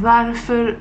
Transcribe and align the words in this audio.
varför 0.00 0.78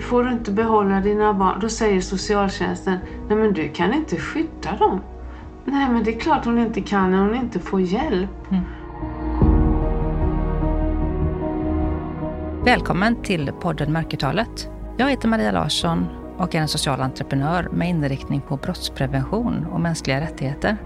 får 0.00 0.24
du 0.24 0.32
inte 0.32 0.52
behålla 0.52 1.00
dina 1.00 1.34
barn? 1.34 1.58
Då 1.60 1.68
säger 1.68 2.00
socialtjänsten, 2.00 2.98
nej 3.28 3.38
men 3.38 3.52
du 3.52 3.68
kan 3.68 3.94
inte 3.94 4.16
skydda 4.16 4.76
dem. 4.78 5.00
Nej 5.64 5.88
men 5.90 6.04
det 6.04 6.14
är 6.16 6.20
klart 6.20 6.44
hon 6.44 6.58
inte 6.58 6.80
kan 6.80 7.10
när 7.10 7.18
hon 7.18 7.34
inte 7.34 7.58
får 7.58 7.80
hjälp. 7.80 8.50
Mm. 8.50 8.64
Välkommen 12.64 13.22
till 13.22 13.52
podden 13.60 13.92
Mörkertalet. 13.92 14.70
Jag 14.96 15.10
heter 15.10 15.28
Maria 15.28 15.52
Larsson 15.52 16.06
och 16.36 16.54
är 16.54 16.60
en 16.60 16.68
social 16.68 17.00
entreprenör 17.00 17.68
med 17.72 17.88
inriktning 17.88 18.40
på 18.40 18.56
brottsprevention 18.56 19.66
och 19.72 19.80
mänskliga 19.80 20.20
rättigheter. 20.20 20.76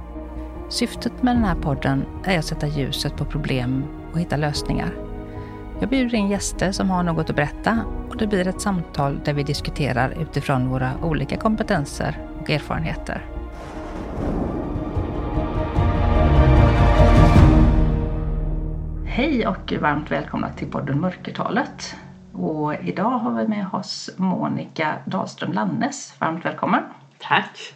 Syftet 0.68 1.22
med 1.22 1.36
den 1.36 1.44
här 1.44 1.54
podden 1.54 2.04
är 2.24 2.38
att 2.38 2.44
sätta 2.44 2.66
ljuset 2.66 3.16
på 3.16 3.24
problem 3.24 3.84
och 4.12 4.20
hitta 4.20 4.36
lösningar. 4.36 5.11
Jag 5.82 5.88
bjuder 5.88 6.14
in 6.14 6.28
gäster 6.28 6.72
som 6.72 6.90
har 6.90 7.02
något 7.02 7.30
att 7.30 7.36
berätta 7.36 7.84
och 8.08 8.16
det 8.16 8.26
blir 8.26 8.48
ett 8.48 8.60
samtal 8.60 9.20
där 9.24 9.32
vi 9.32 9.42
diskuterar 9.42 10.22
utifrån 10.22 10.68
våra 10.68 10.90
olika 11.02 11.36
kompetenser 11.36 12.18
och 12.40 12.50
erfarenheter. 12.50 13.26
Hej 19.06 19.46
och 19.46 19.72
varmt 19.80 20.10
välkomna 20.10 20.52
till 20.52 20.70
podden 20.70 21.00
Mörkertalet. 21.00 21.96
Och 22.32 22.74
idag 22.74 23.18
har 23.18 23.42
vi 23.42 23.48
med 23.48 23.66
oss 23.72 24.10
Monica 24.16 24.94
Dahlström 25.04 25.52
Lannes. 25.52 26.14
Varmt 26.18 26.44
välkommen! 26.44 26.82
Tack! 27.18 27.74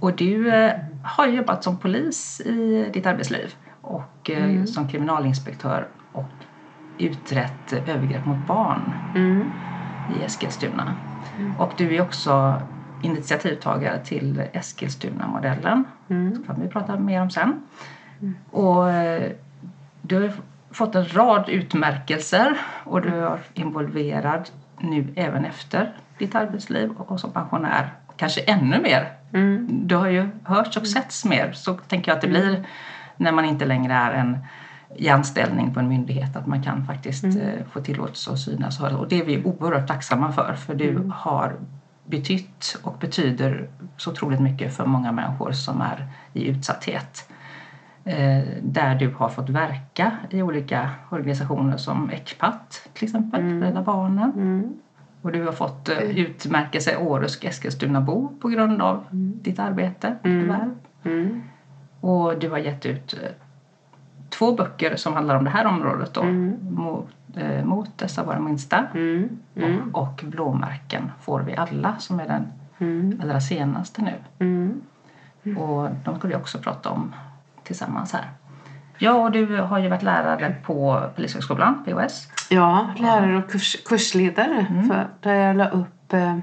Och 0.00 0.16
du 0.16 0.54
eh, 0.54 0.72
har 1.04 1.26
jobbat 1.26 1.64
som 1.64 1.78
polis 1.78 2.40
i 2.40 2.90
ditt 2.92 3.06
arbetsliv 3.06 3.54
och 3.80 4.30
eh, 4.30 4.44
mm. 4.44 4.66
som 4.66 4.88
kriminalinspektör 4.88 5.88
och 6.12 6.24
utrett 7.00 7.72
övergrepp 7.72 8.26
mot 8.26 8.46
barn 8.46 8.92
mm. 9.14 9.52
i 10.16 10.24
Eskilstuna. 10.24 10.94
Mm. 11.38 11.56
Och 11.60 11.72
du 11.76 11.96
är 11.96 12.02
också 12.02 12.62
initiativtagare 13.02 13.98
till 13.98 14.42
Eskilstuna-modellen. 14.52 15.84
Mm. 16.08 16.44
Kan 16.46 16.60
vi 16.60 16.68
prata 16.68 16.98
mer 16.98 17.22
om 17.22 17.30
sen. 17.30 17.62
Mm. 18.20 18.34
Och 18.50 18.90
eh, 18.90 19.32
du 20.02 20.22
har 20.22 20.32
fått 20.70 20.94
en 20.94 21.16
rad 21.16 21.48
utmärkelser 21.48 22.56
och 22.84 23.02
du 23.02 23.08
är 23.08 23.38
involverad 23.54 24.50
nu 24.78 25.06
även 25.16 25.44
efter 25.44 25.92
ditt 26.18 26.34
arbetsliv 26.34 26.90
och 26.90 27.20
som 27.20 27.32
pensionär. 27.32 27.92
Kanske 28.16 28.40
ännu 28.40 28.80
mer. 28.80 29.12
Mm. 29.32 29.68
Du 29.70 29.96
har 29.96 30.08
ju 30.08 30.28
hörts 30.44 30.76
och 30.76 30.86
setts 30.86 31.24
mer. 31.24 31.52
Så 31.52 31.74
tänker 31.74 32.10
jag 32.10 32.16
att 32.16 32.22
det 32.22 32.28
blir 32.28 32.64
när 33.16 33.32
man 33.32 33.44
inte 33.44 33.64
längre 33.64 33.94
är 33.94 34.12
en 34.12 34.38
i 34.96 35.08
anställning 35.08 35.74
på 35.74 35.80
en 35.80 35.88
myndighet 35.88 36.36
att 36.36 36.46
man 36.46 36.62
kan 36.62 36.86
faktiskt 36.86 37.24
mm. 37.24 37.38
Eh, 37.38 37.64
få 37.72 37.80
tillåtelse 37.80 38.30
att 38.30 38.38
synas. 38.38 38.80
Och 38.80 39.08
det 39.08 39.20
är 39.20 39.24
vi 39.24 39.44
oerhört 39.44 39.88
tacksamma 39.88 40.32
för 40.32 40.54
för 40.54 40.74
du 40.74 40.90
mm. 40.90 41.10
har 41.10 41.56
betytt 42.04 42.78
och 42.82 42.96
betyder 43.00 43.68
så 43.96 44.10
otroligt 44.10 44.40
mycket 44.40 44.76
för 44.76 44.86
många 44.86 45.12
människor 45.12 45.52
som 45.52 45.80
är 45.80 46.06
i 46.32 46.48
utsatthet. 46.48 47.28
Eh, 48.04 48.42
där 48.62 48.94
du 48.94 49.14
har 49.14 49.28
fått 49.28 49.48
verka 49.48 50.12
i 50.30 50.42
olika 50.42 50.90
organisationer 51.10 51.76
som 51.76 52.10
ECPAT 52.10 52.88
till 52.92 53.04
exempel, 53.04 53.40
mm. 53.40 53.62
Rädda 53.62 53.82
Barnen. 53.82 54.32
Mm. 54.32 54.74
Och 55.22 55.32
du 55.32 55.44
har 55.44 55.52
fått 55.52 55.88
uh, 55.88 56.18
utmärkelse 56.18 56.96
Årets 56.96 57.44
Eskilstunabo 57.44 58.32
på 58.40 58.48
grund 58.48 58.82
av 58.82 59.04
mm. 59.12 59.38
ditt 59.42 59.58
arbete. 59.58 60.16
Mm. 60.24 60.74
mm. 61.04 61.42
Och 62.00 62.38
du 62.38 62.50
har 62.50 62.58
gett 62.58 62.86
ut 62.86 63.14
två 64.30 64.52
böcker 64.52 64.96
som 64.96 65.14
handlar 65.14 65.36
om 65.36 65.44
det 65.44 65.50
här 65.50 65.66
området 65.66 66.14
då. 66.14 66.20
Mm. 66.20 66.56
Mot, 66.70 67.08
eh, 67.36 67.64
mot 67.64 67.98
dessa 67.98 68.24
våra 68.24 68.40
minsta 68.40 68.86
mm. 68.94 69.28
Mm. 69.56 69.94
Och, 69.94 70.02
och 70.02 70.24
Blåmärken 70.24 71.10
får 71.20 71.40
vi 71.40 71.56
alla 71.56 71.96
som 71.98 72.20
är 72.20 72.28
den 72.28 72.46
mm. 72.78 73.20
allra 73.22 73.40
senaste 73.40 74.02
nu. 74.02 74.14
Mm. 74.38 74.80
Och 75.58 75.90
de 76.04 76.18
ska 76.18 76.28
vi 76.28 76.34
också 76.34 76.58
prata 76.58 76.90
om 76.90 77.14
tillsammans 77.62 78.12
här. 78.12 78.30
Ja, 78.98 79.12
och 79.12 79.32
du 79.32 79.56
har 79.56 79.78
ju 79.78 79.88
varit 79.88 80.02
lärare 80.02 80.56
på 80.64 81.02
Polishögskolan, 81.16 81.84
POS. 81.84 82.28
Ja, 82.50 82.90
lärare 82.96 83.38
och 83.38 83.50
kurs, 83.50 83.76
kursledare 83.84 84.66
mm. 84.70 84.88
för, 84.88 85.08
där 85.20 85.34
jag 85.34 85.56
la 85.56 85.68
upp 85.68 86.12
eh, 86.12 86.38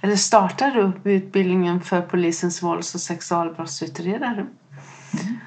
eller 0.00 0.16
startade 0.16 0.80
upp 0.80 1.06
utbildningen 1.06 1.80
för 1.80 2.00
polisens 2.00 2.62
vålds 2.62 2.94
och 2.94 3.00
sexualbrottsutredare. 3.00 4.32
Mm. 4.32 5.38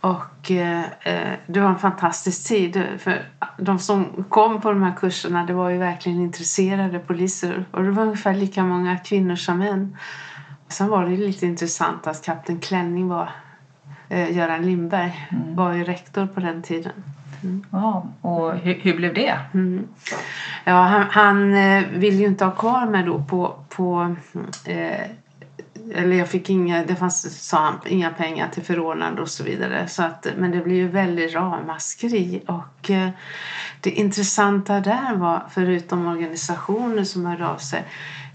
Och 0.00 0.50
eh, 0.50 0.84
eh, 1.02 1.32
det 1.46 1.60
var 1.60 1.68
en 1.68 1.78
fantastisk 1.78 2.48
tid. 2.48 2.82
För 2.98 3.22
de 3.58 3.78
som 3.78 4.24
kom 4.28 4.60
på 4.60 4.70
de 4.70 4.82
här 4.82 4.94
kurserna 4.96 5.46
det 5.46 5.52
var 5.52 5.70
ju 5.70 5.78
verkligen 5.78 6.20
intresserade 6.20 6.98
poliser. 6.98 7.64
Och 7.70 7.82
det 7.82 7.90
var 7.90 8.02
ungefär 8.02 8.34
lika 8.34 8.64
många 8.64 8.98
kvinnor 8.98 9.36
som 9.36 9.58
män. 9.58 9.96
Sen 10.68 10.88
var 10.88 11.06
det 11.06 11.16
lite 11.16 11.46
intressant 11.46 12.06
att 12.06 12.24
kapten 12.24 12.60
Klänning 12.60 13.08
var 13.08 13.30
eh, 14.08 14.36
Göran 14.36 14.62
Lindberg 14.62 15.28
mm. 15.30 15.56
var 15.56 15.72
ju 15.72 15.84
rektor 15.84 16.26
på 16.26 16.40
den 16.40 16.62
tiden. 16.62 16.92
Mm. 17.42 17.64
Ja, 17.70 18.06
och 18.20 18.54
hur, 18.54 18.74
hur 18.74 18.96
blev 18.96 19.14
det? 19.14 19.38
Mm. 19.54 19.88
Ja, 20.64 20.82
han, 20.82 21.06
han 21.10 21.54
eh, 21.54 21.84
ville 21.88 22.16
ju 22.16 22.26
inte 22.26 22.44
ha 22.44 22.52
kvar 22.52 22.86
mig 22.86 23.02
då 23.02 23.22
på, 23.22 23.54
på 23.68 24.16
eh, 24.64 25.10
eller 25.94 26.16
jag 26.16 26.28
fick 26.28 26.50
inga, 26.50 26.84
det 26.84 26.96
fanns, 26.96 27.48
sa 27.48 27.56
han, 27.58 27.80
inga 27.86 28.10
pengar 28.10 28.48
till 28.48 28.62
förordnande 28.62 29.22
och 29.22 29.28
så 29.28 29.44
vidare. 29.44 29.88
Så 29.88 30.02
att, 30.02 30.26
men 30.36 30.50
det 30.50 30.60
blev 30.60 30.76
ju 30.76 30.88
väldigt 30.88 31.34
ramaskri. 31.34 32.42
Och 32.46 32.90
eh, 32.90 33.08
det 33.80 33.90
intressanta 33.90 34.80
där 34.80 35.14
var, 35.14 35.42
förutom 35.50 36.06
organisationer 36.06 37.04
som 37.04 37.26
hörde 37.26 37.48
av 37.48 37.56
sig, 37.56 37.84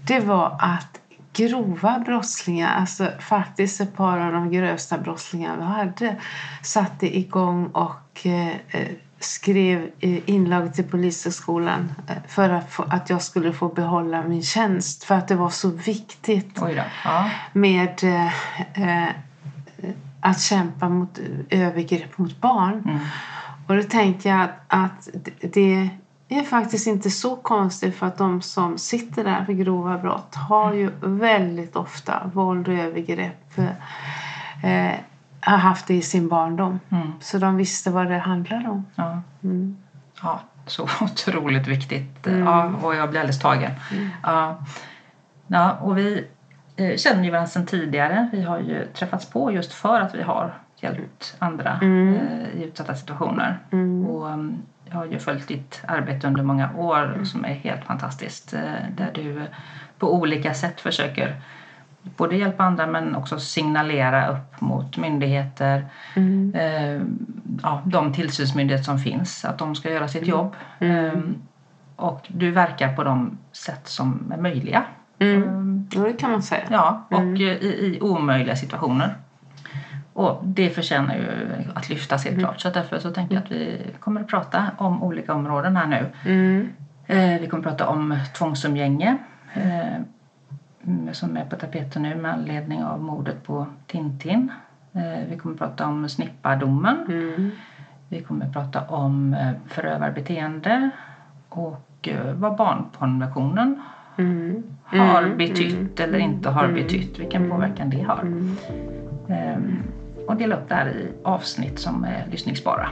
det 0.06 0.20
var 0.20 0.56
att 0.60 1.00
grova 1.32 1.98
brottslingar, 1.98 2.74
alltså 2.74 3.08
faktiskt 3.20 3.80
ett 3.80 3.96
par 3.96 4.18
av 4.18 4.32
de 4.32 4.50
grövsta 4.50 4.98
brottslingar 4.98 5.56
vi 5.56 5.62
hade, 5.62 6.16
satte 6.62 7.18
igång 7.18 7.66
och 7.66 8.26
eh, 8.26 8.48
eh 8.48 8.88
skrev 9.24 9.90
inlag 10.26 10.74
till 10.74 10.84
Polishögskolan 10.84 11.94
eh, 12.08 12.16
för 12.28 12.50
att, 12.50 12.72
få, 12.72 12.82
att 12.82 13.10
jag 13.10 13.22
skulle 13.22 13.52
få 13.52 13.68
behålla 13.68 14.22
min 14.22 14.42
tjänst. 14.42 15.04
För 15.04 15.14
att 15.14 15.28
det 15.28 15.34
var 15.34 15.50
så 15.50 15.68
viktigt 15.68 16.58
ja. 17.04 17.30
med 17.52 18.04
eh, 18.04 18.26
eh, 18.82 19.08
att 20.20 20.40
kämpa 20.40 20.88
mot 20.88 21.18
övergrepp 21.50 22.18
mot 22.18 22.40
barn. 22.40 22.82
Mm. 22.84 22.98
Och 23.66 23.76
då 23.76 23.82
tänkte 23.82 24.28
jag 24.28 24.40
att, 24.42 24.50
att 24.68 25.08
det 25.40 25.90
är 26.28 26.42
faktiskt 26.42 26.86
inte 26.86 27.10
så 27.10 27.36
konstigt 27.36 27.96
för 27.96 28.06
att 28.06 28.18
de 28.18 28.42
som 28.42 28.78
sitter 28.78 29.24
där 29.24 29.44
för 29.44 29.52
grova 29.52 29.98
brott 29.98 30.34
har 30.34 30.72
ju 30.72 30.90
väldigt 31.00 31.76
ofta 31.76 32.30
våld 32.34 32.68
och 32.68 32.74
övergrepp 32.74 33.58
eh, 34.62 34.94
har 35.50 35.56
haft 35.56 35.86
det 35.86 35.94
i 35.94 36.02
sin 36.02 36.28
barndom. 36.28 36.80
Mm. 36.90 37.12
Så 37.20 37.38
de 37.38 37.56
visste 37.56 37.90
vad 37.90 38.06
det 38.06 38.18
handlade 38.18 38.68
om. 38.68 38.86
Ja, 38.94 39.22
mm. 39.42 39.76
ja 40.22 40.40
så 40.66 40.82
otroligt 41.00 41.66
viktigt. 41.66 42.26
Mm. 42.26 42.40
Ja, 42.40 42.72
och 42.82 42.94
jag 42.94 43.10
blir 43.10 43.20
alldeles 43.20 43.38
tagen. 43.38 43.70
Mm. 43.92 44.08
Ja. 44.22 44.58
ja, 45.46 45.72
och 45.72 45.98
vi 45.98 46.26
eh, 46.76 46.96
känner 46.96 47.24
ju 47.24 47.30
varandra 47.30 47.48
sedan 47.48 47.66
tidigare. 47.66 48.28
Vi 48.32 48.42
har 48.42 48.58
ju 48.58 48.86
träffats 48.86 49.30
på 49.30 49.52
just 49.52 49.72
för 49.72 50.00
att 50.00 50.14
vi 50.14 50.22
har 50.22 50.54
hjälpt 50.76 51.36
andra 51.38 51.78
mm. 51.82 52.14
eh, 52.14 52.60
i 52.60 52.64
utsatta 52.64 52.94
situationer. 52.94 53.58
Mm. 53.72 54.06
Och, 54.06 54.28
jag 54.84 54.98
har 54.98 55.06
ju 55.06 55.18
följt 55.18 55.48
ditt 55.48 55.82
arbete 55.88 56.26
under 56.26 56.42
många 56.42 56.76
år 56.76 57.24
som 57.24 57.44
är 57.44 57.54
helt 57.54 57.84
fantastiskt. 57.84 58.54
Eh, 58.54 58.60
där 58.96 59.10
du 59.14 59.42
på 59.98 60.14
olika 60.14 60.54
sätt 60.54 60.80
försöker 60.80 61.36
både 62.02 62.36
hjälpa 62.36 62.64
andra 62.64 62.86
men 62.86 63.14
också 63.14 63.38
signalera 63.38 64.28
upp 64.28 64.60
mot 64.60 64.96
myndigheter, 64.96 65.86
mm. 66.16 66.54
eh, 66.54 67.02
ja, 67.62 67.82
de 67.84 68.12
tillsynsmyndigheter 68.12 68.84
som 68.84 68.98
finns, 68.98 69.44
att 69.44 69.58
de 69.58 69.74
ska 69.74 69.90
göra 69.90 70.08
sitt 70.08 70.22
mm. 70.22 70.30
jobb. 70.30 70.56
Mm. 70.78 71.06
Eh, 71.06 71.22
och 71.96 72.26
du 72.28 72.50
verkar 72.50 72.96
på 72.96 73.04
de 73.04 73.38
sätt 73.52 73.88
som 73.88 74.32
är 74.32 74.36
möjliga. 74.36 74.84
Mm. 75.18 75.88
Ja, 75.92 76.00
det 76.00 76.12
kan 76.12 76.30
man 76.30 76.42
säga. 76.42 76.62
Ja, 76.70 77.06
och 77.10 77.18
mm. 77.18 77.36
i, 77.36 77.46
i 77.46 77.98
omöjliga 78.00 78.56
situationer. 78.56 79.14
Och 80.12 80.40
det 80.44 80.70
förtjänar 80.70 81.14
ju 81.14 81.48
att 81.74 81.88
lyftas 81.88 82.24
helt 82.24 82.34
mm. 82.34 82.44
klart. 82.44 82.60
Så 82.60 82.70
därför 82.70 82.98
så 82.98 83.10
tänker 83.10 83.34
jag 83.34 83.44
att 83.44 83.50
vi 83.50 83.80
kommer 84.00 84.20
att 84.20 84.28
prata 84.28 84.70
om 84.78 85.02
olika 85.02 85.34
områden 85.34 85.76
här 85.76 85.86
nu. 85.86 86.06
Mm. 86.24 86.68
Eh, 87.06 87.40
vi 87.40 87.46
kommer 87.46 87.64
att 87.64 87.78
prata 87.78 87.88
om 87.88 88.18
tvångsumgänge. 88.34 89.16
Eh, 89.54 90.02
som 91.12 91.36
är 91.36 91.44
på 91.44 91.56
tapeten 91.56 92.02
nu 92.02 92.14
med 92.14 92.32
anledning 92.32 92.82
av 92.82 93.02
mordet 93.02 93.42
på 93.42 93.66
Tintin. 93.86 94.52
Eh, 94.92 95.28
vi 95.30 95.36
kommer 95.36 95.54
att 95.54 95.58
prata 95.58 95.86
om 95.86 96.08
snippadomen. 96.08 97.06
Mm. 97.08 97.50
Vi 98.08 98.20
kommer 98.22 98.46
att 98.46 98.52
prata 98.52 98.80
om 98.80 99.34
eh, 99.34 99.50
förövarbeteende 99.66 100.90
och 101.48 102.08
eh, 102.08 102.34
vad 102.34 102.56
barnkonventionen 102.56 103.82
mm. 104.16 104.62
har 104.84 105.22
mm. 105.22 105.38
betytt 105.38 106.00
eller 106.00 106.18
inte 106.18 106.50
har 106.50 106.64
mm. 106.64 106.74
betytt. 106.74 107.18
Vilken 107.18 107.50
påverkan 107.50 107.90
det 107.90 108.02
har. 108.02 108.20
Mm. 108.20 108.56
Ehm, 109.28 109.82
och 110.28 110.36
dela 110.36 110.56
upp 110.56 110.68
det 110.68 110.74
här 110.74 110.88
i 110.88 111.08
avsnitt 111.24 111.78
som 111.78 112.04
är 112.04 112.26
lyssningsbara. 112.30 112.88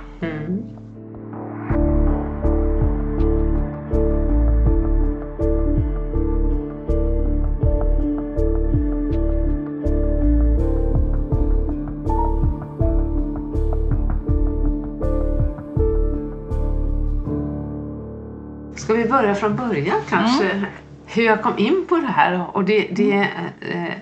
Börja 19.10 19.34
från 19.34 19.56
början 19.56 20.00
kanske? 20.08 20.50
Mm. 20.50 20.66
Hur 21.06 21.22
jag 21.22 21.42
kom 21.42 21.58
in 21.58 21.86
på 21.88 21.96
det 21.96 22.06
här. 22.06 22.56
Och 22.56 22.64
det, 22.64 22.88
det, 22.90 23.28
eh, 23.60 23.94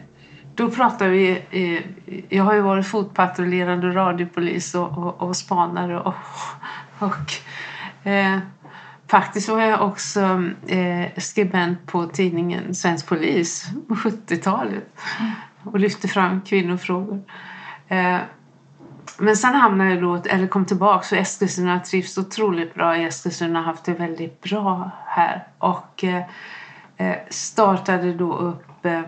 då 0.54 0.70
pratar 0.70 1.08
vi... 1.08 1.42
Eh, 1.50 1.82
jag 2.28 2.44
har 2.44 2.54
ju 2.54 2.60
varit 2.60 2.86
fotpatrullerande 2.86 3.90
radiopolis 3.90 4.74
och, 4.74 4.98
och, 4.98 5.22
och 5.22 5.36
spanare 5.36 6.00
och, 6.00 6.14
och 6.98 7.32
eh, 8.10 8.38
Faktiskt 9.10 9.48
var 9.48 9.60
jag 9.60 9.82
också 9.82 10.20
eh, 10.66 11.06
skribent 11.16 11.86
på 11.86 12.06
tidningen 12.06 12.74
Svensk 12.74 13.06
Polis 13.06 13.66
på 13.88 13.94
70-talet 13.94 15.00
och 15.62 15.80
lyfte 15.80 16.08
fram 16.08 16.40
kvinnofrågor. 16.40 17.22
Eh, 17.88 18.16
men 19.18 19.36
sen 19.36 19.54
hamnade 19.54 19.90
jag 19.90 20.02
då, 20.02 20.16
eller 20.16 20.46
kom 20.46 20.64
tillbaka 20.64 21.02
för 21.02 21.16
Eskilstuna 21.16 21.80
trivs 21.80 22.18
otroligt 22.18 22.74
bra 22.74 22.96
i 22.96 23.04
Eskilstuna, 23.04 23.58
har 23.58 23.66
haft 23.66 23.84
det 23.84 23.92
väldigt 23.92 24.40
bra 24.40 24.90
här 25.06 25.46
och 25.58 26.04
eh, 26.04 26.22
eh, 26.96 27.16
startade 27.28 28.12
då 28.12 28.36
upp 28.36 28.86
eh, 28.86 29.00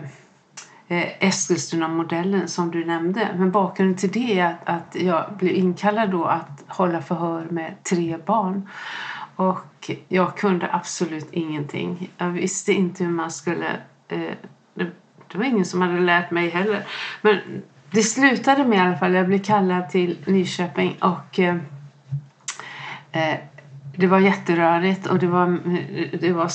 eh, 0.87 1.27
Eskilstuna-modellen 1.27 2.47
som 2.47 2.71
du 2.71 2.85
nämnde. 2.85 3.29
Men 3.37 3.51
bakgrunden 3.51 3.97
till 3.97 4.11
det 4.11 4.39
är 4.39 4.45
att, 4.45 4.69
att 4.69 4.95
jag 5.01 5.25
blev 5.37 5.55
inkallad 5.55 6.09
då 6.09 6.25
att 6.25 6.63
hålla 6.67 7.01
förhör 7.01 7.47
med 7.49 7.83
tre 7.83 8.17
barn. 8.25 8.69
Och 9.35 9.91
jag 10.07 10.37
kunde 10.37 10.69
absolut 10.71 11.27
ingenting. 11.31 12.09
Jag 12.17 12.29
visste 12.29 12.73
inte 12.73 13.03
hur 13.03 13.11
man 13.11 13.31
skulle... 13.31 13.69
Eh, 14.07 14.33
det, 14.73 14.87
det, 15.27 15.37
var 15.37 15.45
ingen 15.45 15.65
som 15.65 15.81
hade 15.81 15.99
lärt 15.99 16.31
mig 16.31 16.49
heller. 16.49 16.83
Men 17.21 17.37
det 17.91 18.03
slutade 18.03 18.65
med 18.65 18.77
i 18.77 18.81
alla 18.81 18.97
fall. 18.97 19.13
Jag 19.13 19.27
blev 19.27 19.39
kallad 19.39 19.89
till 19.89 20.17
Nyköping 20.25 20.97
och 21.01 21.39
eh, 21.39 21.55
eh 23.11 23.37
det 23.95 24.07
var 24.07 24.19
jätterörigt 24.19 25.07
och 25.07 25.19
det 25.19 25.27
var, 25.27 25.47
eh, 25.47 26.19
det 26.19 26.33
var 26.33 26.51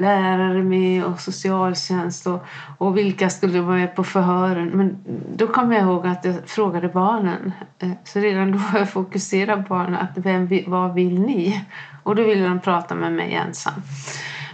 lärare 0.00 0.62
med 0.62 1.04
och 1.04 1.20
socialtjänst 1.20 2.26
och, 2.26 2.44
och 2.78 2.96
vilka 2.96 3.30
skulle 3.30 3.60
vara 3.60 3.76
med 3.76 3.96
på 3.96 4.04
förhören. 4.04 4.68
Men 4.68 4.96
då 5.36 5.46
kom 5.46 5.72
jag 5.72 5.82
ihåg 5.82 6.06
att 6.06 6.24
jag 6.24 6.34
frågade 6.46 6.88
barnen. 6.88 7.52
Eh, 7.78 7.90
så 8.04 8.18
redan 8.18 8.52
då 8.52 8.58
var 8.58 8.78
jag 8.78 8.90
fokuserad 8.90 9.68
på 9.68 9.74
barnen. 9.74 9.94
Att 9.94 10.18
vem, 10.18 10.48
vad 10.66 10.94
vill 10.94 11.20
ni? 11.20 11.64
Och 12.02 12.16
då 12.16 12.22
ville 12.22 12.44
de 12.48 12.60
prata 12.60 12.94
med 12.94 13.12
mig 13.12 13.34
ensam. 13.34 13.82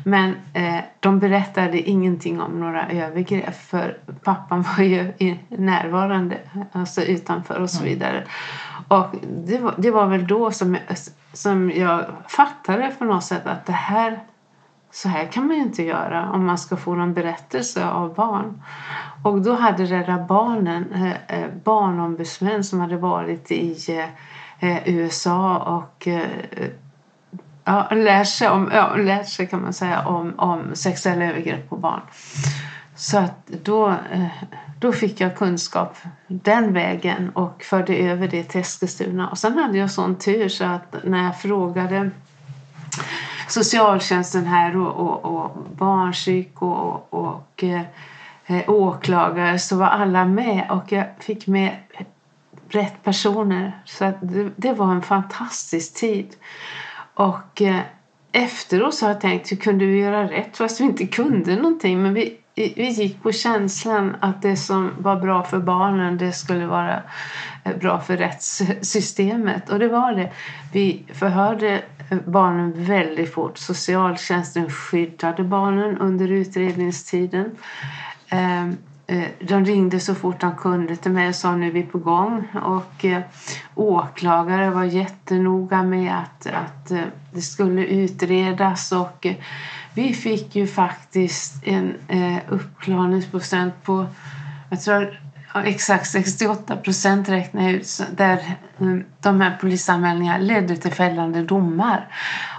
Men 0.09 0.37
eh, 0.53 0.85
de 1.01 1.19
berättade 1.19 1.81
ingenting 1.81 2.41
om 2.41 2.61
några 2.61 2.89
övergrepp 2.89 3.55
för 3.57 3.99
pappan 4.25 4.63
var 4.63 4.85
ju 4.85 5.13
närvarande, 5.49 6.39
alltså 6.73 7.03
utanför 7.03 7.61
och 7.61 7.71
så 7.71 7.83
mm. 7.83 7.95
vidare. 7.95 8.25
Och 8.89 9.07
det 9.47 9.59
var, 9.59 9.75
det 9.79 9.91
var 9.91 10.07
väl 10.07 10.27
då 10.27 10.51
som 10.51 10.75
jag, 10.75 10.97
som 11.33 11.71
jag 11.71 12.05
fattade 12.29 12.93
på 12.99 13.05
något 13.05 13.25
sätt 13.25 13.47
att 13.47 13.67
det 13.67 13.73
här 13.73 14.21
så 14.91 15.09
här 15.09 15.27
kan 15.27 15.47
man 15.47 15.57
ju 15.57 15.63
inte 15.63 15.83
göra 15.83 16.31
om 16.31 16.47
man 16.47 16.59
ska 16.59 16.77
få 16.77 16.95
någon 16.95 17.15
berättelse 17.15 17.89
av 17.89 18.15
barn. 18.15 18.63
Och 19.23 19.43
då 19.43 19.55
hade 19.55 19.85
Rädda 19.85 20.19
Barnen 20.19 20.93
eh, 20.93 21.41
eh 21.41 21.51
barnombudsmän 21.65 22.65
som 22.65 22.81
hade 22.81 22.97
varit 22.97 23.51
i 23.51 23.77
eh, 24.61 24.89
USA 24.89 25.59
och 25.59 26.09
eh, 26.09 26.29
ja, 27.67 27.89
lärt 27.91 28.29
sig, 28.29 28.49
om, 28.49 28.71
ja, 28.73 28.97
lär 28.97 29.23
sig 29.23 29.47
kan 29.47 29.63
man 29.63 29.73
säga 29.73 30.07
om, 30.07 30.35
om 30.39 30.75
sexuella 30.75 31.25
övergrepp 31.25 31.69
på 31.69 31.77
barn. 31.77 32.01
Så 32.97 33.19
att 33.19 33.47
då, 33.47 33.89
eh, 33.89 34.27
då 34.81 34.93
fick 34.93 35.21
jag 35.21 35.37
kunskap 35.37 35.97
den 36.27 36.73
vägen 36.73 37.31
och 37.31 37.63
förde 37.63 37.97
över 37.97 38.29
det 38.29 38.45
till 38.45 38.61
Eskilstuna. 38.61 39.29
Och 39.29 39.39
sen 39.39 39.59
hade 39.59 39.79
jag 39.79 39.91
sån 39.91 40.19
tur 40.19 40.49
så 40.49 40.65
att 40.65 40.97
när 41.05 41.25
jag 41.25 41.41
frågade 41.41 42.11
socialtjänsten 43.49 44.47
här 44.47 44.77
och, 44.77 44.95
och, 44.95 45.25
och 45.25 45.67
barnpsyk 45.77 46.63
och, 46.63 47.15
och 47.15 47.65
eh, 47.65 48.71
åklagare 48.71 49.59
så 49.59 49.77
var 49.77 49.87
alla 49.87 50.25
med 50.25 50.71
och 50.71 50.93
jag 50.93 51.07
fick 51.19 51.47
med 51.47 51.77
rätt 52.69 53.03
personer. 53.05 53.83
Så 53.85 54.05
att 54.05 54.17
det, 54.21 54.51
det 54.57 54.73
var 54.73 54.93
en 54.93 55.03
fantastisk 55.03 55.95
tid. 55.95 56.37
Och 57.17 57.63
eh, 57.63 57.81
efteråt 58.33 58.95
så 58.95 59.07
har 59.07 59.13
jag 59.13 59.21
tänkt 59.21 59.53
hur 59.53 59.57
kunde 59.57 59.87
vi 59.87 59.99
göra 59.99 60.31
rätt 60.31 60.57
fast 60.57 60.81
vi 60.81 60.85
inte 60.85 61.07
kunde 61.07 61.57
någonting. 61.57 62.03
Men 62.03 62.15
vi, 62.15 62.37
vi 62.55 62.89
gick 62.89 63.23
på 63.23 63.33
känslan 63.33 64.17
att 64.21 64.43
det 64.43 64.57
som 64.57 64.91
var 64.99 65.17
bra 65.17 65.43
för 65.43 65.59
barnen 65.59 66.19
det 66.19 66.33
skulle 66.33 66.67
vara 66.67 67.03
eh, 67.65 67.77
bra 67.77 68.01
för 68.01 68.17
rättssystemet. 68.17 69.71
Och 69.71 69.79
det 69.79 69.89
var 69.89 70.13
det. 70.13 70.33
Vi 70.73 71.05
förhörde 71.13 71.83
eh, 72.11 72.19
barnen 72.27 72.73
väldigt 72.85 73.35
fort. 73.35 73.59
Socialtjänsten 73.59 74.71
skyddade 74.71 75.45
barnen 75.45 75.99
under 75.99 76.29
utredningstiden. 76.29 77.51
Ehm, 78.29 78.77
Eh, 79.09 79.29
de 79.41 79.65
ringde 79.65 80.01
så 80.01 80.15
fort 80.15 80.41
de 80.41 80.57
kunde 80.57 80.97
till 80.97 81.11
mig 81.11 81.29
och 81.29 81.35
sa 81.35 81.57
nu 81.57 81.67
är 81.67 81.73
vi 81.73 81.83
på 81.83 81.99
gång. 81.99 82.49
Och 82.65 83.05
eh, 83.05 83.23
åklagare 83.75 84.71
var 84.71 84.85
jättenoga 84.85 85.83
med 85.83 86.15
att, 86.19 86.47
att 86.47 86.91
eh, 86.91 87.01
det 87.33 87.41
skulle 87.41 87.85
utredas 87.85 88.93
och 88.93 89.27
eh, 89.27 89.35
vi 89.95 90.15
fick 90.15 90.57
ju 90.57 90.67
faktiskt 90.67 91.67
en 91.67 91.95
eh, 92.09 92.39
uppklarningsprocent 92.49 93.75
på 93.85 94.07
jag 94.71 94.81
tror 94.81 95.21
exakt 95.65 96.07
68 96.11 96.77
procent 96.77 97.29
räknar 97.29 97.63
jag 97.63 97.73
ut 97.73 98.01
där 98.17 98.57
mm, 98.81 99.05
de 99.21 99.41
här 99.41 99.57
polisanmälningarna 99.61 100.39
ledde 100.39 100.77
till 100.77 100.93
fällande 100.93 101.43
domar. 101.43 102.09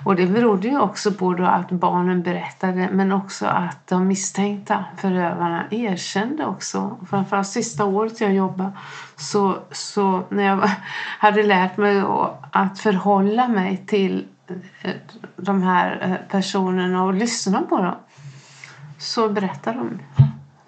Och 0.05 0.15
det 0.15 0.27
berodde 0.27 0.67
ju 0.67 0.79
också 0.79 1.11
på 1.11 1.33
då 1.33 1.45
att 1.45 1.71
barnen 1.71 2.23
berättade 2.23 2.89
men 2.91 3.11
också 3.11 3.45
att 3.45 3.87
de 3.87 4.07
misstänkta 4.07 4.85
förövarna 4.97 5.63
erkände 5.71 6.45
också. 6.45 6.97
Framförallt 7.09 7.47
sista 7.47 7.85
året 7.85 8.21
jag 8.21 8.33
jobbade 8.33 8.71
så, 9.15 9.57
så 9.71 10.23
när 10.29 10.43
jag 10.43 10.69
hade 11.19 11.43
lärt 11.43 11.77
mig 11.77 12.03
att 12.51 12.79
förhålla 12.79 13.47
mig 13.47 13.83
till 13.87 14.27
eh, 14.81 14.91
de 15.35 15.63
här 15.63 15.99
eh, 16.01 16.31
personerna 16.31 17.03
och 17.03 17.13
lyssna 17.13 17.61
på 17.61 17.77
dem 17.77 17.95
så 18.97 19.29
berättade 19.29 19.77
de. 19.77 19.99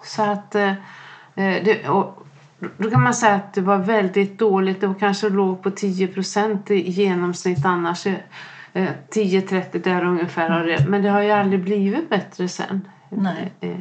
Så 0.02 0.22
att 0.22 0.54
eh, 0.54 0.72
det, 1.34 1.88
och 1.88 2.26
då 2.78 2.90
kan 2.90 3.02
man 3.02 3.14
säga 3.14 3.34
att 3.34 3.54
det 3.54 3.60
var 3.60 3.78
väldigt 3.78 4.38
dåligt. 4.38 4.80
Det 4.80 4.94
kanske 5.00 5.28
låg 5.28 5.62
på 5.62 5.70
10 5.70 6.06
procent 6.06 6.70
i 6.70 6.90
genomsnitt 6.90 7.64
annars. 7.64 8.06
10-30 8.74 9.76
eh, 9.76 9.80
där 9.82 10.04
ungefär. 10.04 10.86
Men 10.88 11.02
det 11.02 11.08
har 11.08 11.20
ju 11.20 11.30
aldrig 11.30 11.60
blivit 11.60 12.10
bättre 12.10 12.48
sen. 12.48 12.88
Nej. 13.08 13.52
Eh, 13.60 13.78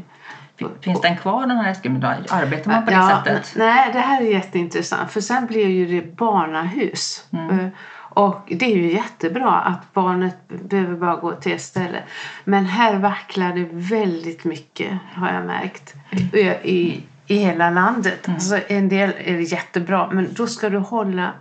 Finns 0.81 1.01
den 1.01 1.17
kvar 1.17 1.47
den 1.47 1.57
här 1.57 1.71
Eskilstuna? 1.71 2.17
Arbetar 2.29 2.71
man 2.71 2.85
på 2.85 2.91
det 2.91 2.97
ja, 2.97 3.23
sättet? 3.25 3.53
Nej, 3.55 3.89
det 3.93 3.99
här 3.99 4.21
är 4.21 4.25
jätteintressant. 4.25 5.11
För 5.11 5.21
sen 5.21 5.45
blev 5.45 5.69
ju 5.69 5.85
det 5.85 6.15
barnahus. 6.15 7.25
Mm. 7.33 7.59
Eh, 7.59 7.67
och 8.11 8.41
det 8.47 8.65
är 8.65 8.75
ju 8.75 8.93
jättebra 8.93 9.51
att 9.51 9.93
barnet 9.93 10.47
behöver 10.47 10.95
bara 10.95 11.15
gå 11.15 11.31
till 11.31 11.51
ett 11.51 11.61
ställe. 11.61 12.03
Men 12.43 12.65
här 12.65 12.95
vacklar 12.95 13.53
det 13.53 13.67
väldigt 13.71 14.43
mycket 14.43 14.91
har 15.13 15.33
jag 15.33 15.45
märkt. 15.45 15.93
Mm. 16.11 16.55
I, 16.63 17.03
i 17.29 17.37
hela 17.37 17.69
landet. 17.69 18.27
Mm. 18.27 18.35
Alltså, 18.35 18.59
en 18.67 18.89
del 18.89 19.13
är 19.17 19.53
jättebra 19.53 20.09
men 20.11 20.33
då 20.33 20.47
ska 20.47 20.69
du 20.69 20.77
hålla 20.77 21.33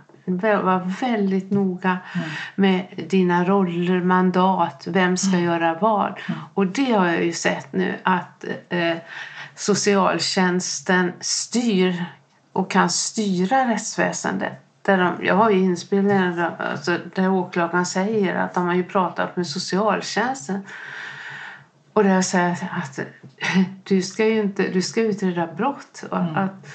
vara 0.63 0.91
väldigt 1.01 1.51
noga 1.51 1.97
mm. 2.15 2.29
med 2.55 2.85
dina 3.09 3.45
roller, 3.45 4.01
mandat, 4.01 4.87
vem 4.87 5.17
ska 5.17 5.33
mm. 5.33 5.43
göra 5.43 5.73
vad. 5.73 6.19
Mm. 6.27 6.39
Och 6.53 6.67
det 6.67 6.91
har 6.91 7.07
jag 7.07 7.25
ju 7.25 7.33
sett 7.33 7.73
nu 7.73 7.95
att 8.03 8.45
eh, 8.69 8.97
socialtjänsten 9.55 11.11
styr 11.19 12.05
och 12.53 12.71
kan 12.71 12.89
styra 12.89 13.69
rättsväsendet. 13.69 14.53
Där 14.81 14.97
de, 14.97 15.25
jag 15.25 15.35
har 15.35 15.49
ju 15.49 15.59
inspelningar 15.59 16.55
alltså, 16.71 16.97
där 17.15 17.29
åklagaren 17.29 17.85
säger 17.85 18.35
att 18.35 18.53
de 18.53 18.65
har 18.65 18.75
ju 18.75 18.83
pratat 18.83 19.35
med 19.35 19.47
socialtjänsten 19.47 20.61
och 21.93 22.03
där 22.03 22.13
jag 22.13 22.25
säger 22.25 22.51
att 22.51 22.99
du 23.83 24.01
ska 24.01 24.25
ju 24.25 24.41
inte, 24.41 24.69
du 24.69 24.81
ska 24.81 25.01
utreda 25.01 25.47
brott. 25.47 26.03
Mm. 26.11 26.35
Att, 26.35 26.67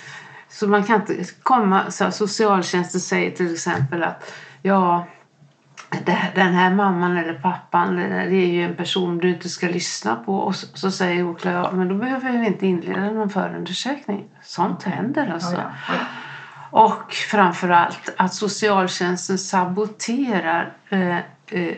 så 0.49 0.68
man 0.68 0.85
kan 0.85 1.00
inte 1.00 1.25
komma, 1.42 1.90
så 1.90 2.11
socialtjänsten 2.11 3.00
säger 3.00 3.30
till 3.30 3.52
exempel 3.52 4.02
att 4.02 4.33
ja, 4.62 5.06
den 6.35 6.54
här 6.54 6.75
mamman 6.75 7.16
eller 7.16 7.35
pappan 7.35 7.97
det 7.97 8.37
är 8.37 8.52
ju 8.52 8.64
en 8.64 8.76
person 8.76 9.18
du 9.18 9.28
inte 9.28 9.49
ska 9.49 9.68
lyssna 9.68 10.16
på. 10.16 10.37
Och 10.37 10.56
så, 10.56 10.66
så 10.75 10.90
säger 10.90 11.28
åklagaren, 11.28 11.78
men 11.78 11.88
då 11.88 11.94
behöver 11.94 12.38
vi 12.38 12.47
inte 12.47 12.66
inleda 12.66 13.11
någon 13.11 13.30
förundersökning. 13.30 14.25
Sånt 14.42 14.83
händer 14.83 15.30
alltså. 15.33 15.52
Ja, 15.52 15.71
ja. 15.88 15.94
Och 16.71 17.12
framförallt 17.12 18.14
att 18.16 18.35
socialtjänsten 18.35 19.38
saboterar 19.38 20.73
eh, 20.88 21.16
eh, 21.50 21.75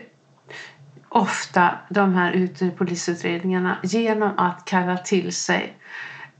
ofta 1.17 1.69
de 1.89 2.13
här 2.13 2.69
polisutredningarna 2.77 3.77
genom 3.83 4.31
att 4.37 4.65
kalla 4.65 4.97
till 4.97 5.33
sig 5.33 5.77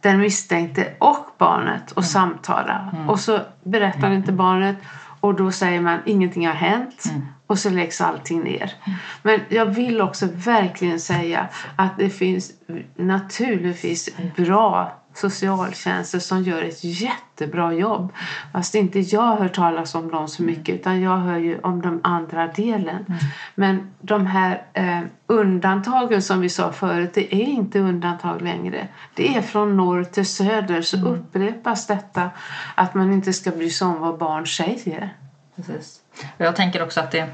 den 0.02 0.20
misstänkte 0.20 0.94
och 1.00 1.28
barnet 1.38 1.92
och 1.92 1.98
mm. 1.98 2.08
samtala. 2.08 2.90
Mm. 2.94 3.10
Och 3.10 3.20
så 3.20 3.40
berättar 3.64 4.12
inte 4.12 4.32
barnet 4.32 4.78
Och 5.20 5.36
då 5.36 5.52
säger 5.52 5.82
man 5.82 6.00
ingenting 6.06 6.48
har 6.48 6.54
hänt 6.54 7.04
Mm. 7.10 7.26
och 7.48 7.60
så 7.60 7.70
läggs 7.70 8.02
allting 8.02 8.44
ner. 8.44 8.74
Men 9.24 9.40
jag 9.50 9.66
vill 9.66 10.02
också 10.02 10.28
verkligen 10.34 11.00
säga 11.00 11.48
att 11.76 11.98
det 11.98 12.10
finns 12.10 12.52
naturligtvis 12.96 14.10
bra 14.36 14.94
socialtjänster 15.18 16.20
som 16.20 16.44
gör 16.44 16.62
ett 16.62 16.84
jättebra 16.84 17.74
jobb. 17.74 18.14
Fast 18.54 18.76
inte 18.76 19.00
jag 19.00 19.36
hör 19.36 19.48
talas 19.48 19.96
om 19.96 20.12
dem 20.12 20.28
så 20.28 20.44
mycket 20.44 20.76
utan 20.76 21.02
jag 21.02 21.18
hör 21.18 21.38
ju 21.38 21.60
om 21.60 21.82
den 21.82 22.00
andra 22.04 22.48
delen. 22.48 23.06
Men 23.56 23.92
de 24.02 24.26
här 24.26 24.62
eh, 24.74 25.00
undantagen 25.28 26.22
som 26.22 26.42
vi 26.42 26.50
sa 26.50 26.72
förut, 26.72 27.12
det 27.14 27.36
är 27.36 27.48
inte 27.48 27.80
undantag 27.80 28.42
längre. 28.42 28.88
Det 29.14 29.38
är 29.38 29.42
från 29.42 29.78
norr 29.78 30.04
till 30.04 30.26
söder 30.26 30.82
så 30.82 30.98
upprepas 31.08 31.88
detta 31.88 32.30
att 32.76 32.94
man 32.94 33.14
inte 33.14 33.34
ska 33.34 33.52
bry 33.52 33.70
sig 33.70 33.88
om 33.88 34.00
vad 34.00 34.18
barn 34.18 34.48
säger. 34.48 35.14
Precis. 35.56 36.00
Och 36.38 36.46
jag 36.46 36.56
tänker 36.56 36.84
också 36.84 37.00
att 37.00 37.12
det... 37.12 37.28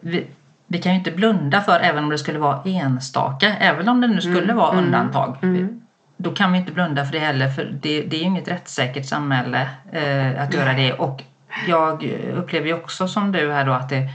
Vi, 0.00 0.26
vi 0.66 0.78
kan 0.78 0.92
ju 0.92 0.98
inte 0.98 1.10
blunda 1.10 1.60
för 1.60 1.80
även 1.80 2.04
om 2.04 2.10
det 2.10 2.18
skulle 2.18 2.38
vara 2.38 2.62
enstaka, 2.64 3.56
även 3.56 3.88
om 3.88 4.00
det 4.00 4.06
nu 4.06 4.20
skulle 4.20 4.54
vara 4.54 4.78
undantag. 4.78 5.36
Då 6.16 6.30
kan 6.30 6.52
vi 6.52 6.58
inte 6.58 6.72
blunda 6.72 7.04
för 7.04 7.12
det 7.12 7.18
heller 7.18 7.48
för 7.48 7.64
det, 7.64 8.02
det 8.02 8.16
är 8.16 8.20
ju 8.20 8.26
inget 8.26 8.48
rättssäkert 8.48 9.06
samhälle 9.06 9.68
eh, 9.92 10.42
att 10.42 10.54
göra 10.54 10.72
det. 10.72 10.92
Och 10.92 11.22
jag 11.68 12.04
upplever 12.34 12.66
ju 12.66 12.74
också 12.74 13.08
som 13.08 13.32
du 13.32 13.52
här 13.52 13.66
då 13.66 13.72
att 13.72 13.88
det, 13.88 14.08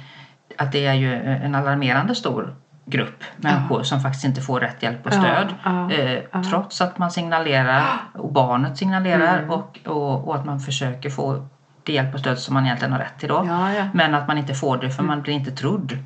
att 0.57 0.71
det 0.71 0.85
är 0.85 0.93
ju 0.93 1.13
en 1.13 1.55
alarmerande 1.55 2.15
stor 2.15 2.55
grupp 2.85 3.23
människor 3.35 3.83
som 3.83 3.99
faktiskt 3.99 4.25
inte 4.25 4.41
får 4.41 4.59
rätt 4.59 4.83
hjälp 4.83 5.05
och 5.05 5.13
Ja, 5.13 5.19
stöd. 5.19 5.47
ja, 5.63 5.91
eh, 5.91 6.19
ja. 6.31 6.43
Trots 6.43 6.81
att 6.81 6.97
man 6.97 7.11
signalerar 7.11 7.83
och 8.13 8.31
barnet 8.31 8.77
signalerar 8.77 9.49
och, 9.49 9.79
och, 9.85 10.27
och 10.27 10.35
att 10.35 10.45
man 10.45 10.59
försöker 10.59 11.09
få 11.09 11.47
det 11.83 11.93
hjälp 11.93 12.13
och 12.13 12.19
stöd 12.19 12.39
som 12.39 12.53
man 12.53 12.65
egentligen 12.65 12.91
har 12.91 12.99
rätt 12.99 13.19
till 13.19 13.29
då. 13.29 13.45
Ja, 13.47 13.73
ja. 13.73 13.83
Men 13.93 14.15
att 14.15 14.27
man 14.27 14.37
inte 14.37 14.53
får 14.53 14.77
det 14.77 14.89
för 14.89 15.03
man 15.03 15.21
blir 15.21 15.33
inte 15.33 15.51
trodd 15.51 15.97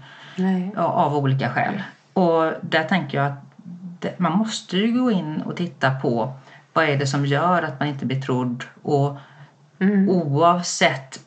ja, 0.76 0.82
av 0.84 1.16
olika 1.16 1.50
skäl. 1.50 1.84
Och 2.14 2.54
där 2.62 2.84
tänker 2.84 3.18
jag 3.18 3.28
att 3.28 3.53
man 4.18 4.32
måste 4.38 4.78
ju 4.78 5.00
gå 5.00 5.12
in 5.12 5.42
och 5.46 5.56
titta 5.56 5.92
på 5.92 6.34
vad 6.74 6.86
är 6.86 6.98
det 6.98 7.08
som 7.08 7.26
gör 7.26 7.64
att 7.64 7.80
man 7.80 7.90
inte 7.90 8.06
blir 8.06 8.22
trodd 8.22 8.64
och 8.84 9.18
Mm. 9.80 10.10
oavsett 10.10 11.20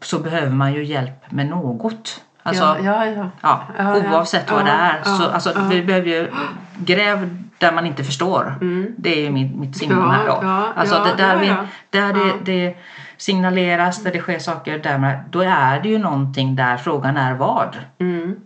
så 0.00 0.18
behöver 0.18 0.50
man 0.50 0.72
ju 0.72 0.84
hjälp 0.84 1.30
med 1.30 1.46
något. 1.46 2.22
Alltså, 2.42 2.64
ja, 2.64 3.06
ja, 3.06 3.30
ja. 3.42 3.62
Ja, 3.78 3.96
oavsett 3.96 4.50
vad 4.50 4.64
det 4.64 4.70
är. 4.70 5.02
Så, 5.02 5.28
alltså. 5.30 5.52
Vi 5.70 5.82
behöver 5.82 6.08
ju 6.08 6.30
gräv 6.78 7.36
där 7.58 7.72
man 7.72 7.86
inte 7.86 8.04
förstår. 8.04 8.54
Det 8.96 9.18
är 9.18 9.24
ju 9.24 9.30
mitt, 9.30 9.56
mitt 9.56 9.76
signum 9.76 10.10
här 10.10 10.26
då. 10.26 10.32
alltså, 10.76 11.04
det, 11.04 11.22
där 11.22 11.36
vi, 11.36 11.54
där 11.90 12.12
det, 12.12 12.32
det 12.44 12.76
signaleras, 13.16 14.02
där 14.02 14.12
det 14.12 14.18
sker 14.20 14.38
saker, 14.38 14.78
där 14.78 15.24
då 15.30 15.40
är 15.40 15.80
det 15.80 15.88
ju 15.88 15.98
någonting 15.98 16.56
där 16.56 16.76
frågan 16.76 17.16
är 17.16 17.34
vad. 17.34 17.76
Mm. 17.98 18.36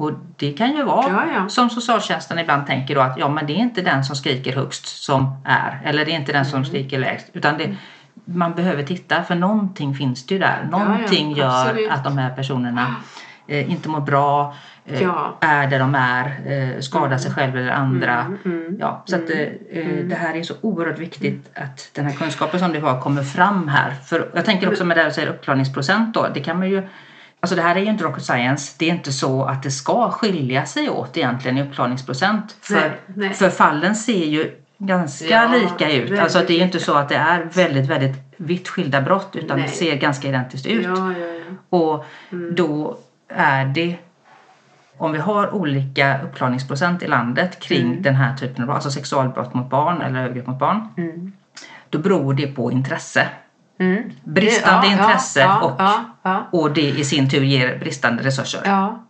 Och 0.00 0.12
det 0.36 0.52
kan 0.52 0.76
ju 0.76 0.82
vara 0.82 1.08
Ja, 1.10 1.24
ja. 1.34 1.48
som 1.48 1.70
socialtjänsten 1.70 2.38
ibland 2.38 2.66
tänker 2.66 2.94
då 2.94 3.00
att 3.00 3.18
ja 3.18 3.28
men 3.28 3.46
det 3.46 3.52
är 3.52 3.56
inte 3.56 3.82
den 3.82 4.04
som 4.04 4.16
skriker 4.16 4.52
högst 4.56 5.02
som 5.02 5.40
är 5.44 5.80
eller 5.84 6.04
det 6.04 6.10
är 6.10 6.16
inte 6.16 6.32
den 6.32 6.40
Mm. 6.40 6.50
som 6.50 6.64
skriker 6.64 6.98
lägst 6.98 7.26
utan 7.32 7.58
det, 7.58 7.74
man 8.24 8.54
behöver 8.54 8.82
titta 8.82 9.22
för 9.22 9.34
någonting 9.34 9.94
finns 9.94 10.26
det 10.26 10.34
ju 10.34 10.40
där. 10.40 10.68
ja, 10.72 10.78
Någonting 10.78 11.32
gör 11.32 11.60
absolut. 11.68 11.90
att 11.90 12.04
de 12.04 12.18
här 12.18 12.30
personerna 12.30 12.96
eh, 13.46 13.70
inte 13.72 13.88
mår 13.88 14.00
bra, 14.00 14.54
eh, 14.86 15.02
Ja. 15.02 15.36
är 15.40 15.66
där 15.66 15.78
de 15.78 15.94
är, 15.94 16.24
eh, 16.46 16.80
skadar 16.80 17.18
sig 17.18 17.32
själv 17.32 17.56
eller 17.56 17.70
andra. 17.72 18.20
Mm, 18.20 18.38
mm. 18.44 18.76
Ja, 18.80 19.02
så 19.06 19.16
att, 19.16 19.30
eh, 19.30 19.38
eh, 19.80 20.04
det 20.04 20.14
här 20.14 20.34
är 20.36 20.42
så 20.42 20.54
oerhört 20.60 20.98
viktigt 20.98 21.50
att 21.54 21.90
den 21.94 22.04
här 22.06 22.12
kunskapen 22.12 22.60
som 22.60 22.72
du 22.72 22.80
har 22.80 23.00
kommer 23.00 23.22
fram 23.22 23.68
här. 23.68 23.90
För 23.90 24.30
jag 24.34 24.44
tänker 24.44 24.68
också 24.68 24.84
med 24.84 24.96
det 24.96 25.04
du 25.04 25.10
säger 25.10 25.28
uppklarningsprocent 25.28 26.14
då, 26.14 26.26
det 26.34 26.40
kan 26.40 26.58
man 26.58 26.70
ju 26.70 26.82
Alltså 27.42 27.56
det 27.56 27.62
här 27.62 27.76
är 27.76 27.80
ju 27.80 27.86
inte 27.90 28.04
rocket 28.04 28.24
science. 28.24 28.74
Det 28.78 28.90
är 28.90 28.94
inte 28.94 29.12
så 29.12 29.44
att 29.44 29.62
det 29.62 29.70
ska 29.70 30.10
skilja 30.10 30.66
sig 30.66 30.90
åt 30.90 31.16
egentligen 31.16 31.58
i 31.58 31.62
uppklarningsprocent. 31.62 32.56
För, 32.60 32.74
Nej, 32.74 32.92
nej. 33.06 33.34
för 33.34 33.50
fallen 33.50 33.96
ser 33.96 34.24
ju 34.26 34.50
ganska 34.78 35.24
Ja, 35.28 35.48
lika 35.48 35.92
ut. 35.92 36.18
Alltså 36.20 36.38
att 36.38 36.46
det 36.46 36.52
är 36.52 36.58
ju 36.58 36.64
inte 36.64 36.80
så 36.80 36.94
att 36.94 37.08
det 37.08 37.16
är 37.16 37.44
väldigt, 37.52 37.86
väldigt 37.90 38.16
vitt 38.36 38.68
skilda 38.68 39.00
brott 39.00 39.36
utan 39.36 39.58
Nej. 39.58 39.66
det 39.66 39.72
ser 39.74 39.96
ganska 39.96 40.28
identiskt 40.28 40.66
ut. 40.66 40.84
Ja, 40.84 41.12
ja. 41.12 41.40
Och 41.68 42.04
Mm. 42.32 42.54
då 42.54 42.98
är 43.28 43.64
det 43.64 43.96
om 44.96 45.12
vi 45.12 45.18
har 45.18 45.54
olika 45.54 46.20
uppklarningsprocent 46.22 47.02
i 47.02 47.06
landet 47.06 47.60
kring 47.60 47.86
Mm. 47.86 48.02
den 48.02 48.14
här 48.14 48.36
typen 48.36 48.62
av 48.62 48.66
brott, 48.66 48.74
alltså 48.74 48.90
sexualbrott 48.90 49.54
mot 49.54 49.70
barn 49.70 50.02
eller 50.02 50.20
övergrepp 50.24 50.46
mot 50.46 50.58
barn. 50.58 50.88
Mm. 50.96 51.32
Då 51.90 51.98
beror 51.98 52.34
det 52.34 52.46
på 52.46 52.72
intresse. 52.72 53.28
Mm. 53.80 54.10
Bristande 54.24 54.86
Ja, 54.86 54.92
ja, 54.92 55.02
intresse 55.02 55.40
ja, 55.40 55.60
och, 55.60 55.74
ja, 55.78 56.04
ja. 56.22 56.48
och 56.50 56.70
det 56.70 56.88
i 56.88 57.04
sin 57.04 57.30
tur 57.30 57.42
ger 57.42 57.78
bristande 57.78 58.22
resurser. 58.22 58.60
Ja. 58.64 59.04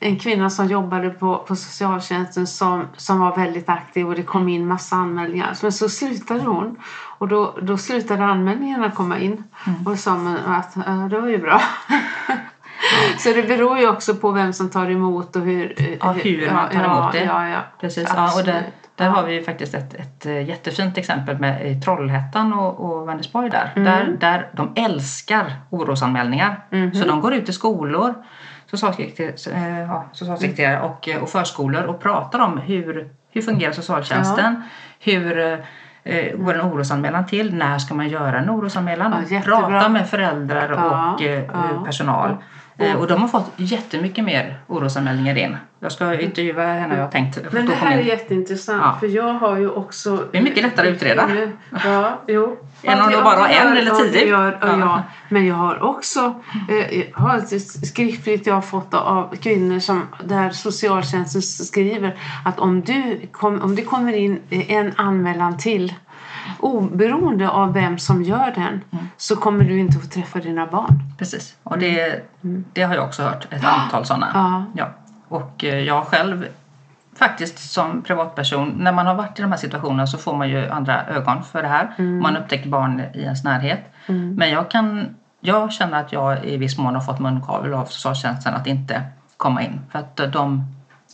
En 0.00 0.18
kvinna 0.18 0.50
som 0.50 0.66
jobbade 0.66 1.10
på, 1.10 1.36
på 1.36 1.56
socialtjänsten 1.56 2.46
som, 2.46 2.88
som 2.96 3.20
var 3.20 3.36
väldigt 3.36 3.68
aktiv 3.68 4.08
och 4.08 4.14
det 4.14 4.22
kom 4.22 4.48
in 4.48 4.66
massa 4.66 4.96
anmälningar. 4.96 5.56
Men 5.62 5.72
så 5.72 5.88
slutade 5.88 6.40
hon 6.40 6.76
och 7.18 7.28
då, 7.28 7.58
då 7.62 7.78
slutade 7.78 8.24
anmälningarna 8.24 8.90
komma 8.90 9.18
in. 9.18 9.44
Mm. 9.66 9.86
Och 9.86 9.98
sa 9.98 10.16
man 10.16 10.36
att 10.36 10.72
ja, 10.86 10.92
det 10.92 11.20
var 11.20 11.28
ju 11.28 11.38
bra. 11.38 11.62
Så 13.18 13.32
det 13.32 13.42
beror 13.42 13.78
ju 13.78 13.88
också 13.88 14.14
på 14.14 14.30
vem 14.30 14.52
som 14.52 14.70
tar 14.70 14.90
emot 14.90 15.36
och 15.36 15.42
hur, 15.42 15.74
Ja, 16.00 16.12
hur 16.12 16.50
man 16.52 16.70
tar 16.70 16.82
ja, 16.82 17.00
emot 17.00 17.12
det. 17.12 17.24
Ja, 17.24 17.48
ja. 17.48 17.60
Precis, 17.80 18.08
ja, 18.14 18.22
och 18.22 18.28
Absolut. 18.28 18.64
Där 19.00 19.06
Ja. 19.06 19.12
har 19.12 19.22
vi 19.24 19.42
faktiskt 19.42 19.74
ett, 19.74 19.94
ett 19.94 20.26
eh, 20.26 20.48
jättefint 20.48 20.98
exempel 20.98 21.38
med 21.38 21.84
Trollhättan 21.84 22.52
och, 22.52 22.80
och 22.80 23.08
Vänersborg 23.08 23.50
där. 23.50 23.72
Mm. 23.76 23.84
där. 23.92 24.16
Där 24.20 24.48
de 24.52 24.72
älskar 24.76 25.52
orosanmälningar. 25.70 26.60
Mhm. 26.70 26.94
Så 26.94 27.08
de 27.08 27.20
går 27.20 27.34
ut 27.34 27.48
i 27.48 27.52
skolor, 27.52 28.14
socialsekreterare, 28.70 29.68
eh, 29.68 29.78
ja, 29.80 30.04
socialsekreterare 30.12 30.80
och, 30.80 31.08
eh, 31.08 31.22
och 31.22 31.28
förskolor 31.28 31.82
och 31.84 32.00
pratar 32.02 32.38
om 32.38 32.58
hur, 32.58 33.08
hur 33.32 33.42
fungerar 33.42 33.72
socialtjänsten, 33.72 34.62
hur 35.00 35.38
eh, 36.04 36.36
går 36.36 36.54
en 36.54 36.60
orosanmälan 36.72 37.26
till, 37.26 37.54
när 37.54 37.78
ska 37.78 37.94
man 37.94 38.08
göra 38.08 38.38
en 38.38 38.50
orosanmälan, 38.50 39.12
Ja, 39.28 39.34
jättebra. 39.36 39.66
prata 39.68 39.88
med 39.88 40.08
föräldrar 40.08 40.70
Ja, 40.76 41.12
och 41.14 41.22
eh, 41.22 41.44
ja. 41.52 41.82
personal. 41.86 42.36
Eh, 42.80 42.94
Och 42.96 43.06
de 43.06 43.20
har 43.20 43.28
fått 43.28 43.52
jättemycket 43.56 44.24
mer 44.24 44.58
orosanmälningar 44.66 45.38
in. 45.38 45.56
Jag 45.82 45.92
ska 45.92 46.20
intervjua 46.20 46.62
henne 46.66 46.94
har 46.94 47.00
jag 47.00 47.10
tänkt. 47.12 47.38
Men 47.52 47.66
det 47.66 47.74
här 47.74 47.96
är 47.96 48.00
in. 48.00 48.06
jätteintressant 48.06 48.82
Ja. 48.84 48.96
för 49.00 49.06
jag 49.06 49.34
har 49.34 49.56
ju 49.56 49.70
också... 49.70 50.24
Det 50.32 50.38
är 50.38 50.42
mycket 50.42 50.62
lättare 50.62 50.88
att 50.88 50.94
utreda. 50.94 51.28
Ja, 51.84 52.20
jo. 52.26 52.58
Än 52.82 53.00
om 53.00 53.10
du 53.10 53.16
bara 53.22 53.36
har 53.36 53.48
en 53.48 53.76
eller 53.76 53.90
tio. 53.90 54.26
Gör, 54.26 54.58
ja. 54.60 54.68
Ja. 54.68 54.78
Ja. 54.78 55.02
Men 55.28 55.46
jag 55.46 55.54
har 55.54 55.82
också 55.82 56.34
eh, 56.68 56.98
jag 56.98 57.06
har 57.18 57.36
ett 57.38 57.62
skriftligt 57.86 58.46
jag 58.46 58.54
har 58.54 58.60
fått 58.62 58.94
av 58.94 59.36
kvinnor 59.36 59.78
som 59.78 60.02
där 60.24 60.50
socialtjänsten 60.50 61.42
skriver 61.42 62.16
att 62.44 62.58
om 62.58 62.80
du, 62.80 63.20
kom, 63.32 63.62
om 63.62 63.76
det 63.76 63.82
kommer 63.82 64.12
in 64.12 64.40
en 64.50 64.92
anmälan 64.96 65.58
till 65.58 65.94
oberoende 66.58 67.48
av 67.48 67.72
vem 67.72 67.98
som 67.98 68.22
gör 68.22 68.52
den 68.54 68.80
Mm. 68.92 69.08
så 69.16 69.36
kommer 69.36 69.64
du 69.64 69.78
inte 69.78 69.98
få 69.98 70.06
träffa 70.06 70.38
dina 70.38 70.66
barn. 70.66 71.02
Precis, 71.18 71.56
och 71.62 71.78
det, 71.78 72.24
det 72.72 72.82
har 72.82 72.94
jag 72.94 73.04
också 73.04 73.22
hört 73.22 73.52
ett 73.52 73.64
antal 73.64 74.04
sådana. 74.06 74.28
Ja. 74.34 74.64
Ja. 74.74 74.88
Och 75.28 75.64
eh, 75.64 75.78
jag 75.78 76.04
själv 76.04 76.46
faktiskt 77.16 77.58
som 77.70 78.02
privatperson, 78.02 78.68
när 78.68 78.92
man 78.92 79.06
har 79.06 79.14
varit 79.14 79.38
i 79.38 79.42
de 79.42 79.50
här 79.50 79.58
situationerna 79.58 80.06
så 80.06 80.18
får 80.18 80.36
man 80.36 80.48
ju 80.48 80.68
andra 80.68 81.06
ögon 81.06 81.42
för 81.44 81.62
det 81.62 81.68
här. 81.68 82.02
Man 82.02 82.36
upptäcker 82.36 82.68
barn 82.68 83.00
i 83.14 83.22
ens 83.22 83.44
närhet. 83.44 83.80
Men 84.06 84.50
jag 84.50 84.70
kan 84.70 85.16
jag 85.40 85.72
känner 85.72 86.00
att 86.00 86.12
jag 86.12 86.44
i 86.44 86.56
viss 86.56 86.78
mån 86.78 86.94
har 86.94 87.02
fått 87.02 87.18
munkavel 87.18 87.74
av 87.74 87.84
socialtjänsten 87.84 88.54
att 88.54 88.66
inte 88.66 89.02
komma 89.36 89.62
in. 89.62 89.80
För 89.90 89.98
att 89.98 90.16
de 90.32 90.64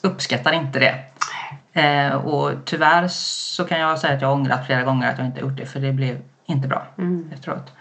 uppskattar 0.02 0.52
inte 0.52 0.78
det. 0.78 0.94
Eh, 1.76 2.14
och 2.14 2.50
tyvärr 2.64 3.08
så 3.08 3.64
kan 3.64 3.80
jag 3.80 3.98
säga 3.98 4.14
att 4.14 4.20
jag 4.22 4.28
har 4.28 4.34
ångrat 4.34 4.66
flera 4.66 4.82
gånger 4.82 5.10
att 5.10 5.18
jag 5.18 5.26
inte 5.26 5.40
gjort 5.40 5.56
det 5.56 5.66
för 5.66 5.80
det 5.80 5.92
blev 5.92 6.16
inte 6.46 6.68
bra 6.68 6.86
Mm. 6.98 7.30
efteråt. 7.32 7.72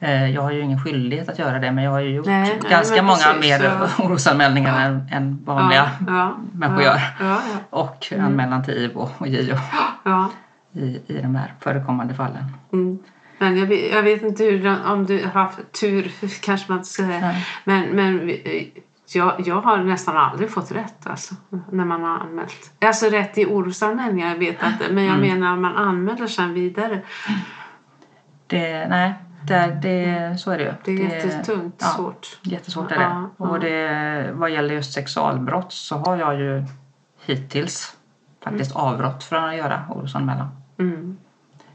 Eh, 0.00 0.30
jag 0.30 0.42
har 0.42 0.52
ju 0.52 0.60
ingen 0.60 0.80
skyldighet 0.80 1.28
att 1.28 1.38
göra 1.38 1.58
det 1.58 1.72
men 1.72 1.84
jag 1.84 1.90
har 1.90 2.00
ju 2.00 2.14
gjort 2.14 2.26
Nej, 2.26 2.58
nej, 2.62 2.70
ganska 2.70 2.96
men 2.96 3.04
många 3.04 3.16
precis, 3.16 3.40
mer 3.40 3.64
ja. 3.64 4.04
orosanmälningar 4.04 4.86
än, 4.86 5.08
än 5.12 5.44
vanliga 5.44 5.90
ja, 6.06 6.06
ja, 6.06 6.36
människor 6.52 6.82
ja, 6.82 6.88
gör. 6.90 7.00
Ja, 7.20 7.40
ja, 7.70 7.78
Och 7.78 8.12
anmälan 8.18 8.64
till 8.64 8.74
IVO 8.74 9.08
och 9.18 9.28
JO 9.28 9.56
ja. 10.04 10.30
i, 10.72 11.00
i 11.06 11.20
de 11.22 11.34
här 11.34 11.54
förekommande 11.60 12.14
fallen. 12.14 12.44
Mm. 12.72 12.98
Men 13.38 13.56
jag 13.56 13.66
vet, 13.66 13.92
jag 13.92 14.02
vet 14.02 14.22
inte 14.22 14.44
hur, 14.44 14.76
om 14.86 15.06
du 15.06 15.24
har 15.24 15.42
haft 15.42 15.58
tur, 15.80 16.12
kanske 16.42 16.66
man 16.68 16.78
inte 16.78 16.88
ska 16.90 17.02
säga. 17.02 17.20
Nej. 17.20 17.46
Men, 17.64 17.88
men 17.88 18.30
vi- 19.14 19.18
jag, 19.18 19.34
jag 19.46 19.60
har 19.60 19.76
nästan 19.78 20.16
aldrig 20.16 20.50
fått 20.50 20.72
rätt 20.72 21.06
alltså, 21.06 21.34
när 21.70 21.84
man 21.84 22.02
har 22.02 22.18
anmält. 22.18 22.72
Alltså 22.80 23.06
rätt 23.06 23.38
i 23.38 23.46
orosanmälningar, 23.46 24.28
jag 24.28 24.36
vet 24.38 24.62
att 24.62 24.90
Men 24.90 25.04
jag 25.04 25.16
Mm. 25.18 25.28
menar 25.40 25.56
man 25.56 25.76
anmäler 25.76 26.26
sen 26.26 26.54
vidare. 26.54 27.00
Det, 28.46 28.86
nej, 28.88 29.14
det, 29.46 29.78
det, 29.82 30.40
så 30.40 30.50
är 30.50 30.58
det 30.58 30.64
ju. 30.64 30.72
Det 30.84 30.90
är 31.06 31.24
jättetungt, 31.24 31.74
ja, 31.78 31.86
svårt. 31.86 32.38
Jättesvårt 32.42 32.90
är 32.92 32.96
det. 32.98 33.02
Ja, 33.02 33.30
ja. 33.38 33.46
Och 33.48 33.60
det, 33.60 34.30
vad 34.32 34.50
gäller 34.50 34.74
just 34.74 34.92
sexualbrott 34.92 35.72
så 35.72 35.96
har 35.98 36.16
jag 36.16 36.34
ju 36.40 36.64
hittills 37.26 37.96
faktiskt 38.44 38.76
avrått 38.76 39.24
från 39.24 39.44
att 39.44 39.56
göra 39.56 39.80
orosanmälan. 39.88 40.48
Mm. 40.78 41.16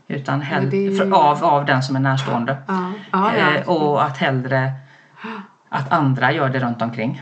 Utan 0.08 0.41
hell- 0.41 0.70
det 0.70 0.77
ju- 0.77 0.98
för, 0.98 1.13
av, 1.13 1.44
av 1.46 1.65
den 1.65 1.84
som 1.84 1.96
är 1.96 2.00
närstående. 2.00 2.58
Ja, 2.67 2.91
ja, 3.12 3.32
ja. 3.38 3.53
Eh, 3.53 3.70
och 3.70 4.03
att 4.03 4.17
hellre 4.17 4.72
att 5.70 5.92
andra 5.92 6.32
gör 6.32 6.50
det 6.50 6.60
runt 6.60 6.82
omkring. 6.82 7.22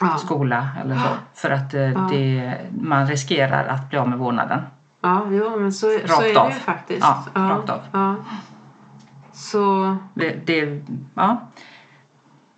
ja. 0.00 0.16
Skola 0.18 0.68
eller 0.82 0.94
så. 0.94 1.08
För 1.34 1.50
att 1.50 1.74
eh, 1.74 2.08
det, 2.10 2.56
man 2.80 3.06
riskerar 3.06 3.66
att 3.68 3.90
bli 3.90 3.98
av 3.98 4.08
med 4.08 4.18
vårdnaden. 4.18 4.60
ja, 5.00 5.26
jo, 5.30 5.60
men 5.60 5.72
så, 5.72 5.86
så 6.06 6.22
är 6.22 6.34
det 6.48 6.54
ju 6.54 6.60
faktiskt. 6.60 7.00
Ja, 7.00 7.24
rakt 7.34 7.70
av. 7.70 7.80
Ja. 7.92 8.16
Så, 9.32 9.96
Det, 10.14 10.46
det, 10.46 10.82
ja. 11.14 11.48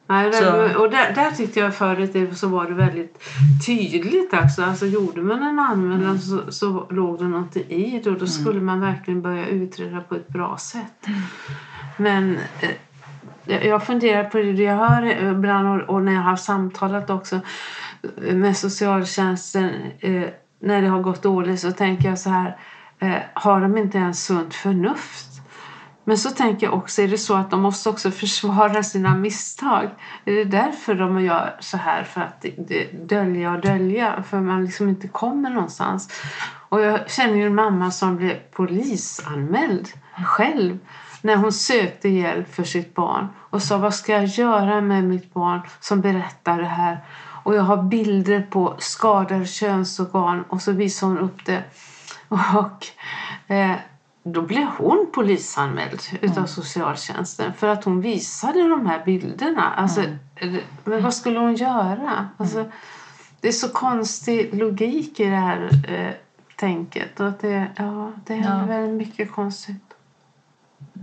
nej, 0.06 0.30
det, 0.30 0.76
och 0.76 0.90
där, 0.90 1.14
där 1.14 1.30
tyckte 1.30 1.60
jag 1.60 1.74
förut 1.74 2.38
så 2.38 2.48
var 2.48 2.66
det 2.66 2.74
väldigt 2.74 3.22
tydligt. 3.66 4.34
Alltså, 4.34 4.64
alltså 4.64 4.86
gjorde 4.86 5.20
man 5.22 5.42
en 5.42 5.58
anmälan 5.58 6.18
så, 6.18 6.52
så 6.52 6.86
låg 6.90 7.18
det 7.18 7.24
något 7.24 7.56
i 7.56 8.00
det 8.04 8.10
och 8.10 8.18
då 8.18 8.26
skulle 8.26 8.60
man 8.60 8.80
verkligen 8.80 9.22
börja 9.22 9.46
utreda 9.46 10.00
på 10.00 10.14
ett 10.14 10.28
bra 10.28 10.56
sätt. 10.58 11.06
Men 11.96 12.38
eh, 12.60 12.70
jag- 13.44 13.86
funderar 13.86 14.24
på 14.24 14.38
det 14.38 14.62
jag 14.62 14.76
hör 14.76 15.02
eh, 15.02 15.30
ibland 15.30 15.82
och, 15.82 16.02
när 16.02 16.12
jag 16.12 16.20
har 16.22 16.36
samtalat 16.36 17.10
också 17.10 17.40
eh, 18.26 18.34
med 18.34 18.56
socialtjänsten 18.56 19.70
eh, 20.00 20.28
när 20.60 20.82
det 20.82 20.88
har 20.88 21.00
gått 21.00 21.22
dåligt 21.22 21.60
så 21.60 21.72
tänker 21.72 22.08
jag 22.08 22.18
så 22.18 22.30
här 22.30 22.56
har 23.34 23.60
de 23.60 23.76
inte 23.78 23.98
ens 23.98 24.24
sunt 24.24 24.54
förnuft? 24.54 25.32
Men 26.04 26.18
så 26.18 26.30
tänker 26.30 26.66
jag 26.66 26.74
också, 26.74 27.02
är 27.02 27.08
det 27.08 27.18
så 27.18 27.34
att 27.34 27.50
de 27.50 27.60
måste 27.60 27.88
också 27.88 28.10
försvara 28.22 28.82
sina 28.82 29.14
misstag? 29.14 29.90
Är 30.24 30.32
det 30.32 30.44
därför 30.44 30.94
de 30.94 31.20
gör 31.20 31.56
så 31.60 31.76
här? 31.76 32.04
För 32.04 32.20
att 32.20 32.44
dölja 32.92 33.52
och 33.52 33.60
dölja? 33.60 34.22
För 34.22 34.40
man 34.40 34.64
liksom 34.64 34.88
inte 34.88 35.08
kommer 35.08 35.50
någonstans. 35.50 36.22
Och 36.68 36.80
jag 36.80 37.10
känner 37.10 37.34
ju 37.36 37.46
en 37.46 37.54
mamma 37.54 37.90
som 37.90 38.16
blev 38.16 38.34
polisanmäld 38.52 39.88
själv 40.26 40.78
när 41.22 41.36
hon 41.36 41.52
sökte 41.52 42.08
hjälp 42.08 42.54
för 42.54 42.64
sitt 42.64 42.94
barn 42.94 43.28
och 43.50 43.62
sa 43.62 43.78
vad 43.78 43.94
ska 43.94 44.12
jag 44.12 44.24
göra 44.24 44.80
med 44.80 45.04
mitt 45.04 45.34
barn 45.34 45.60
som 45.80 46.00
berättar 46.00 46.58
det 46.58 46.66
här? 46.66 46.98
Och 47.44 47.54
jag 47.54 47.62
har 47.62 47.82
bilder 47.82 48.46
på 48.50 48.74
skadade 48.78 49.46
könsorgan 49.46 50.44
och 50.48 50.62
så 50.62 50.72
visar 50.72 51.06
hon 51.06 51.18
upp 51.18 51.44
det. 51.46 51.62
Och 52.28 52.86
eh, 53.54 53.76
då 54.24 54.42
blev 54.42 54.66
hon 54.66 55.10
polisanmäld 55.14 56.00
utav 56.20 56.46
socialtjänsten 56.46 57.52
för 57.52 57.68
att 57.68 57.84
hon 57.84 58.00
visade 58.00 58.68
de 58.68 58.86
här 58.86 59.02
bilderna. 59.04 59.72
Alltså, 59.76 60.02
eh, 60.36 60.54
Men 60.84 61.02
vad 61.02 61.14
skulle 61.14 61.38
hon 61.38 61.54
göra? 61.54 62.28
Alltså, 62.36 62.64
det 63.40 63.48
är 63.48 63.52
så 63.52 63.68
konstig 63.68 64.54
logik 64.54 65.20
i 65.20 65.24
det 65.24 65.36
här 65.36 65.68
eh, 65.88 66.10
tänket. 66.56 67.20
Och 67.20 67.32
det, 67.40 67.66
ja, 67.76 68.12
det 68.26 68.34
är 68.34 68.58
Ja. 68.60 68.64
väldigt 68.66 68.94
mycket 69.08 69.32
konstigt. 69.32 69.91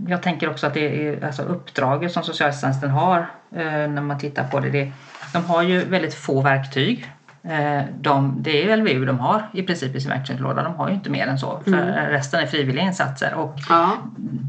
Jag 0.06 0.22
tänker 0.22 0.50
också 0.50 0.66
att 0.66 0.74
det 0.74 1.08
är 1.08 1.24
alltså 1.24 1.42
uppdraget 1.42 2.12
som 2.12 2.22
socialtjänsten 2.22 2.90
har 2.90 3.18
eh, 3.56 3.64
när 3.66 4.02
man 4.02 4.18
tittar 4.18 4.44
på 4.44 4.60
det. 4.60 4.70
det. 4.70 4.92
De 5.32 5.44
har 5.44 5.62
ju 5.62 5.84
väldigt 5.84 6.14
få 6.14 6.40
verktyg. 6.40 7.12
Eh, 7.42 7.82
de, 8.00 8.36
det 8.42 8.70
är 8.70 8.76
LVU 8.76 9.04
de 9.04 9.18
har 9.18 9.42
i 9.52 9.62
princip 9.62 9.94
i 9.96 10.00
sin 10.00 10.10
verktygslåda. 10.10 10.62
De 10.62 10.74
har 10.74 10.88
ju 10.88 10.94
inte 10.94 11.10
mer 11.10 11.26
än 11.26 11.38
så. 11.38 11.60
För 11.64 12.08
resten 12.10 12.40
är 12.40 12.46
frivilliga 12.46 12.84
insatser. 12.84 13.34
Och 13.34 13.54
Ja, 13.68 13.92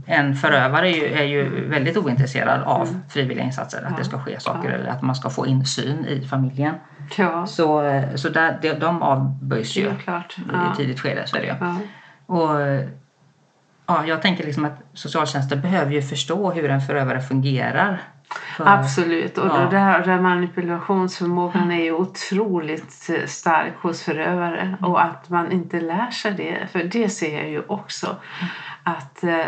en 0.08 0.36
förövare 0.36 0.90
är 0.90 0.96
ju, 0.96 1.14
är 1.14 1.24
ju 1.24 1.68
väldigt 1.70 1.98
ointresserad 1.98 2.62
av 2.64 3.02
frivilliga 3.10 3.46
insatser. 3.46 3.88
Att 3.88 3.98
det 3.98 4.04
ska 4.04 4.20
ske 4.20 4.40
saker 4.40 4.70
eller 4.70 4.90
att 4.90 5.02
man 5.02 5.16
ska 5.16 5.30
få 5.30 5.48
insyn 5.48 6.06
i 6.06 6.28
familjen. 6.28 6.76
ja 7.18 7.46
Så, 7.48 7.84
eh, 7.84 8.16
så 8.16 8.30
där, 8.30 8.60
de, 8.62 8.74
de 8.74 9.02
avböjs 9.02 9.76
ju 9.78 9.82
i 9.82 9.94
Ja. 10.06 10.24
tidigt 10.78 11.00
skede. 11.00 11.28
Så 11.28 11.38
är 11.38 11.41
det 11.41 11.48
ju. 11.48 11.54
Ja. 11.60 11.76
Och, 12.26 12.60
ja, 13.91 14.08
jag 14.08 14.21
tänker 14.21 14.43
liksom 14.43 14.65
att 14.65 14.80
socialtjänsten 14.93 15.62
behöver 15.62 15.91
ju 15.91 16.01
förstå 16.01 16.51
hur 16.51 16.69
en 16.69 16.82
förövare 16.82 17.21
fungerar. 17.21 18.01
För- 18.58 18.67
Absolut. 18.67 19.38
Och 19.38 19.47
Ja. 19.47 19.67
det 19.71 19.77
här, 19.77 20.06
den 20.06 20.23
manipulationsförmågan 20.23 21.71
är 21.71 21.84
ju 21.84 21.91
otroligt 21.91 23.10
eh, 23.10 23.25
stark 23.25 23.73
hos 23.82 24.01
förövare. 24.04 24.77
Och 24.82 25.04
att 25.04 25.30
man 25.30 25.51
inte 25.51 25.82
lär 25.82 26.12
sig 26.12 26.32
det. 26.32 26.67
För 26.71 26.84
det 26.84 27.10
ser 27.10 27.38
jag 27.38 27.49
ju 27.49 27.63
också. 27.67 28.15
Att, 28.84 29.23
eh, 29.23 29.45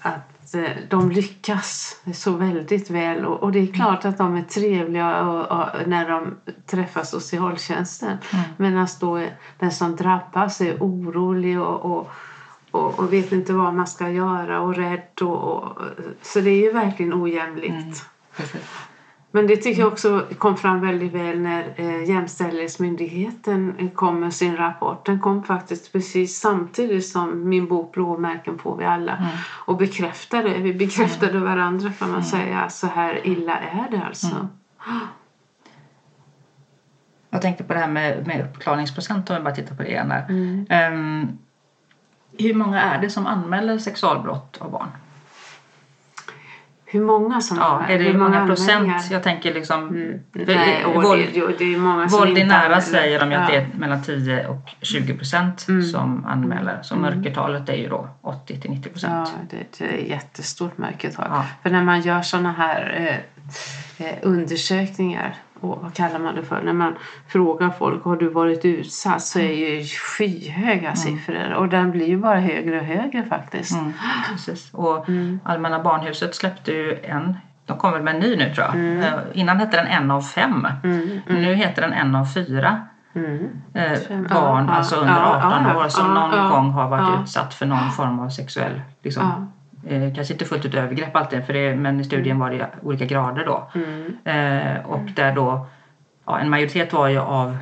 att 0.00 0.54
eh, 0.54 0.70
de 0.90 1.10
lyckas 1.10 1.96
så 2.14 2.30
väldigt 2.30 2.90
väl. 2.90 3.24
Och, 3.24 3.42
och 3.42 3.52
det 3.52 3.58
är 3.58 3.72
klart 3.72 4.04
att 4.04 4.18
de 4.18 4.36
är 4.36 4.42
trevliga 4.42 5.20
och, 5.22 5.58
och, 5.60 5.68
när 5.86 6.08
de 6.08 6.36
träffar 6.66 7.02
socialtjänsten. 7.02 8.18
Medan 8.56 8.86
då 9.00 9.26
den 9.58 9.72
som 9.72 9.96
drabbas 9.96 10.60
är 10.60 10.76
orolig 10.80 11.60
och, 11.60 11.98
och 11.98 12.10
och, 12.74 12.98
och 12.98 13.12
vet 13.12 13.32
inte 13.32 13.52
vad 13.52 13.74
man 13.74 13.86
ska 13.86 14.08
göra 14.08 14.60
och 14.60 14.76
rädd. 14.76 15.22
Och, 15.22 15.52
och, 15.52 15.78
så 16.22 16.40
det 16.40 16.50
är 16.50 16.62
ju 16.62 16.72
verkligen 16.72 17.22
ojämlikt. 17.22 18.06
Precis. 18.36 18.86
Men 19.30 19.46
det 19.46 19.56
tycker 19.56 19.80
jag 19.80 19.92
också 19.92 20.26
kom 20.38 20.56
fram 20.56 20.80
väldigt 20.80 21.12
väl 21.12 21.40
när 21.40 21.74
eh, 21.76 22.08
Jämställdhetsmyndigheten 22.08 23.74
eh, 23.78 23.90
kom 23.90 24.20
med 24.20 24.34
sin 24.34 24.56
rapport. 24.56 25.06
Den 25.06 25.20
kom 25.20 25.44
faktiskt 25.44 25.92
precis 25.92 26.40
samtidigt 26.40 27.06
som 27.06 27.48
min 27.48 27.68
bok 27.68 27.92
Blåmärken 27.92 28.58
får 28.58 28.76
vi 28.76 28.84
alla. 28.84 29.28
Och 29.66 29.76
bekräftade, 29.76 30.58
vi 30.58 30.74
bekräftade 30.74 31.38
varandra 31.38 31.92
kan 31.98 32.10
man 32.10 32.24
säga. 32.24 32.68
Så 32.68 32.86
här 32.86 33.26
illa 33.26 33.58
är 33.58 33.90
det 33.90 34.02
alltså. 34.06 34.48
Jag 37.30 37.42
tänkte 37.42 37.64
på 37.64 37.72
det 37.72 37.78
här 37.78 37.88
med, 37.88 38.26
med 38.26 38.44
uppklarningsprocent 38.44 39.30
om 39.30 39.36
vi 39.36 39.42
bara 39.42 39.54
tittar 39.54 39.74
på 39.74 39.82
det 39.82 39.88
igen. 39.88 40.12
Mm. 40.12 40.66
Ehm, 40.70 41.38
hur 42.38 42.54
många 42.54 42.80
är 42.82 43.00
det 43.00 43.10
som 43.10 43.26
anmäler 43.26 43.78
sexualbrott 43.78 44.56
av 44.60 44.70
barn? 44.70 44.88
Hur 46.86 47.00
många 47.04 47.40
som 47.40 47.56
Ja, 47.56 47.82
är 47.88 47.98
det 47.98 48.04
hur 48.04 48.18
många 48.18 48.46
procent? 48.46 48.70
anmälningar? 48.70 49.02
Jag 49.10 49.22
tänker 49.22 49.54
liksom... 49.54 49.88
Mm. 49.88 50.20
Nej, 50.32 50.84
våld, 50.94 51.26
det, 51.34 51.58
det 51.58 51.74
är 51.74 51.78
många 51.78 52.08
som 52.08 52.18
våld 52.20 52.38
i 52.38 52.44
nära 52.44 52.58
anmäler. 52.62 52.80
säger 52.80 53.20
de 53.20 53.30
ju 53.30 53.36
att 53.36 53.52
Ja. 53.52 53.60
det 53.60 53.60
är 53.60 53.78
mellan 53.78 54.02
10 54.02 54.46
och 54.48 54.70
20 54.80 55.14
procent 55.14 55.66
Mm. 55.68 55.82
som 55.82 56.24
anmäler. 56.26 56.78
Så 56.82 56.96
mörkertalet 56.96 57.68
är 57.68 57.74
ju 57.76 57.88
då 57.88 58.08
80 58.22 58.60
till 58.60 58.70
90 58.70 58.82
Ja, 58.84 58.90
procent. 58.92 59.30
det, 59.50 59.56
det 59.78 59.84
är 59.84 59.98
ett 60.02 60.08
jättestort 60.08 60.78
mörkertal. 60.78 61.26
Ja. 61.30 61.44
För 61.62 61.70
när 61.70 61.82
man 61.84 62.00
gör 62.00 62.22
såna 62.22 62.52
här 62.52 62.94
eh, 63.98 64.06
eh, 64.06 64.14
undersökningar, 64.22 65.34
vad 65.66 65.94
kallar 65.94 66.18
man 66.18 66.34
det 66.34 66.42
för? 66.42 66.62
När 66.62 66.72
man 66.72 66.94
frågar 67.28 67.70
folk, 67.70 68.04
har 68.04 68.16
du 68.16 68.28
varit 68.28 68.64
utsatt? 68.64 69.22
Så 69.22 69.38
är 69.38 69.52
ju 69.52 69.84
skyhöga 69.84 70.94
siffror. 70.94 71.52
Och 71.54 71.68
den 71.68 71.90
blir 71.90 72.06
ju 72.06 72.16
bara 72.16 72.40
högre 72.40 72.78
och 72.80 72.86
högre 72.86 73.24
faktiskt. 73.24 73.72
Mm, 73.72 73.92
precis. 74.32 74.74
Och 74.74 75.08
Mm. 75.08 75.40
Allmänna 75.44 75.82
Barnhuset 75.82 76.34
släppte 76.34 76.72
ju 76.72 76.98
en, 77.02 77.36
de 77.66 77.78
kommer 77.78 78.00
med 78.00 78.14
en 78.14 78.20
ny 78.20 78.36
nu 78.36 78.54
tror 78.54 78.66
jag. 78.66 78.74
Mm. 78.74 78.98
Eh, 79.02 79.12
Innan 79.32 79.58
hette 79.58 79.76
den 79.76 79.86
en 79.86 80.10
av 80.10 80.22
fem. 80.22 80.66
Nu 81.26 81.54
heter 81.54 81.82
den 81.82 81.92
en 81.92 82.14
av 82.14 82.26
fyra. 82.34 82.80
Mm. 83.14 83.48
eh, 83.74 83.98
barn, 84.08 84.66
ja, 84.68 84.74
alltså 84.74 84.96
under 84.96 85.14
ja, 85.14 85.52
18 85.52 85.64
ja, 85.68 85.84
år 85.84 85.88
som 85.88 86.14
någon 86.14 86.50
gång 86.50 86.70
har 86.70 86.88
varit 86.88 87.20
utsatt 87.20 87.54
för 87.54 87.66
någon 87.66 87.90
form 87.90 88.20
av 88.20 88.28
sexuell, 88.28 88.82
liksom, 89.02 89.52
eh, 89.86 90.14
kanske 90.14 90.34
inte 90.34 90.44
fullt 90.44 90.64
ut 90.64 90.74
övergrepp 90.74 91.16
alltid, 91.16 91.46
för 91.46 91.52
det, 91.52 91.76
men 91.76 92.00
i 92.00 92.04
studien 92.04 92.38
var 92.38 92.50
det 92.50 92.68
olika 92.82 93.04
grader 93.04 93.44
då. 93.44 93.70
Mm. 93.74 94.16
Eh, 94.24 94.86
och 94.86 95.10
där 95.16 95.34
då, 95.34 95.66
ja, 96.26 96.38
en 96.38 96.50
majoritet 96.50 96.92
var 96.92 97.08
ju 97.08 97.18
av 97.18 97.56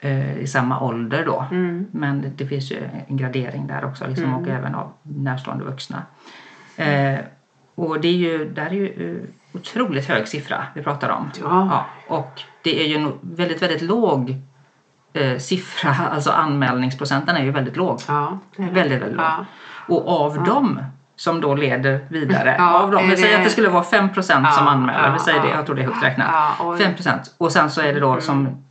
eh, 0.00 0.38
i 0.38 0.46
samma 0.46 0.80
ålder 0.80 1.24
då. 1.24 1.46
Mm. 1.50 1.86
Men 1.90 2.22
det, 2.22 2.28
det 2.28 2.46
finns 2.46 2.72
ju 2.72 2.78
en 3.06 3.16
gradering 3.16 3.66
där 3.66 3.84
också 3.84 4.06
liksom, 4.06 4.34
och 4.34 4.48
även 4.48 4.74
av 4.74 4.92
närstående 5.02 5.64
vuxna. 5.64 6.02
Eh, 6.76 7.18
och 7.74 8.00
det 8.00 8.08
är 8.08 8.12
ju, 8.12 8.50
där 8.50 8.66
är 8.66 8.70
ju 8.70 9.18
eh, 9.22 9.58
otroligt 9.58 10.08
hög 10.08 10.28
siffra 10.28 10.66
vi 10.74 10.82
pratar 10.82 11.08
om. 11.08 11.30
Ja. 11.40 11.86
och 12.08 12.42
det 12.62 12.82
är 12.84 12.86
ju 12.86 12.94
en 12.94 13.12
väldigt, 13.20 13.62
väldigt 13.62 13.82
låg 13.82 14.36
eh, 15.12 15.38
siffra, 15.38 15.90
alltså 16.10 16.30
anmälningsprocenten 16.30 17.36
är 17.36 17.44
ju 17.44 17.50
väldigt 17.50 17.76
låg. 17.76 18.00
Ja. 18.08 18.38
Väldigt, 18.56 18.76
väldigt 18.76 19.16
låg. 19.16 19.26
Ja. 19.26 19.46
Och 19.88 20.08
av 20.08 20.44
dem 20.44 20.80
som 21.22 21.40
då 21.40 21.54
leder 21.54 22.00
vidare, 22.08 22.54
Ja, 22.58 22.78
av 22.82 22.90
dem, 22.90 23.08
vi 23.08 23.16
säger 23.16 23.32
det- 23.32 23.38
att 23.38 23.44
det 23.44 23.50
skulle 23.50 23.68
vara 23.68 23.82
5% 23.84 24.22
som 24.22 24.44
Ja, 24.44 24.70
anmäler, 24.70 25.06
ja, 25.06 25.12
vi 25.12 25.18
säger 25.18 25.40
det, 25.42 25.48
ja. 25.48 25.54
jag 25.54 25.66
tror 25.66 25.76
det 25.76 25.82
är 25.82 25.86
högt 25.86 26.02
räknat. 26.02 26.28
Ja, 26.32 26.50
oj. 26.66 26.78
5 26.78 26.92
och 27.38 27.52
sen 27.52 27.70
så 27.70 27.80
är 27.80 27.92
det 27.94 28.00
då 28.00 28.20
som, 28.20 28.64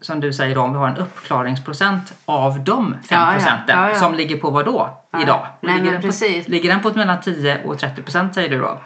som 0.00 0.20
du 0.20 0.32
säger 0.32 0.54
då, 0.54 0.60
om 0.60 0.72
vi 0.72 0.78
har 0.78 0.88
en 0.88 0.96
uppklaringsprocent 0.96 2.12
av 2.26 2.64
de 2.64 2.92
5 2.92 2.98
Ja, 3.08 3.26
ja. 3.26 3.32
procenten 3.32 3.94
som 3.96 4.14
ligger 4.14 4.36
på 4.36 4.50
vad 4.50 4.64
då 4.64 4.98
idag? 5.22 5.46
Nej, 5.60 5.74
ligger, 5.80 5.92
den. 5.92 6.02
På, 6.02 6.50
ligger 6.50 6.70
den 6.70 6.80
på 6.82 6.90
mellan 6.94 7.20
10 7.20 7.64
och 7.64 7.78
30 7.78 8.02
procent 8.02 8.34
säger 8.34 8.48
du 8.50 8.58
då? 8.60 8.78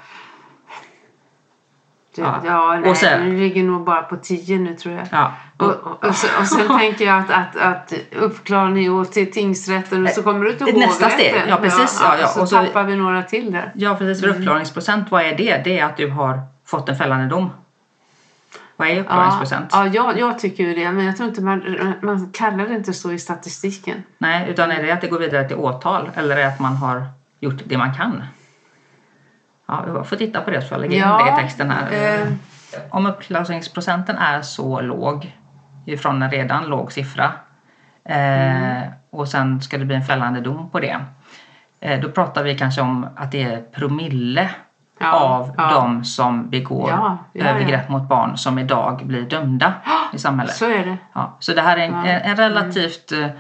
Det, 2.14 2.22
Ja. 2.22 2.40
ja, 2.44 2.79
nej, 2.81 2.90
Och 2.90 2.96
sen- 2.96 3.20
den 3.20 3.38
ligger 3.38 3.62
nog 3.62 3.85
bara 3.85 4.03
på 4.03 4.16
10 4.16 4.59
nu 4.59 4.74
tror 4.74 4.94
jag. 4.94 5.07
Ja. 5.11 5.33
Och, 5.57 5.66
och, 5.70 6.05
och, 6.05 6.14
sen, 6.14 6.31
och 6.40 6.46
sen 6.46 6.79
tänker 6.79 7.05
jag 7.07 7.18
att, 7.18 7.31
att, 7.31 7.57
att 7.57 7.92
uppklarning 8.16 8.92
och 8.92 9.12
till 9.12 9.33
tingsrätten 9.33 10.05
och 10.05 10.11
så 10.11 10.22
kommer 10.22 10.44
du 10.44 10.53
till 10.53 10.79
Nästa 10.79 11.11
steg, 11.11 11.27
hovrätten. 11.31 11.48
ja, 11.48 11.57
precis, 11.57 12.00
ja, 12.03 12.16
ja. 12.20 12.27
Så, 12.27 12.40
Och 12.42 12.48
så- 12.48 12.57
tappar 12.57 12.85
vi 12.85 12.96
några 12.96 13.22
till 13.22 13.53
där. 13.53 13.72
Ja 13.74 13.94
precis, 13.98 14.22
för 14.24 14.29
uppklaringsprocent, 14.29 15.11
vad 15.11 15.22
är 15.22 15.37
det? 15.37 15.61
Det 15.64 15.79
är 15.79 15.85
att 15.85 15.96
du 15.96 16.11
har 16.11 16.40
fått 16.66 16.88
en 16.88 16.96
fällande 16.96 17.27
dom. 17.29 17.50
Vad 18.77 18.88
är 18.88 19.00
uppklaringsprocent? 19.00 19.68
Ja, 19.72 19.87
ja 19.87 19.92
jag, 19.92 20.18
jag 20.18 20.38
tycker 20.38 20.64
ju 20.64 20.74
det. 20.74 20.92
Men 20.92 21.05
jag 21.07 21.16
tror 21.16 21.29
inte 21.29 21.40
man, 21.40 21.94
man 22.03 22.31
kallar 22.33 22.66
det 22.66 22.74
inte 22.74 22.92
så 22.92 23.12
i 23.12 23.18
statistiken. 23.18 24.03
Nej, 24.18 24.50
utan 24.50 24.70
är 24.70 24.83
det 24.83 24.90
att 24.92 25.00
det 25.00 25.07
går 25.09 25.18
vidare 25.18 25.48
till 25.48 25.57
åtal 25.57 26.11
eller 26.14 26.37
är 26.37 26.40
det 26.40 26.46
att 26.48 26.61
man 26.61 26.77
har 26.77 27.07
gjort 27.40 27.62
det 27.64 27.79
man 27.79 27.94
kan? 27.94 28.22
Ja, 29.66 29.85
jag 29.87 30.07
får 30.07 30.16
titta 30.16 30.40
på 30.40 30.50
det 30.50 30.62
så 30.62 30.74
jag 30.74 30.81
lägger 30.81 30.98
ja, 30.98 31.20
in 31.20 31.27
det 31.27 31.33
i 31.33 31.42
texten 31.42 31.70
här. 31.70 32.20
Eh. 32.22 32.33
Om 32.90 33.07
uppklaringsprocenten 33.07 34.16
är 34.16 34.42
så 34.42 34.81
låg 34.81 35.37
ifrån 35.87 36.22
en 36.22 36.31
redan 36.31 36.66
låg 36.66 36.92
siffra 36.92 37.33
eh, 38.05 38.77
mm. 38.77 38.92
och 39.11 39.29
sen 39.29 39.62
ska 39.62 39.79
det 39.79 39.85
bli 39.85 39.96
en 39.96 40.05
fällande 40.05 40.40
dom 40.40 40.70
på 40.70 40.81
det. 40.81 41.00
Eh, 41.81 42.00
då 42.00 42.09
pratar 42.09 42.42
vi 42.42 42.59
kanske 42.59 42.81
om 42.81 43.07
att 43.16 43.33
det 43.33 43.42
är 43.42 43.62
promille 43.72 44.50
ja, 44.98 45.12
av 45.12 45.55
ja. 45.57 45.70
de 45.70 46.05
som 46.05 46.50
begår 46.50 46.90
ja, 46.90 47.18
övergrepp 47.35 47.88
mot 47.88 48.09
barn 48.09 48.37
som 48.37 48.59
idag 48.59 49.07
blir 49.07 49.22
dömda 49.22 49.72
i 50.12 50.18
samhället. 50.18 50.55
Så 50.55 50.64
är 50.64 50.85
det. 50.85 50.96
Ja, 51.12 51.37
så 51.38 51.55
det 51.55 51.62
här 51.62 51.77
är 51.77 51.83
en, 51.83 51.94
en 52.05 52.37
relativt 52.37 53.12
mm 53.12 53.31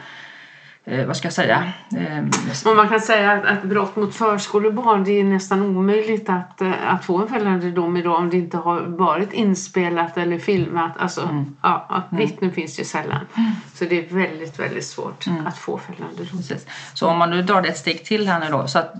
eh, 0.84 1.06
vad 1.06 1.16
ska 1.16 1.26
jag 1.26 1.32
säga? 1.32 1.72
Eh, 1.96 2.70
och 2.70 2.76
man 2.76 2.88
kan 2.88 3.00
säga 3.00 3.32
att, 3.32 3.44
att 3.44 3.62
brott 3.62 3.96
mot 3.96 4.14
förskolebarn 4.14 5.04
det 5.04 5.20
är 5.20 5.24
nästan 5.24 5.62
omöjligt 5.62 6.28
att, 6.28 6.60
eh, 6.60 6.94
att 6.94 7.04
få 7.04 7.18
en 7.18 7.28
fällande 7.28 7.70
dom 7.70 7.96
idag 7.96 8.16
om 8.16 8.30
det 8.30 8.36
inte 8.36 8.56
har 8.56 8.80
varit 8.80 9.32
inspelat 9.32 10.16
eller 10.16 10.38
filmat. 10.38 10.92
Alltså, 10.98 11.22
mm. 11.22 11.56
ja, 11.62 11.86
att 11.88 12.12
mm. 12.12 12.26
vittnen 12.26 12.52
finns 12.52 12.80
ju 12.80 12.84
sällan. 12.84 13.20
Mm. 13.36 13.50
Så 13.74 13.84
det 13.84 13.98
är 13.98 14.14
väldigt, 14.14 14.58
väldigt 14.58 14.86
svårt 14.86 15.26
mm. 15.26 15.46
att 15.46 15.58
få 15.58 15.78
fällande 15.78 16.24
dom. 16.24 16.38
Precis. 16.38 16.66
Så 16.94 17.08
om 17.08 17.18
man 17.18 17.30
nu 17.30 17.42
drar 17.42 17.62
det 17.62 17.68
ett 17.68 17.78
steg 17.78 18.04
till 18.04 18.28
här 18.28 18.40
nu 18.40 18.46
då. 18.50 18.66
Så 18.66 18.78
att, 18.78 18.94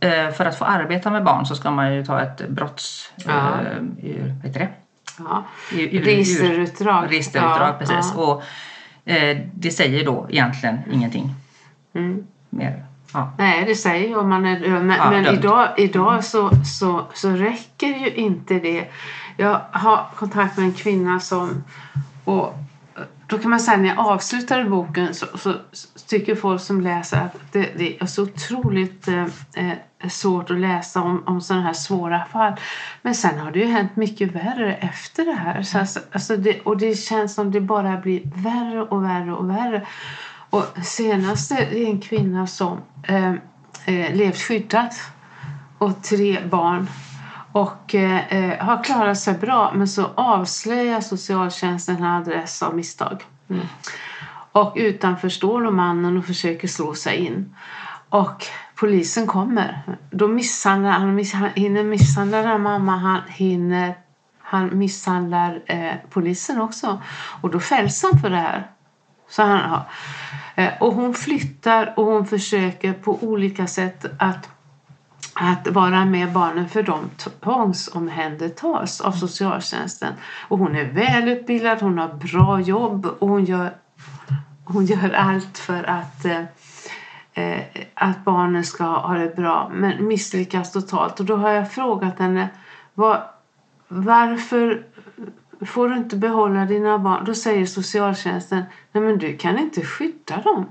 eh, 0.00 0.30
för 0.30 0.44
att 0.44 0.58
få 0.58 0.64
arbeta 0.64 1.10
med 1.10 1.24
barn 1.24 1.46
så 1.46 1.54
ska 1.54 1.70
man 1.70 1.94
ju 1.94 2.04
ta 2.04 2.20
ett 2.20 2.48
brotts... 2.48 3.12
Ja. 3.16 3.32
Eh, 3.32 4.24
vad 4.42 4.46
heter 4.46 4.60
det? 4.60 4.68
Ja. 5.18 5.44
Registerutdrag. 5.70 7.10
Registerutdrag, 7.10 7.68
ja, 7.68 7.76
precis. 7.78 8.12
Ja. 8.16 8.22
Och, 8.22 8.42
Eh, 9.04 9.38
det 9.54 9.70
säger 9.70 10.04
då 10.04 10.26
egentligen 10.30 10.78
ingenting. 10.92 11.34
Mm. 11.94 12.26
Mer. 12.50 12.84
Ja. 13.12 13.32
Nej, 13.38 13.64
det 13.64 13.74
säger 13.74 14.18
om 14.18 14.28
man 14.28 14.46
är 14.46 14.80
Men, 14.80 14.96
ja, 14.96 15.10
men 15.10 15.26
idag, 15.26 15.68
idag 15.76 16.24
så, 16.24 16.50
så, 16.78 17.06
så 17.14 17.30
räcker 17.30 17.86
ju 17.86 18.14
inte 18.14 18.54
det. 18.54 18.88
Jag 19.36 19.60
har 19.70 20.06
kontakt 20.14 20.56
med 20.56 20.66
en 20.66 20.72
kvinna 20.72 21.20
som... 21.20 21.64
Och 22.24 22.54
då 23.26 23.38
kan 23.38 23.50
man 23.50 23.60
säga 23.60 23.76
när 23.76 23.88
jag 23.88 23.98
avslutade 23.98 24.64
boken 24.64 25.14
så, 25.14 25.26
så 25.34 25.54
tycker 26.06 26.34
folk 26.34 26.60
som 26.60 26.80
läser 26.80 27.20
att 27.20 27.52
det, 27.52 27.70
det 27.76 28.02
är 28.02 28.06
så 28.06 28.22
otroligt 28.22 29.08
eh, 29.08 29.26
eh 29.54 29.78
svårt 30.08 30.50
att 30.50 30.60
läsa 30.60 31.02
om, 31.02 31.22
om 31.26 31.40
sådana 31.40 31.64
här 31.64 31.72
svåra 31.72 32.24
fall. 32.24 32.52
Men 33.02 33.14
sen 33.14 33.38
har 33.38 33.50
det 33.50 33.58
ju 33.58 33.66
hänt 33.66 33.96
mycket 33.96 34.32
värre 34.32 34.74
efter 34.74 35.24
det 35.24 35.32
här. 35.32 35.62
Så 35.62 35.78
alltså, 35.78 36.00
alltså 36.12 36.36
det, 36.36 36.60
och 36.60 36.76
det 36.76 36.94
känns 36.94 37.34
som 37.34 37.50
det 37.50 37.60
bara 37.60 37.96
blir 37.96 38.22
värre 38.24 38.82
och 38.82 39.04
värre 39.04 39.32
och 39.32 39.50
värre. 39.50 39.86
Och 40.50 40.64
senast 40.82 41.50
är 41.50 41.86
en 41.86 42.00
kvinna 42.00 42.46
som 42.46 42.78
eh, 43.02 43.32
eh, 43.84 44.14
levt 44.14 44.38
skyddat 44.38 44.94
och 45.78 46.02
tre 46.02 46.38
barn 46.50 46.88
och 47.54 47.94
eh, 47.94 48.64
har 48.64 48.84
klarat 48.84 49.18
sig 49.18 49.34
bra 49.34 49.72
men 49.74 49.88
så 49.88 50.10
avslöjar 50.14 51.00
socialtjänsten 51.00 51.96
hennes 51.96 52.28
adress 52.28 52.62
av 52.62 52.76
misstag. 52.76 53.24
Mm. 53.50 53.66
Och 54.52 54.72
utanför 54.76 55.28
står 55.28 55.62
då 55.62 55.70
mannen 55.70 56.16
och 56.16 56.24
försöker 56.24 56.68
slå 56.68 56.94
sig 56.94 57.16
in. 57.16 57.54
Och 58.08 58.46
polisen 58.74 59.26
kommer. 59.26 59.82
Då 60.10 60.28
misshandlar 60.28 60.90
han, 60.90 61.24
han 61.34 61.50
hinner 61.54 61.84
misshandla 61.84 62.42
den 62.42 62.62
mamma, 62.62 62.96
han 62.96 63.20
hinner 63.28 63.94
han 64.42 64.78
misshandlar 64.78 65.62
eh, 65.66 65.94
polisen 66.10 66.60
också. 66.60 67.02
Och 67.40 67.50
då 67.50 67.60
fälls 67.60 68.02
han 68.02 68.20
för 68.20 68.30
det 68.30 68.36
här. 68.36 68.66
Så 69.28 69.42
han, 69.42 69.80
eh, 70.54 70.72
och 70.80 70.94
hon 70.94 71.14
flyttar 71.14 71.94
och 71.96 72.04
hon 72.04 72.26
försöker 72.26 72.92
på 72.92 73.18
olika 73.22 73.66
sätt 73.66 74.04
att 74.18 74.48
att 75.34 75.68
vara 75.68 76.04
med 76.04 76.32
barnen 76.32 76.68
för 76.68 76.82
de 76.82 77.10
tvångsomhändertas 77.18 79.00
av 79.00 79.12
socialtjänsten. 79.12 80.12
Och 80.48 80.58
hon 80.58 80.76
är 80.76 80.84
välutbildad, 80.84 81.80
hon 81.80 81.98
har 81.98 82.08
bra 82.08 82.60
jobb 82.60 83.06
och 83.18 83.28
hon 83.28 83.44
gör, 83.44 83.74
hon 84.64 84.84
gör 84.84 85.10
allt 85.10 85.58
för 85.58 85.82
att, 85.90 86.24
eh, 87.34 87.60
att 87.94 88.24
barnen 88.24 88.64
ska 88.64 88.84
ha 88.84 89.14
det 89.14 89.36
bra 89.36 89.70
men 89.74 90.06
misslyckas 90.08 90.72
totalt. 90.72 91.20
Och 91.20 91.26
då 91.26 91.36
har 91.36 91.50
jag 91.50 91.72
frågat 91.72 92.18
henne 92.18 92.48
var, 92.94 93.22
varför 93.88 94.84
får 95.66 95.88
du 95.88 95.96
inte 95.96 96.16
behålla 96.16 96.64
dina 96.64 96.98
barn? 96.98 97.24
Då 97.24 97.34
säger 97.34 97.66
socialtjänsten 97.66 98.64
nej 98.92 99.02
men 99.02 99.18
du 99.18 99.36
kan 99.36 99.58
inte 99.58 99.84
skydda 99.84 100.40
dem. 100.40 100.66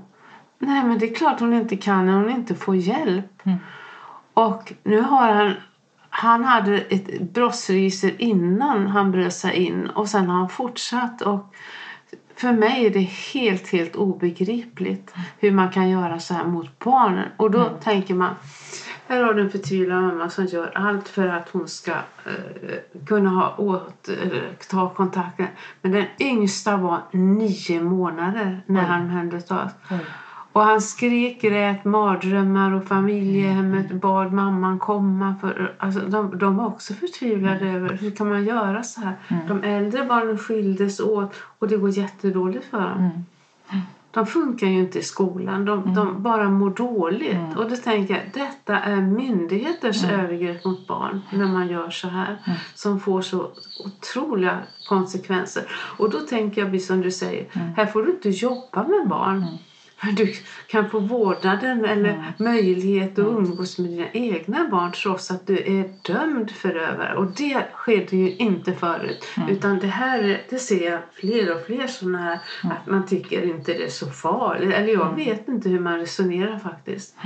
Nej 0.58 0.84
men 0.84 0.98
det 0.98 1.10
är 1.10 1.14
klart 1.14 1.40
hon 1.40 1.54
inte 1.54 1.76
kan 1.76 2.06
när 2.06 2.12
hon 2.12 2.30
inte 2.30 2.54
får 2.54 2.76
hjälp. 2.76 3.42
Mm. 3.44 3.58
Och 4.34 4.72
nu 4.82 5.00
har 5.00 5.32
han 5.32 5.54
han 6.16 6.44
hade 6.44 6.78
ett 6.78 7.20
brottsregister 7.20 8.14
innan 8.18 8.86
han 8.86 9.12
bröt 9.12 9.34
sig 9.34 9.54
in 9.54 9.86
och 9.86 10.08
sen 10.08 10.28
har 10.28 10.38
han 10.38 10.48
fortsatt. 10.48 11.22
Och 11.22 11.54
för 12.36 12.52
mig 12.52 12.86
är 12.86 12.90
det 12.90 13.00
helt, 13.00 13.68
helt 13.68 13.96
obegripligt 13.96 15.14
hur 15.38 15.50
man 15.50 15.70
kan 15.70 15.90
göra 15.90 16.20
så 16.20 16.34
här 16.34 16.44
mot 16.44 16.78
barnen. 16.78 17.28
Och 17.36 17.50
då 17.50 17.58
mm. 17.58 17.80
tänker 17.80 18.14
man, 18.14 18.34
här 19.08 19.22
har 19.22 19.34
du 19.34 19.42
en 19.42 19.50
förtvivlad 19.50 20.02
mamma 20.02 20.30
som 20.30 20.46
gör 20.46 20.72
allt 20.74 21.08
för 21.08 21.28
att 21.28 21.48
hon 21.48 21.68
ska 21.68 21.92
eh, 21.92 23.04
kunna 23.06 23.30
ha 23.30 23.56
åt, 23.56 24.08
eh, 24.08 24.38
ta 24.70 24.90
kontakten. 24.90 25.46
Men 25.82 25.92
den 25.92 26.06
yngsta 26.18 26.76
var 26.76 27.00
nio 27.12 27.80
månader 27.80 28.62
när 28.66 28.80
mm. 28.80 28.90
han 28.90 29.02
omhändertogs. 29.02 29.74
Mm. 29.90 30.04
Och 30.54 30.62
han 30.62 30.80
skrek, 30.80 31.40
grät 31.40 31.84
mardrömmar 31.84 32.72
och 32.72 32.84
familjehemmet 32.84 33.92
bad 33.92 34.32
mamman 34.32 34.78
komma. 34.78 35.34
För, 35.40 35.74
alltså, 35.78 36.00
de, 36.00 36.38
de 36.38 36.56
var 36.56 36.66
också 36.66 36.94
förtvivlade 36.94 37.68
mm. 37.68 37.76
över 37.76 37.96
hur 37.96 38.10
kan 38.10 38.28
man 38.28 38.44
göra 38.44 38.82
så 38.82 39.00
här. 39.00 39.16
Mm. 39.28 39.48
De 39.48 39.64
äldre 39.64 40.04
barnen 40.04 40.38
skildes 40.38 41.00
åt 41.00 41.34
och 41.58 41.68
det 41.68 41.76
går 41.76 41.90
jättedåligt 41.90 42.64
för 42.64 42.80
dem. 42.80 42.98
Mm. 42.98 43.10
De 44.10 44.26
funkar 44.26 44.66
ju 44.66 44.78
inte 44.78 44.98
i 44.98 45.02
skolan, 45.02 45.64
de, 45.64 45.82
mm. 45.82 45.94
de 45.94 46.22
bara 46.22 46.50
mår 46.50 46.70
dåligt. 46.70 47.34
Mm. 47.34 47.58
Och 47.58 47.70
då 47.70 47.76
tänker 47.76 48.14
jag, 48.14 48.22
detta 48.34 48.78
är 48.78 49.00
myndigheters 49.00 50.04
mm. 50.04 50.20
övergrepp 50.20 50.64
mot 50.64 50.86
barn 50.86 51.20
när 51.32 51.46
man 51.46 51.68
gör 51.68 51.90
så 51.90 52.08
här. 52.08 52.38
Mm. 52.46 52.58
Som 52.74 53.00
får 53.00 53.22
så 53.22 53.50
otroliga 53.84 54.58
konsekvenser. 54.88 55.62
Och 55.98 56.10
då 56.10 56.18
tänker 56.18 56.66
jag, 56.66 56.82
som 56.82 57.00
du 57.00 57.10
säger, 57.10 57.46
mm. 57.52 57.74
här 57.76 57.86
får 57.86 58.02
du 58.02 58.10
inte 58.10 58.28
jobba 58.28 58.82
med 58.88 59.08
barn. 59.08 59.46
Du 60.16 60.34
kan 60.66 60.90
få 60.90 60.98
vårdnaden 60.98 61.84
eller 61.84 62.10
mm. 62.10 62.24
möjlighet 62.36 63.12
att 63.12 63.26
umgås 63.26 63.78
med 63.78 63.90
dina 63.90 64.06
egna 64.12 64.68
barn 64.68 64.92
trots 64.92 65.30
att 65.30 65.46
du 65.46 65.56
är 65.56 66.12
dömd 66.12 66.50
förövare. 66.50 67.14
Och 67.14 67.26
det 67.26 67.66
skedde 67.72 68.16
ju 68.16 68.36
inte 68.36 68.72
förut. 68.72 69.24
Mm. 69.36 69.48
Utan 69.48 69.78
det 69.78 69.86
här 69.86 70.42
det 70.50 70.58
ser 70.58 70.90
jag 70.90 71.00
fler 71.12 71.54
och 71.54 71.66
fler 71.66 71.86
sådana 71.86 72.18
här 72.18 72.38
mm. 72.64 72.76
att 72.76 72.86
man 72.86 73.06
tycker 73.06 73.42
inte 73.42 73.72
det 73.72 73.84
är 73.84 73.88
så 73.88 74.06
farligt. 74.06 74.74
Eller 74.74 74.92
jag 74.92 75.06
mm. 75.06 75.16
vet 75.16 75.48
inte 75.48 75.68
hur 75.68 75.80
man 75.80 75.98
resonerar 75.98 76.58
faktiskt. 76.58 77.16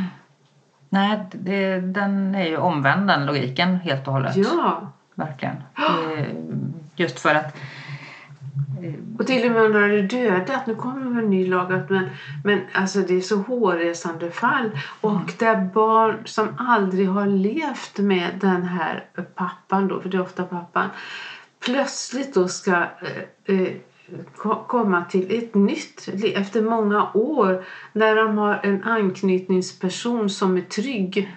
Nej, 0.88 1.26
det, 1.32 1.80
den 1.80 2.34
är 2.34 2.46
ju 2.46 2.56
omvänd 2.56 3.08
den 3.08 3.26
logiken 3.26 3.76
helt 3.76 4.06
och 4.06 4.12
hållet. 4.12 4.36
Ja. 4.36 4.92
Verkligen. 5.14 5.56
Just 6.96 7.20
för 7.20 7.34
att 7.34 7.56
och 9.18 9.26
till 9.26 9.46
och 9.46 9.52
med 9.52 9.62
om 9.62 9.72
det 9.72 9.80
hade 9.80 10.02
dödat, 10.02 10.66
nu 10.66 10.74
kommer 10.74 11.14
det 11.14 11.20
en 11.20 11.30
ny 11.30 11.46
lag, 11.46 11.80
men, 11.88 12.10
men 12.44 12.60
alltså 12.72 12.98
det 12.98 13.16
är 13.16 13.20
så 13.20 13.36
hårresande 13.36 14.30
fall. 14.30 14.70
Och 15.00 15.10
mm. 15.10 15.26
där 15.38 15.70
barn 15.74 16.16
som 16.24 16.48
aldrig 16.58 17.08
har 17.08 17.26
levt 17.26 17.98
med 17.98 18.30
den 18.40 18.62
här 18.62 19.04
pappan 19.34 19.88
då, 19.88 20.00
för 20.00 20.08
det 20.08 20.16
är 20.16 20.22
ofta 20.22 20.44
pappan, 20.44 20.88
plötsligt 21.60 22.34
då 22.34 22.48
ska 22.48 22.72
eh, 23.44 23.56
eh 23.56 23.72
komma 24.66 25.04
till 25.04 25.38
ett 25.38 25.54
nytt 25.54 26.08
efter 26.34 26.62
många 26.62 27.10
år 27.14 27.64
när 27.92 28.16
de 28.16 28.38
har 28.38 28.60
en 28.62 28.84
anknytningsperson 28.84 30.30
som 30.30 30.56
är 30.56 30.60
trygg 30.60 31.36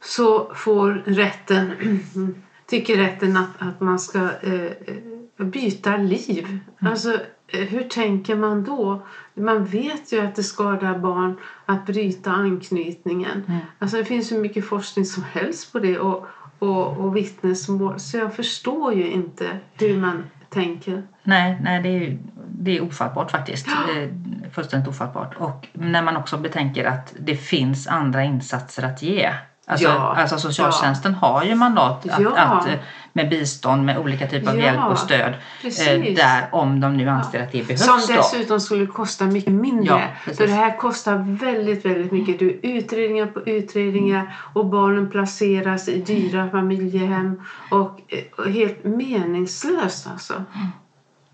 så 0.00 0.54
får 0.54 1.02
rätten 1.04 1.72
tycker 2.66 2.96
rätten 2.96 3.36
att, 3.36 3.50
att 3.58 3.80
man 3.80 3.98
ska 3.98 4.18
eh, 4.18 4.64
eh 4.64 5.17
byta 5.44 5.96
liv. 5.96 6.46
Mm. 6.46 6.92
Alltså, 6.92 7.12
eh, 7.48 7.60
hur 7.60 7.82
tänker 7.82 8.36
man 8.36 8.64
då? 8.64 9.02
Man 9.34 9.64
vet 9.64 10.12
ju 10.12 10.20
att 10.20 10.34
det 10.34 10.42
skadar 10.42 10.98
barn 10.98 11.36
att 11.66 11.86
bryta 11.86 12.30
anknytningen. 12.30 13.44
Mm. 13.48 13.60
Alltså, 13.78 13.96
det 13.96 14.04
finns 14.04 14.32
hur 14.32 14.40
mycket 14.40 14.64
forskning 14.64 15.04
som 15.04 15.22
helst 15.22 15.72
på 15.72 15.78
det 15.78 15.98
och, 15.98 16.26
och, 16.58 16.96
och 16.96 17.16
vittnesmål. 17.16 18.00
Så 18.00 18.16
jag 18.16 18.34
förstår 18.34 18.94
ju 18.94 19.10
inte 19.10 19.58
hur 19.74 20.00
man 20.00 20.24
tänker. 20.48 21.02
Nej, 21.22 21.58
nej 21.62 21.82
det, 21.82 21.88
är, 21.88 22.18
det 22.48 22.76
är 22.76 22.82
ofattbart 22.82 23.30
faktiskt. 23.30 23.66
Ja. 23.66 24.06
Fullständigt 24.52 24.88
ofattbart. 24.88 25.34
Och 25.36 25.68
när 25.72 26.02
man 26.02 26.16
också 26.16 26.38
betänker 26.38 26.84
att 26.84 27.14
det 27.18 27.36
finns 27.36 27.86
andra 27.86 28.24
insatser 28.24 28.82
att 28.82 29.02
ge 29.02 29.30
Alltså, 29.70 29.88
Ja, 29.88 30.14
alltså 30.16 30.38
socialtjänsten 30.38 31.14
har 31.14 31.44
ju 31.44 31.54
mandat 31.54 32.08
att, 32.10 32.20
Ja. 32.20 32.30
att, 32.36 32.68
eh, 32.68 32.74
med 33.12 33.28
bistånd 33.28 33.84
med 33.84 33.98
olika 33.98 34.26
typer 34.26 34.50
av 34.50 34.58
Ja, 34.58 34.64
hjälp 34.64 34.80
och 34.90 34.98
stöd. 34.98 35.34
precis. 35.62 35.88
Eh, 35.88 36.14
där 36.14 36.48
om 36.52 36.80
de 36.80 36.96
nu 36.96 37.08
anser 37.08 37.42
att 37.42 37.52
det 37.52 37.66
behövs. 37.66 37.84
Som 37.84 38.00
då. 38.08 38.14
dessutom 38.14 38.60
skulle 38.60 38.86
kosta 38.86 39.24
mycket 39.24 39.52
mindre. 39.52 39.94
Ja, 39.94 40.00
precis. 40.24 40.38
för 40.38 40.46
det 40.46 40.52
här 40.52 40.76
kostar 40.76 41.38
väldigt, 41.40 41.84
väldigt 41.84 42.12
mycket. 42.12 42.38
Du 42.38 42.50
utredningar 42.62 43.26
på 43.26 43.40
utredningar 43.40 44.36
och 44.52 44.66
barnen 44.66 45.10
placeras 45.10 45.88
i 45.88 46.00
dyra 46.00 46.50
familjehem. 46.50 47.42
Och, 47.70 48.00
eh, 48.08 48.24
och 48.44 48.50
helt 48.50 48.84
meningslöst 48.84 50.06
alltså. 50.12 50.44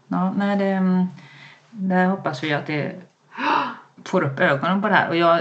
Ja, 0.09 0.33
nej, 0.37 0.57
det, 0.59 0.65
mm, 0.71 1.07
där 1.71 2.07
hoppas 2.07 2.45
vi 2.45 2.53
att 2.55 2.67
det 2.67 2.93
får 4.05 4.23
upp 4.25 4.41
ögonen 4.41 4.83
på 4.83 4.89
det 4.89 4.95
här. 4.95 5.09
Och 5.09 5.17
jag, 5.17 5.41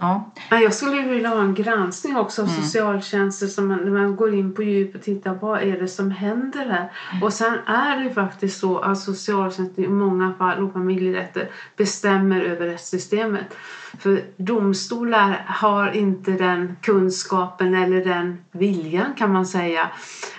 ja, 0.00 0.30
jag 0.50 0.74
skulle 0.74 1.02
vilja 1.02 1.28
ha 1.28 1.40
en 1.40 1.54
granskning 1.54 2.16
också 2.16 2.42
av 2.42 2.48
Mm. 2.48 2.62
socialtjänsten 2.62 3.48
så 3.48 3.62
man, 3.62 3.78
när 3.84 3.90
man 3.92 4.16
går 4.16 4.34
in 4.34 4.54
på 4.54 4.62
djup 4.62 4.94
och 4.94 5.02
tittar 5.02 5.34
vad 5.34 5.62
är 5.62 5.80
det 5.80 5.88
som 5.88 6.10
händer 6.10 6.66
här. 6.66 6.92
Mm. 7.12 7.22
Och 7.22 7.32
sen 7.32 7.54
är 7.66 7.96
det 7.96 8.02
ju 8.02 8.10
faktiskt 8.10 8.60
så 8.60 8.78
att 8.78 8.98
socialtjänsten 8.98 9.84
i 9.84 9.88
många 9.88 10.34
fall 10.38 10.58
och 10.58 10.72
familjerätter 10.72 11.48
bestämmer 11.76 12.40
över 12.40 12.66
rättssystemet. 12.66 13.56
För 13.98 14.22
domstolar 14.36 15.44
har 15.48 15.90
inte 15.90 16.30
den 16.30 16.76
kunskapen 16.82 17.74
eller 17.74 18.04
den 18.04 18.38
viljan 18.52 19.14
kan 19.14 19.32
man 19.32 19.46
säga 19.46 19.90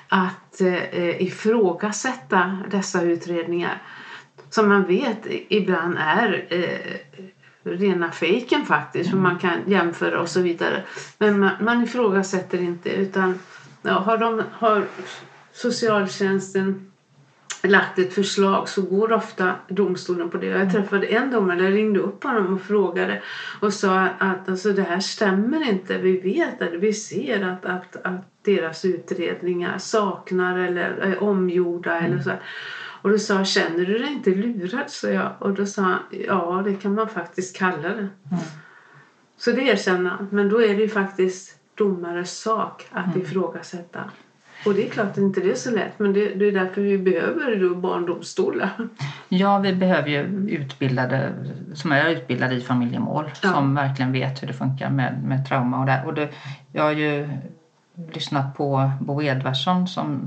att 0.08 0.62
eh, 0.62 1.21
ifrågasätta 1.21 2.58
dessa 2.71 3.02
utredningar. 3.02 3.82
Som 4.50 4.67
man 4.67 4.84
vet 4.86 5.19
ibland 5.50 5.97
är 6.00 6.45
eh, 6.50 7.26
rena 7.63 8.12
fejken 8.12 8.65
faktiskt. 8.65 9.10
För 9.10 9.17
man 9.17 9.39
kan 9.39 9.63
jämföra 9.67 10.21
och 10.21 10.30
så 10.30 10.41
vidare. 10.41 10.84
Men 11.17 11.39
man, 11.39 11.52
man 11.60 11.82
ifrågasätter 11.82 12.62
inte 12.62 12.89
utan 12.89 13.38
ja, 13.82 14.00
har, 14.00 14.17
de, 14.17 14.43
har 14.52 14.86
socialtjänsten 15.52 16.91
lagt 17.63 18.00
ett 18.00 18.13
förslag 18.13 18.69
så 18.69 18.82
går 18.82 19.12
ofta 19.12 19.56
domstolen 19.67 20.30
på 20.30 20.38
det. 20.38 20.47
Jag 20.47 20.71
träffade 20.71 21.06
en 21.06 21.32
domare, 21.32 21.63
jag 21.63 21.74
ringde 21.74 22.00
upp 22.00 22.24
honom 22.24 22.54
och 22.54 22.62
frågade 22.62 23.21
och 23.60 23.74
sa 23.74 24.00
att 24.02 24.50
alltså, 24.50 24.71
det 24.71 24.84
här 24.84 25.00
stämmer 25.00 25.63
inte. 25.63 25.97
Vi 25.97 26.15
vet 26.15 26.62
att 26.62 26.74
vi 26.74 26.93
ser 26.93 27.43
att, 27.43 27.65
att, 27.65 27.95
att 27.95 28.21
deras 28.41 28.86
utredningar 28.86 29.78
saknar 29.78 30.56
eller 30.56 30.89
är 30.89 31.24
omgjorda 31.24 31.97
eller 31.97 32.19
så. 32.19 32.32
Och 33.02 33.10
då 33.10 33.18
sa 33.18 33.34
jag, 33.36 33.48
känner 33.48 33.86
du 33.86 33.98
dig 33.98 34.14
inte 34.14 34.30
lurad? 34.30 34.90
Så 34.90 35.08
jag. 35.08 35.32
Och 35.40 35.54
då 35.54 35.66
sa 35.66 35.82
han, 35.82 36.00
ja 36.28 36.62
det 36.66 36.74
kan 36.74 36.96
man 36.96 37.08
faktiskt 37.08 37.58
kalla 37.58 37.90
det. 37.90 38.08
Så 39.38 39.52
det 39.52 39.62
erkänner 39.62 40.10
han. 40.10 40.28
Men 40.32 40.50
då 40.50 40.62
är 40.62 40.76
det 40.76 40.82
ju 40.82 40.90
faktiskt 40.90 41.58
domares 41.76 42.40
sak 42.40 42.88
att 42.92 43.16
ifrågasätta. 43.16 44.00
Och 44.66 44.74
det 44.74 44.88
är 44.88 44.90
klart 44.90 45.08
att 45.12 45.18
inte 45.18 45.40
det 45.40 45.52
är 45.52 45.56
så 45.56 45.72
lätt. 45.72 46.00
Men 46.00 46.14
det, 46.14 46.34
det 46.36 46.46
är 46.46 46.52
därför 46.52 46.82
vi 46.82 46.98
behöver 46.98 47.56
då 47.56 47.76
barndomstolar. 47.76 48.70
ja, 49.30 49.60
vi 49.60 49.74
behöver 49.74 50.10
ju 50.10 50.50
utbildade 50.50 51.34
som 51.74 51.92
är 51.92 52.10
utbildade 52.10 52.56
i 52.56 52.62
familjemål 52.62 53.26
Ja. 53.44 53.52
som 53.52 53.76
verkligen 53.76 54.12
vet 54.12 54.44
hur 54.44 54.48
det 54.48 54.54
funkar 54.54 54.90
med, 54.90 55.24
med 55.24 55.48
trauma. 55.48 55.80
Och 55.80 55.86
det, 55.86 56.04
och 56.06 56.14
det, 56.14 56.30
jag 56.72 56.84
har 56.84 56.92
ju 56.92 57.30
lyssnat 58.14 58.58
på 58.58 58.92
Bo 59.02 59.22
Edvardsson 59.22 59.88
som 59.88 60.22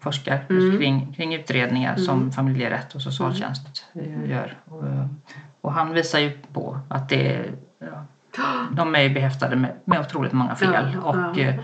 forskar 0.00 0.44
Mm. 0.50 0.78
kring, 0.78 1.12
kring 1.16 1.34
utredningar 1.34 1.96
som 1.96 2.32
familjerätt 2.32 2.94
och 2.94 3.02
socialtjänst 3.02 3.84
eh, 3.94 4.30
gör. 4.30 4.56
Och, 4.64 4.82
och 5.60 5.72
han 5.72 5.92
visar 5.92 6.18
ju 6.18 6.30
på 6.52 6.80
att 6.88 7.08
det 7.08 7.44
ja, 7.78 8.04
de 8.72 8.94
är 8.94 9.08
behäftade 9.08 9.56
med, 9.56 9.70
med 9.84 10.00
otroligt 10.00 10.32
många 10.32 10.54
fel. 10.54 10.92
Ja, 10.94 11.00
och 11.00 11.38
ja, 11.38 11.42
eh, 11.42 11.54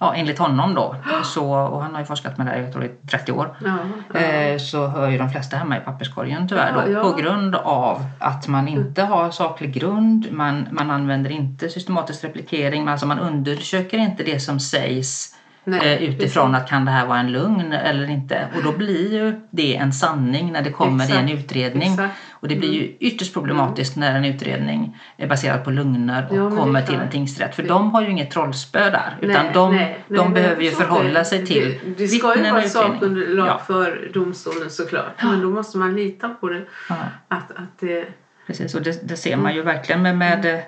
ja, 0.00 0.14
enligt 0.14 0.38
honom 0.38 0.74
då, 0.74 0.96
så, 1.24 1.52
och 1.52 1.82
han 1.82 1.92
har 1.92 2.00
ju 2.00 2.06
forskat 2.06 2.38
med 2.38 2.46
det 2.46 2.50
här 2.50 2.58
jag 2.58 2.72
tror 2.72 2.84
i 2.84 2.88
30 3.10 3.32
år, 3.32 3.56
ja, 3.64 3.78
ja. 4.14 4.20
eh, 4.20 4.58
så 4.58 4.86
hör 4.86 5.08
ju 5.10 5.18
de 5.18 5.30
flesta 5.30 5.56
hemma 5.56 5.76
i 5.76 5.80
papperskorgen 5.80 6.48
tyvärr 6.48 6.90
Ja, 6.90 7.02
då, 7.02 7.10
på 7.12 7.16
grund 7.16 7.54
av 7.54 8.04
att 8.18 8.48
man 8.48 8.68
inte 8.68 9.02
har 9.02 9.30
saklig 9.30 9.72
grund, 9.72 10.26
man, 10.30 10.68
man 10.70 10.90
använder 10.90 11.30
inte 11.30 11.68
systematisk 11.68 12.24
replikering, 12.24 12.88
alltså 12.88 13.06
man 13.06 13.18
undersöker 13.18 13.98
inte 13.98 14.22
det 14.22 14.40
som 14.40 14.60
sägs 14.60 15.34
Nej, 15.64 15.94
eh, 15.94 16.02
utifrån 16.08 16.54
att 16.54 16.68
kan 16.68 16.84
det 16.84 16.90
här 16.90 17.06
vara 17.06 17.18
en 17.18 17.32
lugn 17.32 17.72
eller 17.72 18.10
inte. 18.10 18.46
Och 18.56 18.62
då 18.62 18.72
blir 18.72 19.12
ju 19.12 19.40
det 19.50 19.76
en 19.76 19.92
sanning 19.92 20.52
när 20.52 20.62
det 20.62 20.70
kommer 20.70 21.10
i 21.10 21.16
en 21.16 21.24
Exakt, 21.28 21.44
utredning. 21.44 21.92
exakt. 21.92 22.14
Och 22.30 22.48
det 22.48 22.56
blir 22.56 22.72
ju 22.72 22.96
ytterst 23.00 23.34
problematiskt 23.34 23.96
när 23.96 24.14
en 24.14 24.24
utredning 24.24 24.98
är 25.16 25.26
baserad 25.26 25.64
på 25.64 25.70
lögner 25.70 26.26
och 26.30 26.36
Ja, 26.36 26.50
kommer 26.50 26.82
till 26.82 26.94
en 26.94 27.10
tingsrätt. 27.10 27.54
För 27.54 27.62
de 27.62 27.90
har 27.90 28.02
ju 28.02 28.10
inget 28.10 28.30
trollspö 28.30 28.90
där. 28.90 29.16
Utan 29.20 29.44
Nej, 29.44 29.54
de, 29.54 29.76
nej, 29.76 29.98
de 30.08 30.32
behöver 30.34 30.62
ju 30.62 30.70
förhålla 30.70 31.18
det. 31.18 31.24
sig 31.24 31.46
till 31.46 31.78
Det, 31.84 31.90
det 32.04 32.08
ska 32.08 32.36
ju 32.36 32.50
vara 32.50 32.62
sakunderlag 32.62 33.46
Ja. 33.46 33.60
för 33.66 34.10
domstolen 34.14 34.70
såklart. 34.70 35.22
Men 35.22 35.40
då 35.40 35.50
måste 35.50 35.78
man 35.78 35.94
lita 35.96 36.28
på 36.28 36.48
det. 36.48 36.62
Ja. 36.88 36.96
Att, 37.28 37.50
att 37.50 37.78
det 37.80 38.04
Precis, 38.46 38.74
och 38.74 38.82
det, 38.82 39.08
det 39.08 39.16
ser 39.16 39.36
man 39.36 39.54
ju 39.54 39.62
verkligen 39.62 40.02
med, 40.02 40.16
med 40.16 40.44
eh, 40.54 40.60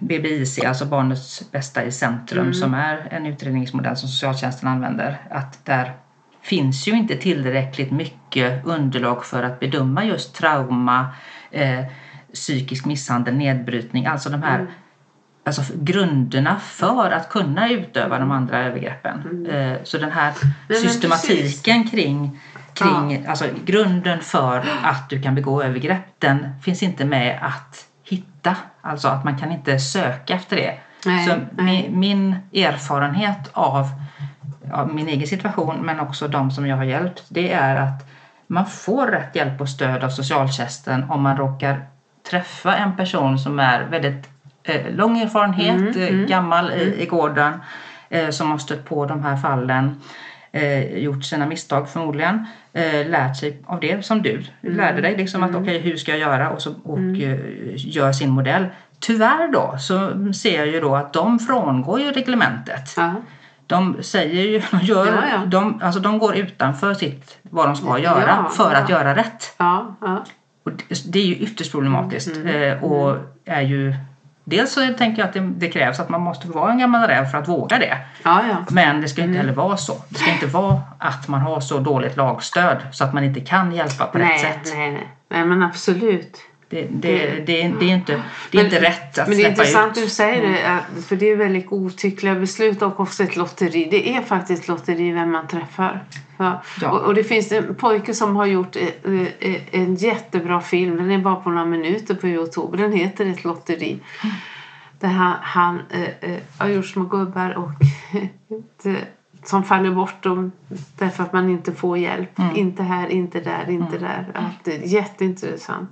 BBIC, 0.00 0.64
alltså 0.64 0.84
Barnets 0.84 1.50
bästa 1.52 1.84
i 1.84 1.92
centrum, 1.92 2.54
som 2.54 2.74
är 2.74 3.08
en 3.10 3.26
utredningsmodell 3.26 3.96
som 3.96 4.08
socialtjänsten 4.08 4.68
använder. 4.68 5.18
Att 5.30 5.64
där 5.64 5.92
finns 6.42 6.88
ju 6.88 6.92
inte 6.92 7.16
tillräckligt 7.16 7.90
mycket 7.90 8.66
underlag 8.66 9.24
för 9.24 9.42
att 9.42 9.60
bedöma 9.60 10.04
just 10.04 10.34
trauma, 10.34 11.08
eh, 11.50 11.84
psykisk 12.34 12.84
misshandel, 12.84 13.34
nedbrytning, 13.34 14.06
alltså 14.06 14.30
de 14.30 14.42
här 14.42 14.66
Alltså 15.46 15.62
grunderna 15.74 16.58
för 16.60 17.10
att 17.10 17.28
kunna 17.28 17.70
utöva 17.70 18.18
de 18.18 18.30
andra 18.30 18.64
övergreppen. 18.64 19.46
Eh, 19.46 19.76
Så 19.84 19.98
den 19.98 20.10
här 20.10 20.32
men 20.68 20.76
systematiken 20.76 21.88
kring, 21.88 22.40
kring 22.74 23.26
alltså 23.26 23.44
grunden 23.64 24.20
för 24.20 24.64
att 24.82 25.10
du 25.10 25.22
kan 25.22 25.34
begå 25.34 25.62
övergrepp, 25.62 26.04
den 26.18 26.60
finns 26.62 26.82
inte 26.82 27.04
med 27.04 27.38
att 27.42 27.86
hitta. 28.44 28.56
Alltså 28.80 29.08
att 29.08 29.24
man 29.24 29.38
kan 29.38 29.52
inte 29.52 29.78
söka 29.78 30.34
efter 30.34 30.56
det. 30.56 30.74
Nej, 31.06 31.26
Så 31.26 31.34
nej. 31.62 31.90
min, 31.90 32.36
erfarenhet 32.52 33.50
av, 33.52 33.88
av 34.72 34.94
min 34.94 35.08
egen 35.08 35.26
situation 35.26 35.76
men 35.82 36.00
också 36.00 36.28
de 36.28 36.50
som 36.50 36.66
jag 36.66 36.76
har 36.76 36.84
hjälpt, 36.84 37.24
det 37.28 37.52
är 37.52 37.76
att 37.76 38.06
man 38.46 38.66
får 38.66 39.06
rätt 39.06 39.36
hjälp 39.36 39.60
och 39.60 39.68
stöd 39.68 40.04
av 40.04 40.08
socialtjänsten 40.08 41.10
om 41.10 41.22
man 41.22 41.36
råkar 41.36 41.86
träffa 42.30 42.76
en 42.76 42.96
person 42.96 43.38
som 43.38 43.58
är 43.58 43.84
väldigt 43.84 44.28
eh, 44.62 44.94
lång 44.94 45.18
erfarenhet, 45.18 45.96
eh, 45.96 46.16
gammal 46.16 46.72
i, 46.72 47.02
i 47.02 47.06
gården, 47.06 47.60
eh, 48.08 48.30
som 48.30 48.50
har 48.50 48.58
stött 48.58 48.84
på 48.84 49.06
de 49.06 49.22
här 49.22 49.36
fallen, 49.36 50.00
eh, 50.54 50.98
gjort 50.98 51.24
sina 51.24 51.46
misstag 51.46 51.88
förmodligen, 51.88 52.46
eh, 52.72 53.08
lärt 53.08 53.36
sig 53.36 53.62
av 53.66 53.80
det 53.80 54.04
som 54.04 54.22
du 54.22 54.44
lärde 54.60 55.00
dig. 55.00 55.16
Liksom 55.16 55.42
att 55.42 55.54
okej, 55.54 55.78
hur 55.78 55.96
ska 55.96 56.10
jag 56.10 56.20
göra? 56.20 56.50
Och, 56.50 56.62
så, 56.62 56.74
och 56.82 56.98
eh, 56.98 57.38
gör 57.74 58.12
sin 58.12 58.30
modell. 58.30 58.66
Tyvärr 59.00 59.52
då 59.52 59.76
så 59.78 60.10
ser 60.32 60.58
jag 60.58 60.66
ju 60.66 60.80
då 60.80 60.96
att 60.96 61.12
de 61.12 61.38
frångår 61.38 62.00
ju 62.00 62.12
reglementet. 62.12 62.94
Ja. 62.96 63.14
De 63.66 64.02
säger 64.02 64.42
ju, 64.42 64.62
de, 64.70 64.86
gör, 64.86 65.06
Ja, 65.06 65.22
ja. 65.32 65.46
De, 65.46 65.80
alltså 65.82 66.00
de 66.00 66.18
går 66.18 66.36
utanför 66.36 66.94
sitt, 66.94 67.38
vad 67.42 67.68
de 67.68 67.76
ska 67.76 67.98
göra 67.98 68.44
Ja, 68.44 68.48
för 68.48 68.74
att 68.74 68.88
göra 68.88 69.16
rätt. 69.16 69.54
Och 70.64 70.72
det, 70.72 71.12
det 71.12 71.18
är 71.18 71.26
ju 71.26 71.34
ytterst 71.34 71.72
problematiskt 71.72 72.36
Mm, 72.36 72.62
eh, 72.62 72.84
och 72.84 73.16
är 73.44 73.62
ju 73.62 73.94
Dels 74.44 74.72
så 74.72 74.80
tänker 74.98 75.22
jag 75.22 75.26
att 75.28 75.32
det, 75.34 75.40
det 75.40 75.68
krävs 75.68 76.00
att 76.00 76.08
man 76.08 76.20
måste 76.20 76.48
vara 76.48 76.72
en 76.72 76.78
gammal 76.78 77.06
räv 77.08 77.24
för 77.24 77.38
att 77.38 77.48
våga 77.48 77.78
det. 77.78 77.98
ja, 78.22 78.42
ja. 78.48 78.56
Men 78.70 79.00
det 79.00 79.08
ska 79.08 79.20
inte 79.22 79.30
Mm. 79.34 79.40
heller 79.46 79.52
vara 79.56 79.76
så. 79.76 79.94
Det 80.08 80.18
ska 80.18 80.30
inte 80.30 80.46
vara 80.46 80.80
att 80.98 81.28
man 81.28 81.40
har 81.40 81.60
så 81.60 81.78
dåligt 81.78 82.16
lagstöd 82.16 82.76
så 82.92 83.04
att 83.04 83.12
man 83.14 83.24
inte 83.24 83.40
kan 83.40 83.72
hjälpa 83.72 84.06
på 84.06 84.18
rätt 84.18 84.26
Nej, 84.26 84.38
sätt. 84.38 84.72
nej, 84.76 84.90
nej. 84.90 85.08
Nej, 85.30 85.44
men 85.44 85.62
absolut. 85.62 86.38
Det, 86.74 86.86
det, 86.90 87.18
det, 87.46 87.72
det 87.80 87.90
är 87.90 87.94
inte, 87.94 88.12
det 88.50 88.58
är 88.58 88.62
Men- 88.62 88.64
inte 88.64 88.80
rätt 88.80 89.18
att 89.18 89.28
Men 89.28 89.36
det 89.36 89.42
är 89.44 89.46
släppa 89.46 89.62
intressant 89.62 89.90
ut. 89.92 89.96
Mm. 89.96 90.04
du 90.04 90.10
säger 90.10 90.42
det, 90.52 90.68
att- 90.68 91.04
för 91.04 91.16
det 91.16 91.30
är 91.30 91.36
väldigt 91.36 91.66
godtyckliga 91.66 92.34
beslut 92.34 92.82
och 92.82 93.00
också 93.00 93.22
ett 93.22 93.36
lotteri. 93.36 93.88
Det 93.90 94.14
är 94.16 94.22
faktiskt 94.22 94.68
lotteri 94.68 95.12
vem 95.12 95.30
man 95.32 95.48
träffar. 95.48 96.04
Ja. 96.36 96.62
Ja. 96.80 96.90
Och, 96.90 97.00
och 97.00 97.14
det 97.14 97.24
finns 97.24 97.52
en 97.52 97.74
pojke 97.74 98.14
som 98.14 98.36
har 98.36 98.46
gjort 98.46 98.76
eh, 98.76 99.12
eh, 99.40 99.56
en 99.70 99.94
jättebra 99.94 100.60
film, 100.60 100.96
den 100.96 101.10
är 101.10 101.18
bara 101.18 101.36
på 101.36 101.50
några 101.50 101.64
minuter 101.66 102.14
på 102.14 102.28
Youtube. 102.28 102.76
Den 102.76 102.92
heter 102.92 103.26
Ett 103.26 103.44
lotteri. 103.44 103.98
Där 105.00 105.08
han, 105.08 105.34
han 105.42 105.80
eh, 105.90 106.30
eh, 106.30 106.38
har 106.58 106.68
gjort 106.68 106.86
små 106.86 107.04
gubbar 107.04 107.50
och 107.58 107.70
som 109.44 109.64
faller 109.64 109.90
bort 109.90 110.22
dem 110.22 110.52
därför 110.98 111.22
att 111.22 111.32
man 111.32 111.50
inte 111.50 111.72
får 111.72 111.98
hjälp. 111.98 112.38
Mm. 112.38 112.56
Inte 112.56 112.82
här, 112.82 113.08
inte 113.08 113.40
där, 113.40 113.70
inte 113.70 113.98
där. 113.98 114.26
Att, 114.34 114.64
det 114.64 114.74
är 114.76 114.86
jätteintressant. 114.86 115.90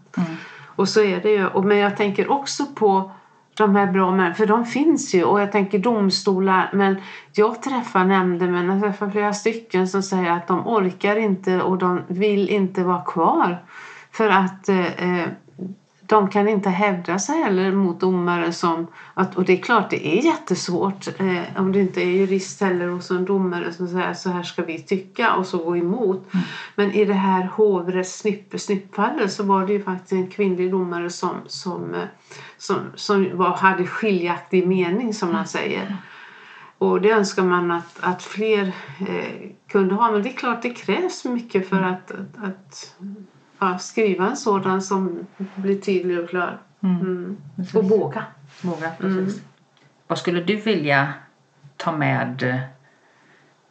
Och 0.82 0.88
så 0.88 1.00
är 1.00 1.20
det 1.20 1.30
ju. 1.30 1.46
Och, 1.46 1.64
men 1.64 1.78
jag 1.78 1.96
tänker 1.96 2.30
också 2.30 2.66
på 2.66 3.10
de 3.56 3.76
här 3.76 3.92
bra 3.92 4.10
männen, 4.10 4.34
för 4.34 4.46
de 4.46 4.66
finns 4.66 5.14
ju. 5.14 5.24
Och 5.24 5.40
jag 5.40 5.52
tänker 5.52 5.78
domstolar. 5.78 6.70
Men 6.72 6.96
jag 7.32 7.62
träffar 7.62 8.04
nämndemän, 8.04 8.66
jag 8.66 8.80
träffar 8.82 9.10
flera 9.10 9.32
stycken 9.32 9.88
som 9.88 10.02
säger 10.02 10.30
att 10.30 10.46
de 10.46 10.66
orkar 10.66 11.16
inte 11.16 11.62
och 11.62 11.78
de 11.78 12.02
vill 12.08 12.48
inte 12.48 12.84
vara 12.84 13.02
kvar. 13.02 13.64
För 14.12 14.28
att 14.28 14.68
eh, 14.68 15.20
eh 15.20 15.28
de 16.12 16.30
kan 16.30 16.48
inte 16.48 16.70
hävda 16.70 17.18
sig 17.18 17.42
heller 17.42 17.72
mot 17.72 18.00
domare 18.00 18.52
som... 18.52 18.86
Att, 19.14 19.36
och 19.36 19.44
det 19.44 19.52
är 19.52 19.62
klart, 19.62 19.90
det 19.90 20.06
är 20.06 20.24
jättesvårt 20.24 21.20
eh, 21.20 21.42
om 21.56 21.72
du 21.72 21.80
inte 21.80 22.02
är 22.02 22.06
jurist 22.06 22.60
heller 22.60 22.88
hos 22.88 23.10
en 23.10 23.24
domare 23.24 23.72
som 23.72 23.88
säger 23.88 24.14
så 24.14 24.30
här 24.30 24.42
ska 24.42 24.62
vi 24.62 24.82
tycka 24.82 25.34
och 25.34 25.46
så 25.46 25.58
gå 25.58 25.76
emot. 25.76 26.34
Mm. 26.34 26.46
Men 26.74 26.92
i 26.92 27.04
det 27.04 27.14
här 27.14 27.44
hovrätts 27.44 28.24
snippfallet 28.56 29.32
så 29.32 29.42
var 29.42 29.66
det 29.66 29.72
ju 29.72 29.82
faktiskt 29.82 30.12
en 30.12 30.30
kvinnlig 30.30 30.70
domare 30.70 31.10
som, 31.10 31.36
som, 31.46 31.94
eh, 31.94 32.04
som, 32.58 32.76
som 32.94 33.36
var, 33.36 33.56
hade 33.56 33.86
skiljaktig 33.86 34.66
mening 34.66 35.14
som 35.14 35.28
man 35.28 35.36
mm. 35.36 35.46
säger. 35.46 35.96
Och 36.78 37.00
det 37.00 37.10
önskar 37.10 37.42
man 37.42 37.70
att, 37.70 37.96
att 38.00 38.22
fler 38.22 38.72
eh, 39.08 39.50
kunde 39.68 39.94
ha. 39.94 40.10
Men 40.10 40.22
det 40.22 40.28
är 40.28 40.36
klart 40.36 40.62
det 40.62 40.70
krävs 40.70 41.24
mycket 41.24 41.68
för 41.68 41.82
att, 41.82 42.10
att, 42.10 42.44
att 42.44 42.96
ja, 43.62 43.78
skriva 43.78 44.26
en 44.26 44.36
sådan 44.36 44.82
som 44.82 45.26
blir 45.54 45.80
tydlig 45.80 46.18
och 46.18 46.28
klar. 46.28 46.58
Mm. 46.82 47.00
Mm. 47.00 47.36
Och 47.74 47.84
våga. 47.84 48.24
Våga, 48.62 48.90
precis. 48.98 49.34
Mm. 49.34 49.44
Vad 50.06 50.18
skulle 50.18 50.40
du 50.40 50.56
vilja 50.56 51.12
ta 51.76 51.92
med 51.92 52.60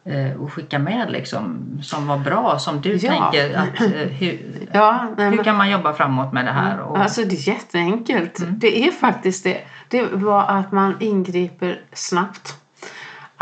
eh, 0.04 0.40
och 0.40 0.52
skicka 0.52 0.78
med 0.78 1.10
liksom, 1.10 1.58
som 1.82 2.06
var 2.06 2.18
bra, 2.18 2.58
som 2.58 2.80
du 2.80 2.96
ja. 2.96 3.10
tänker 3.12 3.56
att 3.56 3.80
eh, 3.80 3.88
hur, 3.88 4.40
ja, 4.72 5.08
nej, 5.16 5.30
hur 5.30 5.44
kan 5.44 5.56
man 5.56 5.70
jobba 5.70 5.92
framåt 5.92 6.32
med 6.32 6.44
det 6.44 6.52
här? 6.52 6.80
Och... 6.80 6.98
Alltså 6.98 7.20
det 7.20 7.34
är 7.34 7.48
jätteenkelt. 7.48 8.38
Mm. 8.38 8.58
Det 8.58 8.86
är 8.86 8.90
faktiskt 8.90 9.44
det. 9.44 9.60
Det 9.88 10.12
var 10.12 10.42
att 10.42 10.72
man 10.72 10.96
ingriper 11.00 11.80
snabbt 11.92 12.61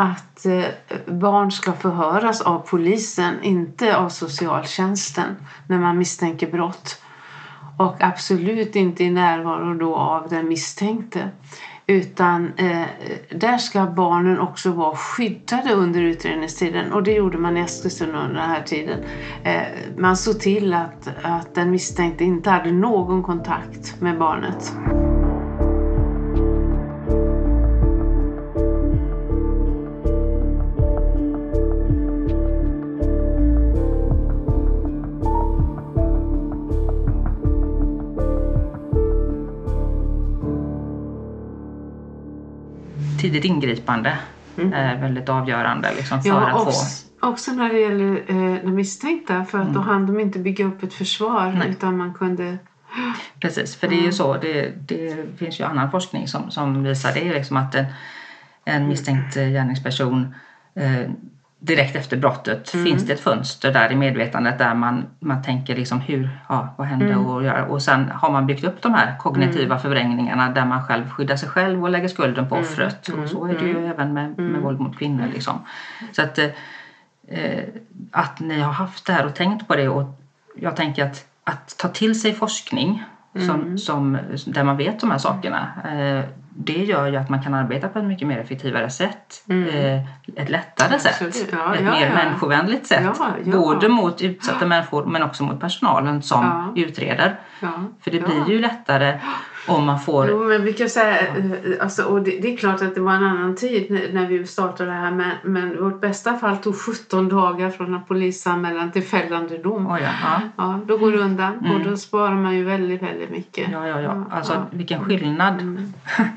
att 0.00 0.46
eh, 0.46 0.64
barn 1.06 1.52
ska 1.52 1.72
förhöras 1.72 2.40
av 2.40 2.58
polisen, 2.58 3.42
inte 3.42 3.96
av 3.96 4.08
socialtjänsten 4.08 5.36
när 5.66 5.78
man 5.78 5.98
misstänker 5.98 6.50
brott. 6.50 7.02
Och 7.78 8.02
absolut 8.02 8.76
inte 8.76 9.04
i 9.04 9.10
närvaro 9.10 9.74
då 9.74 9.96
av 9.96 10.28
den 10.28 10.48
misstänkte. 10.48 11.30
Utan 11.86 12.52
eh, 12.56 12.86
där 13.30 13.58
ska 13.58 13.86
barnen 13.86 14.40
också 14.40 14.70
vara 14.72 14.96
skyddade 14.96 15.72
under 15.72 16.00
utredningstiden 16.00 16.92
och 16.92 17.02
det 17.02 17.12
gjorde 17.12 17.38
man 17.38 17.56
i 17.56 17.60
Eskilstuna 17.60 18.24
under 18.24 18.40
den 18.40 18.50
här 18.50 18.62
tiden. 18.62 19.04
Eh, 19.44 19.62
man 19.96 20.16
såg 20.16 20.40
till 20.40 20.74
att, 20.74 21.08
att 21.22 21.54
den 21.54 21.70
misstänkte 21.70 22.24
inte 22.24 22.50
hade 22.50 22.72
någon 22.72 23.22
kontakt 23.22 24.00
med 24.00 24.18
barnet. 24.18 24.72
Tidigt 43.20 43.44
ingripande 43.44 44.18
mm. 44.59 44.72
är 44.72 44.96
väldigt 44.96 45.28
avgörande 45.28 45.94
liksom, 45.96 46.22
för 46.22 46.28
ja, 46.28 46.48
att 46.48 46.66
också, 46.66 47.06
få... 47.20 47.28
Också 47.28 47.52
när 47.52 47.68
det 47.68 47.80
gäller 47.80 48.16
eh, 48.26 48.62
de 48.62 48.74
misstänkta 48.74 49.44
för 49.44 49.59
att 49.59 49.64
mm. 49.64 49.74
då 49.74 49.80
hann 49.80 50.06
de 50.06 50.20
inte 50.20 50.38
bygga 50.38 50.64
upp 50.64 50.83
ett 50.83 50.94
försvar 50.94 51.54
Nej. 51.59 51.70
utan 51.70 51.96
man 51.96 52.14
kunde 52.14 52.59
Precis, 53.40 53.76
för 53.76 53.88
det 53.88 53.94
är 53.94 54.02
ju 54.02 54.12
så. 54.12 54.37
Det, 54.37 54.72
det 54.88 55.38
finns 55.38 55.61
ju 55.61 55.64
annan 55.64 55.90
forskning 55.90 56.28
som, 56.28 56.50
som 56.50 56.83
visar 56.83 57.12
det. 57.14 57.33
Liksom 57.33 57.56
att 57.56 57.74
en, 57.74 57.87
en 58.64 58.88
misstänkt 58.88 59.35
gärningsperson 59.35 60.35
eh, 60.74 61.11
direkt 61.60 61.96
efter 61.96 62.16
brottet 62.16 62.74
mm. 62.74 62.86
finns 62.86 63.06
det 63.06 63.12
ett 63.12 63.20
fönster 63.20 63.72
där 63.72 63.92
i 63.92 63.96
medvetandet 63.96 64.58
där 64.58 64.74
man, 64.74 65.06
man 65.18 65.42
tänker 65.42 65.76
liksom 65.76 66.00
hur, 66.00 66.28
ja, 66.48 66.74
vad 66.76 66.86
hände 66.86 67.12
mm. 67.12 67.26
och. 67.26 67.70
Och 67.70 67.82
sen 67.82 68.10
har 68.14 68.30
man 68.30 68.46
byggt 68.46 68.64
upp 68.64 68.82
de 68.82 68.94
här 68.94 69.18
kognitiva 69.18 69.74
mm. 69.74 69.78
förvrängningarna 69.78 70.50
där 70.50 70.64
man 70.64 70.84
själv 70.84 71.10
skyddar 71.10 71.36
sig 71.36 71.48
själv 71.48 71.82
och 71.82 71.90
lägger 71.90 72.08
skulden 72.08 72.48
på 72.48 72.54
mm. 72.54 72.66
offret. 72.66 73.08
Och 73.08 73.28
så 73.28 73.44
är 73.44 73.54
det 73.58 73.64
ju 73.64 73.78
mm. 73.78 73.90
även 73.90 74.12
med, 74.12 74.38
med 74.38 74.48
mm. 74.48 74.62
våld 74.62 74.80
mot 74.80 74.98
kvinnor. 74.98 75.26
Liksom. 75.32 75.58
Så 76.12 76.22
att, 76.22 76.38
eh, 76.38 77.64
att 78.10 78.40
ni 78.40 78.60
har 78.60 78.72
haft 78.72 79.06
det 79.06 79.12
här 79.12 79.26
och 79.26 79.34
tänkt 79.34 79.68
på 79.68 79.76
det 79.76 79.88
och 79.88 80.20
jag 80.56 80.76
tänker 80.76 81.04
att, 81.04 81.26
att 81.44 81.78
ta 81.78 81.88
till 81.88 82.20
sig 82.20 82.32
forskning 82.32 83.04
som, 83.46 83.78
som, 83.78 84.18
där 84.46 84.64
man 84.64 84.76
vet 84.76 85.00
de 85.00 85.10
här 85.10 85.18
sakerna. 85.18 85.68
Eh, 85.84 86.24
det 86.54 86.84
gör 86.84 87.06
ju 87.06 87.16
att 87.16 87.28
man 87.28 87.42
kan 87.42 87.54
arbeta 87.54 87.88
på 87.88 87.98
ett 87.98 88.04
mycket 88.04 88.28
mer 88.28 88.38
effektivare 88.38 88.90
sätt. 88.90 89.42
Mm. 89.48 89.68
Eh, 89.68 90.04
ett 90.36 90.48
lättare 90.48 90.98
sätt. 90.98 91.48
Ja, 91.52 91.74
ett 91.74 91.80
ja, 91.84 91.90
mer 91.90 92.06
ja. 92.06 92.14
människovänligt 92.14 92.86
sätt. 92.86 93.18
Både 93.44 93.88
mot 93.88 94.22
utsatta 94.22 94.66
människor 94.66 95.04
men 95.04 95.22
också 95.22 95.44
mot 95.44 95.60
personalen 95.60 96.22
som 96.22 96.72
utreder. 96.76 97.40
För 98.00 98.10
det 98.10 98.20
blir 98.20 98.50
ju 98.50 98.60
lättare 98.60 99.20
om 99.66 99.86
man 99.86 100.00
får... 100.00 100.28
Jo, 100.28 100.44
men 100.44 100.64
vi 100.64 100.72
kan 100.72 100.88
säga, 100.88 101.20
eh, 101.20 101.52
alltså, 101.80 102.02
och 102.02 102.22
det, 102.22 102.30
det, 102.30 102.52
är 102.52 102.56
klart 102.56 102.82
att 102.82 102.94
det 102.94 103.00
var 103.00 103.12
en 103.12 103.24
annan 103.24 103.56
tid 103.56 104.10
när 104.12 104.26
vi 104.26 104.46
startade 104.46 104.90
det 104.90 104.96
här 104.96 105.10
men, 105.10 105.30
men 105.44 105.84
vårt 105.84 106.00
bästa 106.00 106.36
fall 106.36 106.56
tog 106.56 106.76
17 106.76 107.28
dagar 107.28 107.70
från 107.70 107.94
en 107.94 108.04
polisanmälan 108.04 108.92
till 108.92 109.02
fällande 109.02 109.58
dom. 109.58 109.86
Oh 109.86 110.02
ja, 110.02 110.08
ja. 110.22 110.40
ja, 110.56 110.80
då 110.86 110.96
går 110.96 111.12
det 111.12 111.18
undan 111.18 111.58
mm. 111.58 111.76
och 111.76 111.90
då 111.90 111.96
sparar 111.96 112.34
man 112.34 112.56
ju 112.56 112.64
väldigt, 112.64 113.02
väldigt 113.02 113.30
mycket. 113.30 113.68
Ja, 113.72 113.88
ja, 113.88 114.00
ja. 114.00 114.24
Alltså 114.30 114.52
ja. 114.52 114.66
vilken 114.70 115.04
skillnad. 115.04 115.60
Mm. 115.60 115.92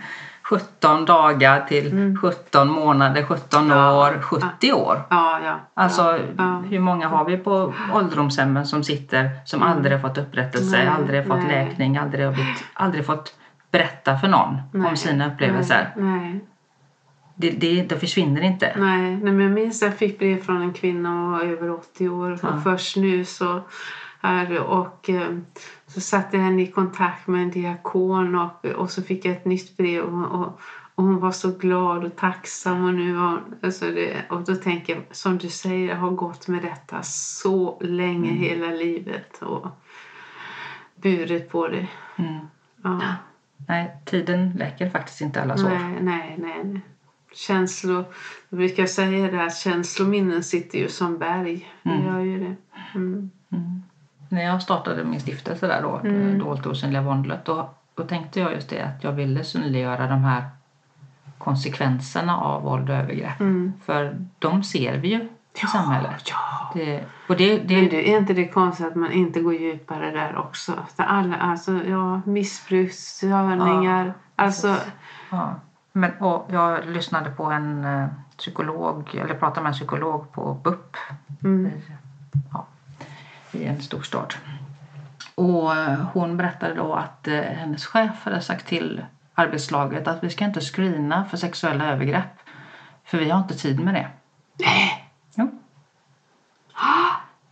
17 0.54 1.06
dagar 1.06 1.66
till 1.68 1.92
mm. 1.92 2.18
17 2.18 2.70
månader, 2.70 3.24
17 3.24 3.70
ja. 3.70 4.08
år, 4.08 4.22
70 4.22 4.74
år. 4.74 5.02
Ja, 5.10 5.40
ja, 5.44 5.60
alltså 5.74 6.20
hur 6.70 6.80
många 6.80 7.08
har 7.08 7.26
vi 7.26 7.38
på 7.38 7.74
ålderdomshemmen 7.94 8.66
som 8.66 8.84
sitter 8.84 9.30
som 9.46 9.62
mm. 9.62 9.74
aldrig 9.74 9.94
har 9.94 10.00
fått 10.00 10.18
upprättelse, 10.18 10.78
nej, 10.78 10.88
aldrig 10.88 11.20
har 11.20 11.28
fått 11.28 11.48
nej. 11.48 11.66
läkning, 11.66 11.98
aldrig, 11.98 12.34
blivit, 12.34 12.64
aldrig 12.74 13.06
fått 13.06 13.36
berätta 13.72 14.18
för 14.18 14.28
någon 14.28 14.58
nej, 14.72 14.90
om 14.90 14.98
sina 14.98 15.28
upplevelser. 15.28 15.94
Nej, 15.98 16.40
Det, 17.36 17.50
det, 17.50 17.84
det 17.84 18.00
försvinner 18.00 18.42
inte. 18.42 18.74
Nej, 18.78 19.18
men 19.18 19.40
jag 19.40 19.52
minns 19.52 19.82
jag 19.82 19.98
fick 19.98 20.20
brev 20.20 20.42
från 20.42 20.62
en 20.62 20.74
kvinna 20.74 21.42
över 21.44 21.72
80 21.72 22.10
år 22.10 22.32
och 22.32 22.64
först 22.64 22.98
nu 22.98 23.26
så 23.26 23.62
här 24.22 24.60
och 24.60 25.10
eh, 25.10 25.28
så 25.94 26.02
satte 26.02 26.38
jag 26.38 26.44
henne 26.44 26.62
i 26.62 26.68
kontakt 26.68 27.28
med 27.28 27.44
en 27.44 27.52
diakon 27.52 28.36
och, 28.36 28.66
och 28.66 28.92
så 28.92 29.04
fick 29.04 29.26
jag 29.26 29.34
ett 29.34 29.46
nytt 29.46 29.78
brev 29.78 30.04
och, 30.04 30.42
och, 30.42 30.60
och 30.96 31.04
hon 31.04 31.20
var 31.20 31.32
så 31.32 31.52
glad 31.52 32.04
och 32.04 32.16
tacksam 32.16 32.86
och 32.86 32.94
nu 32.94 33.14
var 33.14 33.42
alltså 33.62 33.86
det, 33.86 34.26
och 34.30 34.44
då 34.44 34.56
tänker 34.56 34.96
jag 34.96 35.04
som 35.12 35.38
du 35.38 35.50
säger 35.50 35.90
jag 35.90 35.96
har 35.96 36.12
gått 36.12 36.48
med 36.48 36.62
detta 36.62 37.04
så 37.04 37.80
länge 37.82 38.30
mm. 38.30 38.42
hela 38.42 38.68
livet 38.68 39.42
och 39.42 39.68
burit 40.96 41.50
på 41.50 41.68
det. 41.68 41.88
Mm. 42.16 42.40
Ja. 42.84 43.02
Nej, 43.68 43.98
tiden 44.06 44.52
läker 44.58 44.90
faktiskt 44.90 45.22
inte 45.22 45.42
alla 45.42 45.58
sår. 45.58 45.70
Nej, 45.70 45.98
nej, 46.02 46.36
nej. 46.40 46.64
nej. 46.64 46.82
Känslor, 47.34 48.06
jag 48.50 48.58
brukar 48.58 48.86
säga 48.86 49.32
det 49.32 49.46
att 49.46 49.58
känslominnen 49.58 50.44
sitter 50.44 50.80
ju 50.80 50.90
som 50.90 51.18
berg. 51.18 51.74
Det 51.84 51.90
mm. 51.90 52.06
gör 52.06 52.20
ju 52.20 52.40
det. 52.40 52.56
Mm. 52.96 53.32
När 54.34 54.44
jag 54.44 54.62
startade 54.62 55.04
min 55.04 55.20
stiftelse 55.20 55.68
där 55.68 55.82
då, 55.82 55.98
mm. 55.98 56.40
Dolt 56.40 56.66
osynliga 56.66 57.02
våldet, 57.02 57.46
då, 57.46 57.70
då 57.96 58.04
tänkte 58.04 58.40
jag 58.40 58.54
just 58.54 58.70
det 58.70 58.82
att 58.82 59.04
jag 59.04 59.12
ville 59.12 59.44
synliggöra 59.44 60.08
de 60.08 60.24
här 60.24 60.44
konsekvenserna 61.38 62.38
av 62.38 62.62
våld 62.62 62.90
och 62.90 62.96
övergrepp. 62.96 63.40
Mm. 63.40 63.74
För 63.86 64.26
de 64.40 64.64
ser 64.64 64.98
vi 64.98 65.08
ju 65.08 65.20
i 65.20 65.30
ja, 65.62 65.68
samhället. 65.68 66.24
Ja. 66.30 66.72
Det, 66.74 67.04
och 67.30 67.38
det, 67.38 67.58
det, 67.58 67.76
Men 67.76 67.90
det, 67.90 68.14
är 68.14 68.18
inte 68.18 68.34
det 68.34 68.48
konstigt 68.48 68.88
att 68.88 68.96
man 68.96 69.12
inte 69.12 69.42
går 69.42 69.54
djupare 69.54 70.12
där 70.12 70.38
också? 70.38 70.74
Alla, 70.96 71.36
alltså, 71.36 71.72
ja, 71.72 72.22
missbruksstörningar. 72.26 74.06
Ja, 74.06 74.14
alltså, 74.36 74.76
ja. 75.32 75.56
Men, 75.92 76.12
och 76.20 76.48
jag 76.52 76.86
lyssnade 76.86 77.30
på 77.30 77.44
en 77.44 77.86
uh, 77.86 78.08
psykolog, 78.38 79.16
eller 79.16 79.34
pratade 79.34 79.62
med 79.62 79.70
en 79.70 79.74
psykolog 79.74 80.32
på 80.32 80.54
BUP. 80.54 80.98
Mm. 81.44 81.72
Ja, 82.54 82.66
i 83.56 83.66
en 83.66 83.82
storstad. 83.82 84.34
Och 85.36 85.76
eh, 85.76 86.00
hon 86.14 86.38
berättade 86.38 86.74
då 86.74 86.94
att 86.94 87.28
eh, 87.28 87.42
hennes 87.42 87.86
chef 87.86 88.26
hade 88.26 88.42
sagt 88.42 88.68
till 88.68 89.06
arbetslaget 89.36 90.08
att 90.08 90.24
vi 90.24 90.30
ska 90.30 90.46
inte 90.46 90.62
screena 90.62 91.26
för 91.26 91.38
sexuella 91.38 91.86
övergrepp. 91.86 92.40
För 93.06 93.18
vi 93.18 93.30
har 93.30 93.40
inte 93.40 93.58
tid 93.58 93.80
med 93.80 93.94
det. 93.94 94.08
Nej! 94.60 95.12
Jo. 95.36 95.60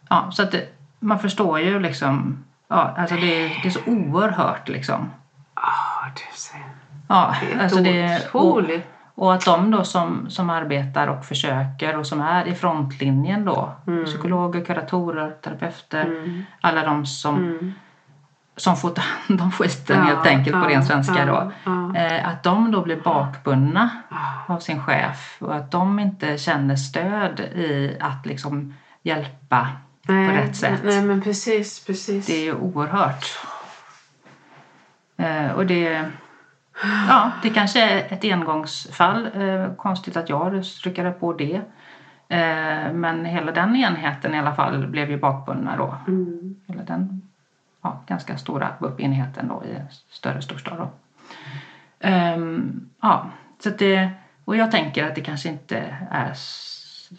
Ja, 0.10 0.32
så 0.32 0.44
att 0.44 0.52
det, 0.52 0.68
man 1.00 1.20
förstår 1.20 1.60
ju 1.60 1.80
liksom. 1.80 2.44
Ja, 2.68 2.96
alltså 2.98 3.16
det, 3.16 3.48
det 3.48 3.66
är 3.66 3.70
så 3.70 3.80
oerhört 3.86 4.70
liksom. 4.70 5.12
Ja, 5.56 6.12
du 6.16 6.38
ser. 6.38 6.60
Ja, 7.08 7.36
det 7.42 7.54
är 7.54 7.64
alltså 7.64 7.82
det, 7.82 8.30
otroligt. 8.34 8.88
Och 9.22 9.34
att 9.34 9.46
de 9.46 9.72
då 9.72 9.84
som, 9.84 10.30
som 10.30 10.50
arbetar 10.50 11.08
och 11.08 11.26
försöker 11.26 11.98
och 11.98 12.08
som 12.08 12.22
är 12.22 12.48
i 12.48 12.56
frontlinjen 12.56 13.46
då, 13.46 13.76
mm. 13.88 14.06
psykologer, 14.06 14.66
kuratorer, 14.66 15.32
terapeuter, 15.42 16.06
mm. 16.06 16.44
alla 16.62 16.86
de 16.86 17.06
som, 17.06 17.38
mm. 17.38 17.74
som 18.56 18.78
får 18.78 18.90
ta 18.90 19.02
hand 19.02 19.42
om 19.42 19.52
skiten 19.52 19.98
ja, 19.98 20.04
helt 20.04 20.28
enkelt 20.28 20.56
ja, 20.56 20.64
på 20.64 20.70
ren 20.70 20.86
svenska 20.86 21.26
då. 21.26 21.52
Ja, 21.64 21.96
eh, 21.96 22.28
att 22.28 22.44
de 22.44 22.72
då 22.72 22.82
blir 22.82 23.02
bakbundna 23.02 23.90
av 24.48 24.60
sin 24.60 24.84
chef 24.84 25.38
och 25.40 25.56
att 25.56 25.72
de 25.72 26.00
inte 26.00 26.38
känner 26.38 26.76
stöd 26.76 27.40
i 27.40 27.98
att 28.00 28.26
liksom 28.26 28.74
hjälpa 29.02 29.68
nej, 30.08 30.28
på 30.28 30.36
rätt 30.36 30.56
sätt. 30.56 30.82
Nej 30.84 31.02
men 31.02 31.22
precis, 31.22 31.86
precis. 31.86 32.26
Det 32.26 32.34
är 32.34 32.44
ju 32.44 32.56
oerhört. 32.56 33.26
Eh, 35.18 35.52
och 35.52 35.66
det, 35.66 36.06
ja, 37.08 37.32
det 37.44 37.50
kanske 37.50 37.82
är 37.82 38.14
ett 38.14 38.24
engångsfall. 38.24 39.30
Eh, 39.34 39.74
konstigt 39.74 40.18
att 40.18 40.30
jag 40.30 40.64
ryckade 40.84 41.12
på 41.12 41.34
det. 41.34 41.62
Eh, 42.28 42.94
men 42.94 43.26
hela 43.26 43.52
den 43.52 43.76
enheten 43.76 44.36
i 44.36 44.40
alla 44.40 44.56
fall 44.56 44.88
blev 44.88 45.12
ju 45.12 45.18
bakbundna 45.18 45.78
då. 45.78 45.96
Mm. 46.08 46.56
Hela 46.68 46.84
den 46.84 47.22
ja, 47.82 48.04
ganska 48.08 48.38
stora 48.38 48.74
BUP-enheten 48.80 49.48
då 49.48 49.64
i 49.66 49.76
en 49.76 49.88
större 50.10 50.42
storstad. 50.42 50.78
Då. 50.78 50.90
Um, 52.10 52.90
ja, 53.02 53.26
så 53.60 53.70
det, 53.70 54.10
och 54.46 54.56
jag 54.56 54.72
tänker 54.72 55.08
att 55.08 55.16
det 55.16 55.22
kanske 55.22 55.50
inte 55.50 55.98
är 56.12 56.34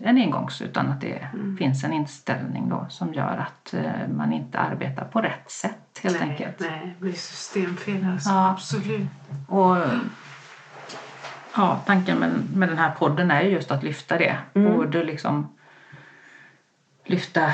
en 0.01 0.17
engångs 0.17 0.63
utan 0.63 0.91
att 0.91 1.01
det 1.01 1.29
mm. 1.33 1.57
finns 1.57 1.85
en 1.85 1.93
inställning 1.93 2.69
då 2.69 2.87
som 2.89 3.15
gör 3.15 3.47
att 3.47 3.75
uh, 3.75 4.15
man 4.17 4.33
inte 4.33 4.59
arbetar 4.59 5.05
på 5.05 5.21
rätt 5.21 5.51
sätt 5.51 5.82
helt 5.99 6.21
nej, 6.21 6.31
enkelt. 6.31 6.61
Nej, 6.61 6.95
det 6.95 7.05
blir 7.05 7.13
systemfel 7.13 8.07
alltså. 8.13 8.31
Ja. 8.31 8.51
Absolut. 8.51 9.09
Och, 9.47 9.77
ja, 11.57 11.81
tanken 11.87 12.19
med, 12.19 12.31
med 12.55 12.69
den 12.69 12.79
här 12.79 12.91
podden 12.91 13.31
är 13.31 13.41
just 13.41 13.71
att 13.71 13.83
lyfta 13.83 14.19
det. 14.19 14.37
Mm. 14.55 14.77
Både 14.77 15.05
liksom 15.05 15.49
lyfta 17.05 17.45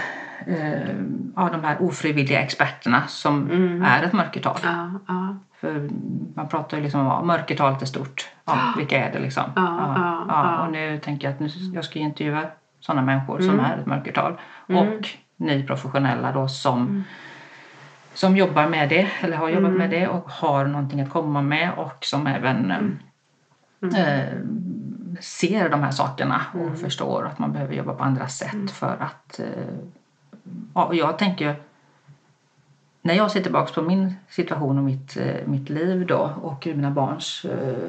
eh, 0.47 0.97
ja, 1.37 1.49
de 1.53 1.65
här 1.65 1.83
ofrivilliga 1.83 2.41
experterna 2.41 3.07
som 3.07 3.51
mm. 3.51 3.83
är 3.83 4.03
ett 4.03 4.13
mörkertal. 4.13 4.59
Ja, 4.63 4.91
ja. 5.09 5.37
För 5.61 5.89
man 6.35 6.49
pratar 6.49 6.77
ju 6.77 6.83
liksom 6.83 7.01
om 7.01 7.09
att 7.09 7.25
mörkertalet 7.25 7.83
är 7.83 7.87
stort. 7.87 8.29
Ja, 8.45 8.75
vilka 8.77 9.07
är 9.07 9.13
det 9.13 9.19
liksom? 9.19 9.45
Ja, 9.57 10.65
Och 10.65 10.73
nu 10.73 10.99
tänker 10.99 11.29
jag 11.29 11.35
att 11.35 11.41
nu, 11.41 11.49
jag 11.75 11.85
ska 11.85 11.99
intervjua 11.99 12.45
sådana 12.81 13.03
människor 13.03 13.41
mm. 13.41 13.51
som 13.51 13.61
är 13.61 13.79
ett 13.79 13.87
mörkertal. 13.87 14.39
Mm. 14.69 14.89
Och 14.89 15.09
ni 15.37 15.63
professionella 15.63 16.33
då 16.33 16.49
som, 16.49 16.81
mm. 16.83 17.05
Som 18.19 18.37
jobbar 18.37 18.69
med 18.69 18.89
det 18.89 19.11
eller 19.21 19.37
har 19.37 19.49
jobbat 19.49 19.73
med 19.73 19.87
mm. 19.87 20.01
det 20.01 20.09
och 20.09 20.31
har 20.31 20.67
någonting 20.67 21.01
att 21.01 21.11
komma 21.11 21.43
med 21.43 21.73
och 21.77 22.05
som 22.05 22.27
även 22.27 22.71
mm. 22.71 22.99
eh, 23.95 24.39
ser 25.21 25.69
de 25.69 25.83
här 25.83 25.91
sakerna 25.91 26.43
och 26.55 26.79
förstår 26.79 27.27
att 27.27 27.39
man 27.39 27.53
behöver 27.53 27.75
jobba 27.75 27.95
på 27.95 28.05
andra 28.05 28.29
sätt 28.29 28.71
för 28.71 28.97
att 29.01 29.41
eh, 29.41 29.75
ja, 30.75 30.95
jag 30.95 31.19
tänker 31.19 31.57
när 33.03 33.15
jag 33.15 33.31
ser 33.31 33.43
tillbaka 33.43 33.73
på 33.73 33.83
min 33.83 34.15
situation 34.29 34.79
och 34.79 34.85
mitt, 34.85 35.17
eh, 35.17 35.47
mitt 35.47 35.69
liv 35.69 36.07
då 36.07 36.33
och 36.43 36.67
mina 36.67 36.91
barns 36.91 37.45
eh, 37.45 37.89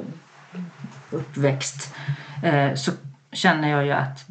uppväxt 1.11 1.95
eh, 2.43 2.73
så 2.73 2.91
känner 3.31 3.69
jag 3.69 3.85
ju 3.85 3.91
att 3.91 4.27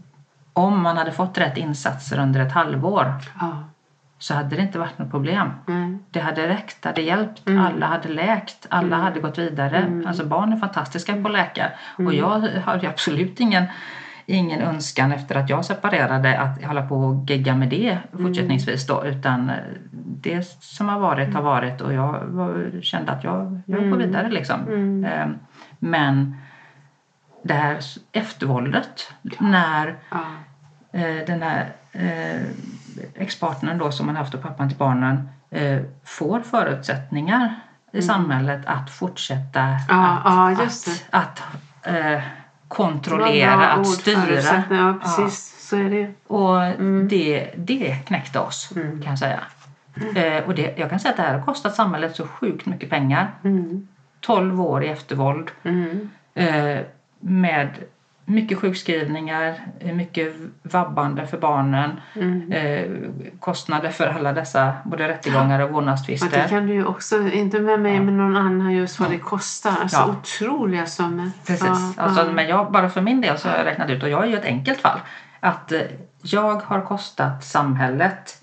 om 0.53 0.83
man 0.83 0.97
hade 0.97 1.13
fått 1.13 1.39
rätt 1.39 1.57
insatser 1.57 2.19
under 2.19 2.41
ett 2.41 2.53
halvår 2.53 3.15
ja. 3.41 3.65
Så 4.19 4.35
hade 4.35 4.57
det 4.57 4.63
inte 4.63 4.79
varit 4.79 4.99
något 4.99 5.11
problem. 5.11 5.51
Mm. 5.69 5.99
Det 6.11 6.21
hade 6.21 6.49
räckt, 6.49 6.83
det 6.83 6.89
hade 6.89 7.03
hjälpt, 7.03 7.49
mm. 7.49 7.65
alla 7.65 7.87
hade 7.87 8.09
läkt, 8.09 8.67
alla 8.71 8.87
mm. 8.87 9.01
hade 9.01 9.21
gått 9.21 9.39
vidare. 9.39 9.77
Mm. 9.77 10.07
Alltså 10.07 10.25
barn 10.25 10.53
är 10.53 10.57
fantastiska 10.57 11.13
på 11.23 11.29
att 11.29 11.33
läka 11.33 11.71
och 11.95 12.01
mm. 12.01 12.17
jag 12.17 12.49
har 12.65 12.85
absolut 12.85 13.41
ingen 13.41 13.65
ingen 14.31 14.61
önskan 14.61 15.13
efter 15.13 15.35
att 15.35 15.51
jag 15.51 15.65
separerade 15.65 16.39
att 16.39 16.65
hålla 16.65 16.87
på 16.87 16.97
och 16.97 17.31
gegga 17.31 17.55
med 17.55 17.69
det 17.69 17.99
fortsättningsvis 18.13 18.87
då 18.87 19.05
utan 19.07 19.53
det 20.21 20.47
som 20.61 20.89
har 20.89 20.99
varit 21.01 21.35
har 21.35 21.43
varit 21.43 21.81
och 21.81 21.93
jag 21.93 22.23
kände 22.83 23.13
att 23.13 23.25
jag, 23.25 23.61
jag 23.67 23.79
går 23.79 23.87
mm. 23.87 23.99
vidare 23.99 24.31
liksom. 24.31 24.61
Mm. 24.69 25.05
Ehm, 25.05 25.39
men 25.79 26.37
det 27.43 27.55
här 27.55 27.79
eftervåldet 28.13 29.13
när 29.39 29.97
ja. 30.11 30.25
Eh, 30.93 31.27
den 31.27 31.43
här 31.43 31.73
eh, 31.93 32.43
expartnern 33.15 33.79
då 33.79 33.93
som 33.93 34.07
man 34.07 34.17
haft 34.17 34.35
och 34.35 34.43
pappan 34.43 34.69
till 34.69 34.79
barnen 34.79 35.29
eh, 35.51 35.79
får 36.05 36.41
förutsättningar 36.41 37.55
i 37.93 37.97
mm. 37.97 38.07
samhället 38.07 38.61
att 38.67 38.91
fortsätta 38.91 39.61
ja, 39.89 40.23
att, 40.25 40.59
ja, 40.59 40.65
att, 41.11 41.43
att 41.83 42.23
kontrollera, 42.69 43.73
att 43.73 43.87
styra. 43.87 44.65
Ja, 44.71 44.99
precis. 45.03 45.55
Ja. 45.55 45.59
Så 45.69 45.77
är 45.77 45.91
det 45.91 46.13
Och 46.27 46.65
mm. 46.65 47.09
det, 47.09 47.51
det 47.57 47.97
knäckte 48.07 48.39
oss 48.39 48.73
mm. 48.77 49.03
kan 49.03 49.11
jag 49.11 49.19
säga. 49.19 49.41
Mm. 50.01 50.17
Eh, 50.17 50.45
och 50.45 50.55
det, 50.55 50.75
jag 50.79 50.91
kan 50.91 51.01
säga 51.01 51.11
att 51.11 51.17
det 51.17 51.23
här 51.23 51.39
har 51.39 51.45
kostat 51.45 51.75
samhället 51.75 52.17
så 52.17 52.27
sjukt 52.27 52.67
mycket 52.67 52.91
pengar. 52.91 53.31
Mm. 53.45 53.89
12 54.21 54.61
år 54.61 54.85
i 54.85 54.89
eftervåld. 54.89 55.51
Mm. 55.63 56.11
Eh, 56.35 56.79
med 57.21 57.69
mycket 58.29 58.59
sjukskrivningar, 58.59 59.55
mycket 59.81 60.35
vabbande 60.63 61.27
för 61.27 61.39
barnen, 61.39 62.01
mm. 62.15 62.53
eh, 62.53 62.87
kostnader 63.41 63.91
för 63.91 64.07
alla 64.07 64.33
dessa 64.33 64.73
både 64.85 65.09
rättegångar 65.09 65.61
och 65.61 65.71
vårdnadstvister. 65.71 66.31
Det 66.31 66.49
kan 66.49 66.67
du 66.67 66.73
ju 66.73 66.85
också, 66.85 67.29
inte 67.29 67.61
med 67.61 67.81
mig 67.81 67.95
ja. 67.95 68.03
men 68.03 68.17
någon 68.17 68.37
annan 68.37 68.73
just 68.73 69.01
vad 69.01 69.11
det 69.11 69.19
kostar. 69.19 69.73
Alltså 69.81 69.97
ja. 69.97 70.09
otroliga 70.09 70.87
summor. 70.87 71.31
Precis, 71.47 71.67
ja, 71.67 72.03
alltså, 72.03 72.21
ja. 72.21 72.33
men 72.33 72.49
jag, 72.49 72.73
bara 72.73 72.89
för 72.89 73.01
min 73.01 73.21
del 73.21 73.39
så 73.39 73.49
har 73.49 73.57
jag 73.57 73.67
räknat 73.67 73.91
ut, 73.91 74.03
och 74.03 74.09
jag 74.09 74.25
är 74.25 74.29
ju 74.29 74.37
ett 74.37 74.45
enkelt 74.45 74.81
fall, 74.81 74.99
att 75.41 75.73
eh, 75.73 75.81
jag 76.23 76.63
har 76.63 76.81
kostat 76.81 77.45
samhället 77.45 78.43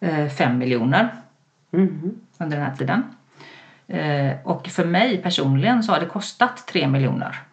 eh, 0.00 0.50
miljoner 0.50 1.14
mm. 1.72 2.10
under 2.38 2.56
den 2.56 2.66
här 2.66 2.76
tiden. 2.76 3.02
Eh, 3.88 4.36
och 4.44 4.66
för 4.66 4.84
mig 4.84 5.22
personligen 5.22 5.82
så 5.82 5.92
har 5.92 6.00
det 6.00 6.06
kostat 6.06 6.66
tre 6.66 6.88
miljoner 6.88 7.47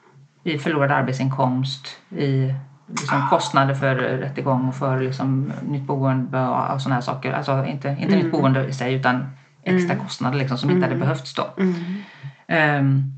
i 0.46 0.58
förlorad 0.58 0.92
arbetsinkomst, 0.92 1.88
i 2.10 2.54
liksom 2.88 3.28
kostnader 3.30 3.74
för 3.74 3.96
rättegång 3.96 4.68
och 4.68 4.76
för 4.76 5.00
liksom 5.00 5.54
nytt 5.68 5.84
boende 5.84 6.48
och 6.48 6.82
sådana 6.82 6.96
här 6.96 7.02
saker. 7.02 7.34
Alltså 7.34 7.66
inte, 7.66 7.88
inte 7.90 8.14
mm. 8.14 8.20
nytt 8.20 8.32
boende 8.32 8.66
i 8.66 8.74
sig 8.74 8.94
utan 8.94 9.30
extra 9.64 9.94
mm. 9.94 10.06
kostnader 10.06 10.38
liksom 10.38 10.58
som 10.58 10.70
inte 10.70 10.82
hade 10.82 10.96
mm. 10.96 11.08
behövts 11.08 11.34
då. 11.34 11.54
Um, 12.48 13.14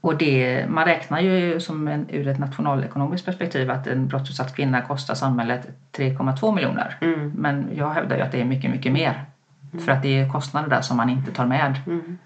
och 0.00 0.18
det, 0.18 0.66
man 0.68 0.84
räknar 0.84 1.20
ju 1.20 1.60
som 1.60 1.88
en, 1.88 2.06
ur 2.10 2.28
ett 2.28 2.38
nationalekonomiskt 2.38 3.26
perspektiv 3.26 3.70
att 3.70 3.86
en 3.86 4.08
brottsutsatt 4.08 4.56
kvinna 4.56 4.80
kostar 4.80 5.14
samhället 5.14 5.68
3,2 5.96 6.54
miljoner. 6.54 6.96
Mm. 7.00 7.32
Men 7.36 7.68
jag 7.74 7.90
hävdar 7.90 8.16
ju 8.16 8.22
att 8.22 8.32
det 8.32 8.40
är 8.40 8.44
mycket, 8.44 8.70
mycket 8.70 8.92
mer. 8.92 9.24
Mm. 9.72 9.84
För 9.84 9.92
att 9.92 10.02
det 10.02 10.20
är 10.20 10.30
kostnader 10.30 10.68
där 10.68 10.80
som 10.80 10.96
man 10.96 11.10
inte 11.10 11.32
tar 11.32 11.46
med. 11.46 11.80
Mm. 11.86 12.18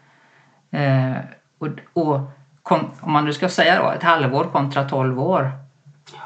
Eh, 0.71 1.17
och, 1.59 1.69
och 1.93 2.31
om 2.73 3.13
man 3.13 3.25
nu 3.25 3.33
ska 3.33 3.49
säga 3.49 3.83
då, 3.83 3.91
ett 3.91 4.03
halvår 4.03 4.45
kontra 4.45 4.85
12 4.85 5.21
år 5.21 5.53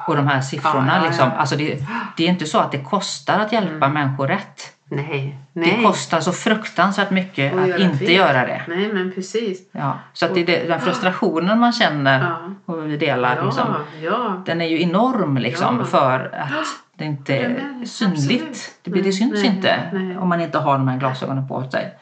och 0.07 0.16
de 0.16 0.26
här 0.26 0.41
siffrorna. 0.41 0.93
Ja, 0.97 1.03
ja, 1.03 1.09
liksom, 1.09 1.30
alltså 1.39 1.57
det, 1.57 1.78
det, 2.16 2.24
är 2.24 2.28
inte 2.28 2.47
så 2.47 2.59
att 2.59 2.72
det 2.72 2.78
kostar 2.78 3.41
att 3.41 3.53
hjälpa 3.53 3.86
mm. 3.86 3.93
människor 3.93 4.26
rätt. 4.26 4.72
Nej, 4.91 5.39
nej. 5.53 5.76
Det 5.76 5.84
kostar 5.84 6.20
så 6.20 6.32
fruktansvärt 6.32 7.11
mycket 7.11 7.55
att 7.59 7.68
göra 7.68 7.78
inte 7.78 7.99
fel. 7.99 8.12
göra 8.12 8.47
det. 8.47 8.62
Nej, 8.68 8.93
men 8.93 9.12
precis. 9.12 9.68
Ja, 9.72 9.99
så 10.12 10.26
att 10.26 10.34
det, 10.34 10.45
det, 10.45 10.68
den 10.68 10.80
frustrationen 10.80 11.61
man 11.61 11.72
känner 11.72 12.20
ja. 12.20 12.39
och 12.64 12.91
vi 12.91 12.97
delar, 12.97 13.36
ja, 13.36 13.45
liksom, 13.45 13.74
ja. 14.03 14.43
den 14.47 14.61
är 14.61 14.66
ju 14.66 14.82
enorm 14.82 15.36
liksom, 15.36 15.86
för 15.86 16.34
att 16.34 16.66
det 16.97 17.05
inte 17.05 17.36
är 17.36 17.84
synligt. 17.84 18.78
Det, 18.82 18.91
det 18.91 19.12
syns 19.12 19.32
nej, 19.32 19.47
inte 19.47 19.91
nej. 19.93 20.18
om 20.18 20.28
man 20.28 20.41
inte 20.41 20.59
har 20.59 20.78
de 20.78 20.89
här 20.89 20.99
glasögonen 20.99 21.49
på 21.49 21.70
sig. 21.70 21.95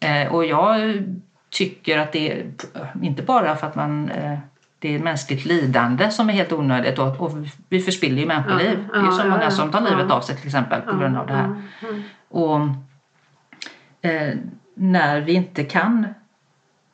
Eh, 0.00 0.32
och 0.32 0.44
jag 0.44 1.02
tycker 1.52 1.98
att 1.98 2.12
det 2.12 2.32
är, 2.32 2.46
inte 3.02 3.22
bara 3.22 3.56
för 3.56 3.66
att 3.66 3.74
man 3.74 4.10
eh, 4.10 4.38
det 4.82 4.94
är 4.94 4.98
mänskligt 4.98 5.44
lidande 5.44 6.10
som 6.10 6.28
är 6.28 6.32
helt 6.32 6.52
onödigt 6.52 6.98
och, 6.98 7.20
och 7.20 7.32
vi 7.68 7.80
förspiller 7.80 8.20
ju 8.20 8.26
människoliv. 8.26 8.88
Ja, 8.92 8.98
det 8.98 9.06
är 9.06 9.10
ju 9.10 9.10
så 9.10 9.28
många 9.28 9.50
som 9.50 9.70
tar 9.70 9.80
livet 9.80 10.10
av 10.10 10.20
sig 10.20 10.36
till 10.36 10.46
exempel 10.46 10.80
på 10.80 10.96
grund 10.96 11.16
av 11.16 11.26
det 11.26 11.32
här. 11.32 11.62
Och 12.28 12.60
eh, 14.02 14.34
när 14.74 15.20
vi 15.20 15.32
inte 15.32 15.64
kan 15.64 16.06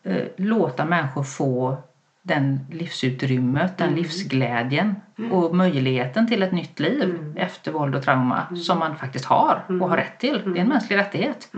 eh, 0.02 0.24
låta 0.36 0.84
människor 0.84 1.22
få 1.22 1.82
den 2.22 2.66
livsutrymmet, 2.70 3.78
den 3.78 3.88
mm. 3.88 3.98
livsglädjen 3.98 4.96
mm. 5.18 5.32
och 5.32 5.56
möjligheten 5.56 6.28
till 6.28 6.42
ett 6.42 6.52
nytt 6.52 6.80
liv 6.80 7.02
mm. 7.02 7.36
efter 7.36 7.72
våld 7.72 7.94
och 7.94 8.02
trauma 8.02 8.46
mm. 8.50 8.56
som 8.56 8.78
man 8.78 8.96
faktiskt 8.96 9.24
har 9.24 9.64
och 9.66 9.74
har 9.74 9.86
mm. 9.86 9.96
rätt 9.96 10.18
till. 10.18 10.34
Det 10.34 10.42
är 10.42 10.50
en 10.50 10.56
mm. 10.56 10.68
mänsklig 10.68 10.96
rättighet 10.96 11.50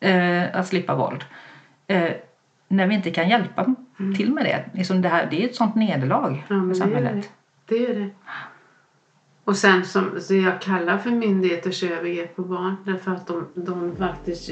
eh, 0.00 0.42
att 0.52 0.66
slippa 0.66 0.94
våld. 0.94 1.24
Eh, 1.92 2.12
när 2.68 2.86
vi 2.86 2.94
inte 2.94 3.10
kan 3.10 3.28
hjälpa 3.28 3.74
till 4.16 4.32
med 4.32 4.44
det. 4.44 4.64
Liksom 4.78 5.02
det, 5.02 5.08
här, 5.08 5.28
det 5.30 5.44
är 5.44 5.48
ett 5.48 5.54
sånt 5.54 5.74
nederlag 5.74 6.44
ja, 6.48 6.54
för 6.68 6.74
samhället. 6.74 7.30
Det 7.66 7.86
är 7.86 7.88
det. 7.88 7.94
det 7.94 8.00
är 8.00 8.04
det. 8.04 8.10
Och 9.44 9.56
sen 9.56 9.84
som 9.84 10.20
så 10.20 10.34
jag 10.34 10.60
kallar 10.60 10.98
för 10.98 11.10
myndigheters 11.10 11.82
övergrepp 11.82 12.36
på 12.36 12.42
barn 12.42 12.76
därför 12.84 13.10
att 13.10 13.26
de, 13.26 13.46
de 13.54 13.96
faktiskt 13.96 14.50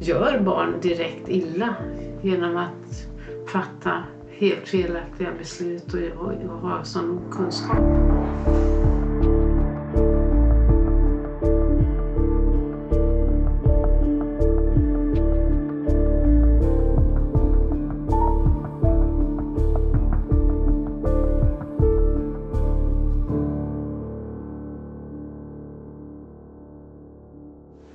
gör 0.00 0.40
barn 0.40 0.74
direkt 0.82 1.28
illa 1.28 1.74
genom 2.22 2.56
att 2.56 3.06
fatta 3.48 4.02
helt 4.38 4.68
felaktiga 4.68 5.32
beslut 5.38 5.94
och, 5.94 6.26
och, 6.26 6.32
och 6.32 6.58
ha 6.58 6.84
sån 6.84 7.18
okunskap. 7.18 8.71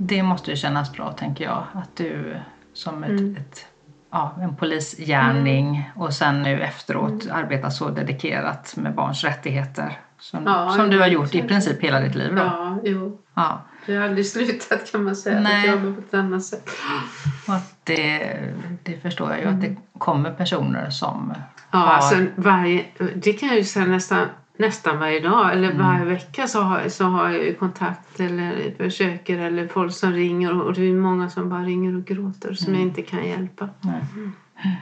Det 0.07 0.23
måste 0.23 0.51
ju 0.51 0.57
kännas 0.57 0.93
bra 0.93 1.11
tänker 1.11 1.43
jag. 1.43 1.63
Att 1.73 1.95
du 1.95 2.37
som 2.73 3.03
ett, 3.03 3.09
mm. 3.09 3.35
ett 3.35 3.65
ja, 4.11 4.35
en 4.41 4.55
polisgärning 4.55 5.67
mm. 5.67 6.01
och 6.01 6.13
sen 6.13 6.41
nu 6.41 6.61
efteråt 6.61 7.23
mm. 7.23 7.35
arbeta 7.35 7.71
så 7.71 7.89
dedikerat 7.89 8.73
med 8.77 8.95
barns 8.95 9.23
rättigheter. 9.23 9.99
Som, 10.19 10.43
ja, 10.45 10.69
som 10.69 10.89
du 10.89 10.99
har 10.99 11.07
gjort 11.07 11.35
i 11.35 11.41
princip 11.41 11.83
hela 11.83 11.99
ditt 11.99 12.15
liv 12.15 12.35
då. 12.35 12.41
Ja, 12.41 12.77
jo. 12.83 13.21
Ja. 13.33 13.61
Det 13.85 13.95
har 13.95 14.03
aldrig 14.03 14.27
slutat 14.27 14.91
kan 14.91 15.03
man 15.03 15.15
säga. 15.15 15.39
Nej. 15.39 15.69
Att 15.69 15.75
jobba 15.75 15.95
på 15.95 16.01
ett 16.01 16.13
annat 16.13 16.43
sätt. 16.43 16.69
Och 17.47 17.53
att 17.53 17.75
det, 17.83 18.39
det 18.83 18.97
förstår 19.01 19.29
jag 19.29 19.37
ju 19.37 19.43
mm. 19.43 19.55
att 19.55 19.61
det 19.61 19.67
mm. 19.67 19.81
kommer 19.97 20.31
personer 20.31 20.89
som 20.89 21.33
Ja, 21.71 21.79
har... 21.79 21.93
alltså 21.93 22.25
varje, 22.35 22.85
det 23.15 23.33
kan 23.33 23.49
jag 23.49 23.57
ju 23.57 23.63
säga 23.63 23.85
nästan, 23.85 24.27
nästan 24.57 24.99
varje 24.99 25.19
dag 25.19 25.53
eller 25.53 25.71
mm. 25.71 25.87
varje 25.87 26.05
vecka 26.05 26.47
så 26.47 26.61
har, 26.61 26.89
så 26.89 27.05
har 27.05 27.29
jag 27.29 27.59
kontakt 27.59 28.19
eller 28.19 28.73
försöker 28.77 29.39
eller 29.39 29.67
folk 29.67 29.93
som 29.93 30.11
ringer 30.11 30.61
och 30.61 30.73
det 30.73 30.81
är 30.81 30.93
många 30.93 31.29
som 31.29 31.49
bara 31.49 31.63
ringer 31.63 31.95
och 31.95 32.05
gråter 32.05 32.53
som 32.53 32.67
mm. 32.67 32.79
jag 32.79 32.89
inte 32.89 33.01
kan 33.01 33.25
hjälpa. 33.25 33.69
Mm. 33.83 34.31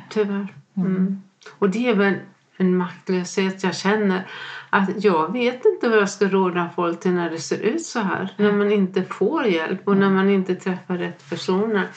Tyvärr. 0.09 0.53
Mm. 0.77 1.21
Och 1.59 1.69
det 1.69 1.89
är 1.89 1.95
väl 1.95 2.15
en 2.57 2.77
maktlöshet 2.77 3.63
jag 3.63 3.75
känner. 3.75 4.27
Att 4.69 5.03
jag 5.03 5.33
vet 5.33 5.65
inte 5.65 5.89
vad 5.89 5.97
jag 5.97 6.09
ska 6.09 6.25
råda 6.25 6.69
folk 6.75 6.99
till 6.99 7.11
när 7.11 7.29
det 7.29 7.39
ser 7.39 7.59
ut 7.59 7.85
så 7.85 7.99
här. 7.99 8.33
När 8.37 8.51
man 8.51 8.71
inte 8.71 9.03
får 9.03 9.45
hjälp 9.45 9.87
och 9.87 9.97
när 9.97 10.09
man 10.09 10.29
inte 10.29 10.55
träffar 10.55 10.97
rätt 10.97 11.29
personer. 11.29 11.87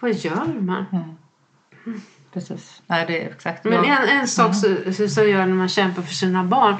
Vad 0.00 0.12
gör 0.12 0.60
man? 0.60 0.86
Precis. 2.34 2.82
Nej, 2.86 3.04
det 3.06 3.22
är 3.22 3.30
exakt. 3.30 3.64
Men 3.64 3.84
en, 3.84 4.08
en 4.08 4.28
sak 4.28 4.54
mm. 4.64 5.08
som 5.08 5.28
gör 5.28 5.46
när 5.46 5.54
man 5.54 5.68
kämpar 5.68 6.02
för 6.02 6.14
sina 6.14 6.44
barn 6.44 6.76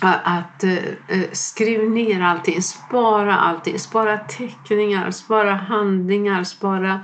att 0.00 0.64
uh, 0.64 1.24
skriv 1.32 1.90
ner 1.90 2.22
allting, 2.22 2.62
spara 2.62 3.36
allting, 3.36 3.78
spara 3.78 4.18
teckningar, 4.18 5.10
spara 5.10 5.54
handlingar, 5.54 6.44
spara 6.44 7.00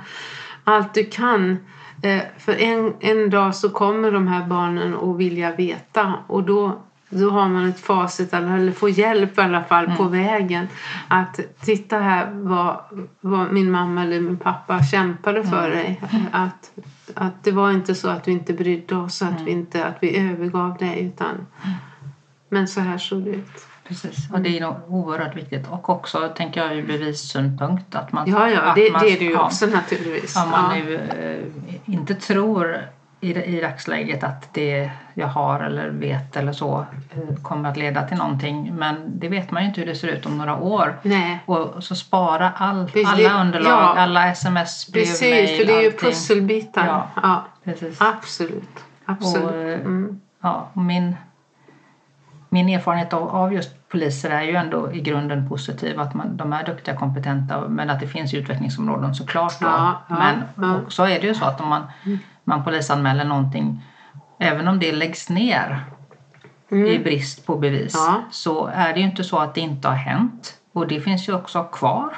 allt 0.65 0.95
du 0.95 1.05
kan. 1.05 1.51
Uh, 2.05 2.21
för 2.39 2.53
en, 2.53 2.95
en 3.01 3.31
dag 3.31 3.55
så 3.55 3.71
kommer 3.71 4.13
de 4.13 4.29
här 4.29 4.47
barnen 4.47 4.95
att 4.95 5.17
vilja 5.17 5.57
veta 5.57 6.15
och 6.27 6.43
då 6.43 6.83
då 7.13 7.31
har 7.31 7.49
man 7.49 7.69
ett 7.69 7.81
facit 7.81 8.33
eller 8.33 8.73
får 8.73 8.91
hjälp 8.91 9.39
i 9.39 9.41
alla 9.41 9.65
fall 9.65 9.85
mm. 9.85 9.97
på 9.97 10.05
vägen. 10.05 10.69
Att 11.09 11.41
titta 11.61 11.99
här 11.99 12.31
vad, 12.33 12.77
vad 13.21 13.53
min 13.53 13.71
mamma 13.71 14.03
eller 14.03 14.21
min 14.21 14.37
pappa 14.37 14.83
kämpade 14.83 15.45
för 15.45 15.71
mm. 15.71 15.79
dig. 15.79 16.03
Att, 16.33 16.73
att 17.15 17.45
det 17.45 17.53
var 17.53 17.71
inte 17.71 17.95
så 17.95 18.09
att 18.09 18.29
vi 18.29 18.33
inte 18.33 18.53
brydde 18.53 18.97
oss, 18.97 19.23
att, 19.23 19.31
mm. 19.31 19.45
vi, 19.45 19.51
inte, 19.51 19.85
att 19.85 19.97
vi 20.01 20.19
övergav 20.19 20.77
dig. 20.77 21.05
Utan, 21.05 21.47
men 22.49 22.69
så 22.69 22.81
här 22.81 22.99
såg 22.99 23.23
det 23.25 23.31
ut. 23.31 23.67
Precis, 23.85 24.31
och 24.33 24.41
det 24.41 24.59
är 24.59 24.61
nog 24.61 24.75
oerhört 24.89 25.37
viktigt. 25.37 25.69
Och 25.69 25.89
också 25.89 26.33
tänker 26.37 26.61
jag 26.61 26.77
ur 26.77 26.87
bevissynpunkt. 26.87 27.95
Att 27.95 28.13
man, 28.13 28.31
ja, 28.31 28.51
ja, 28.51 28.73
det, 28.75 28.93
man, 28.93 29.03
det 29.03 29.13
är 29.13 29.19
det 29.19 29.25
ju 29.25 29.39
också 29.39 29.67
naturligtvis. 29.67 30.37
Om 30.37 30.51
man 30.51 30.79
ja. 30.79 30.85
nu 30.85 30.95
eh, 30.95 31.95
inte 31.95 32.15
tror 32.15 32.89
i, 33.21 33.57
i 33.57 33.61
dagsläget 33.61 34.25
att 34.25 34.55
det 34.55 34.91
jag 35.15 35.27
har 35.27 35.61
eller 35.61 35.89
vet 35.89 36.37
eller 36.37 36.53
så 36.53 36.87
eh, 37.11 37.43
kommer 37.43 37.69
att 37.69 37.77
leda 37.77 38.03
till 38.03 38.17
någonting. 38.17 38.75
Men 38.75 39.19
det 39.21 39.29
vet 39.29 39.51
man 39.51 39.63
ju 39.63 39.69
inte 39.69 39.81
hur 39.81 39.87
det 39.87 39.95
ser 39.95 40.09
ut 40.09 40.27
om 40.27 40.39
några 40.39 40.57
år. 40.57 40.99
Nej. 41.03 41.39
Och 41.47 41.85
så 41.85 41.95
spara 41.95 42.51
all, 42.57 42.91
alla 43.07 43.41
underlag, 43.41 43.71
ja. 43.71 43.95
alla 43.97 44.29
sms, 44.29 44.93
brev, 44.93 45.03
Precis, 45.03 45.21
mail, 45.31 45.59
för 45.59 45.65
det 45.67 45.79
är 45.79 45.81
ju 45.81 45.87
allting. 45.87 46.09
pusselbitar. 46.09 46.87
Ja, 46.87 47.09
ja. 47.23 47.45
Precis. 47.65 48.01
Absolut. 48.01 48.85
Absolut. 49.05 49.45
Och, 49.45 49.55
eh, 49.55 49.81
mm. 49.81 50.21
ja, 50.41 50.69
min, 50.73 51.17
min 52.49 52.69
erfarenhet 52.69 53.13
av, 53.13 53.29
av 53.29 53.53
just 53.53 53.89
poliser 53.89 54.31
är 54.31 54.43
ju 54.43 54.55
ändå 54.55 54.93
i 54.93 55.01
grunden 55.01 55.49
positiv. 55.49 56.01
Att 56.01 56.15
man, 56.15 56.37
de 56.37 56.53
är 56.53 56.67
duktiga 56.67 56.95
och 56.95 57.01
kompetenta 57.01 57.69
men 57.69 57.91
att 57.91 58.01
det 58.01 58.07
finns 58.07 58.35
utvecklingsområden 58.35 59.15
såklart. 59.15 59.61
Då. 59.61 59.67
Ja, 59.67 60.03
ja, 60.09 60.17
men 60.19 60.43
ja. 60.69 60.81
så 60.89 61.05
är 61.05 61.21
det 61.21 61.27
ju 61.27 61.35
så 61.35 61.45
att 61.45 61.61
om 61.61 61.69
man 61.69 61.83
mm 62.07 62.19
man 62.45 62.65
polisanmäler 62.65 63.25
någonting, 63.25 63.83
även 64.39 64.69
om 64.69 64.79
det 64.79 64.93
läggs 64.93 65.29
ner 65.29 65.85
mm. 66.71 66.87
i 66.87 66.99
brist 66.99 67.47
på 67.47 67.57
bevis, 67.57 67.95
ja. 67.95 68.23
så 68.31 68.67
är 68.67 68.93
det 68.93 69.01
ju 69.01 69.07
inte 69.07 69.25
så 69.25 69.39
att 69.39 69.55
det 69.55 69.61
inte 69.61 69.89
har 69.89 69.95
hänt. 69.95 70.60
Och 70.73 70.89
det 70.89 71.01
finns 71.01 71.29
ju 71.29 71.35
också 71.35 71.65
kvar. 71.65 72.17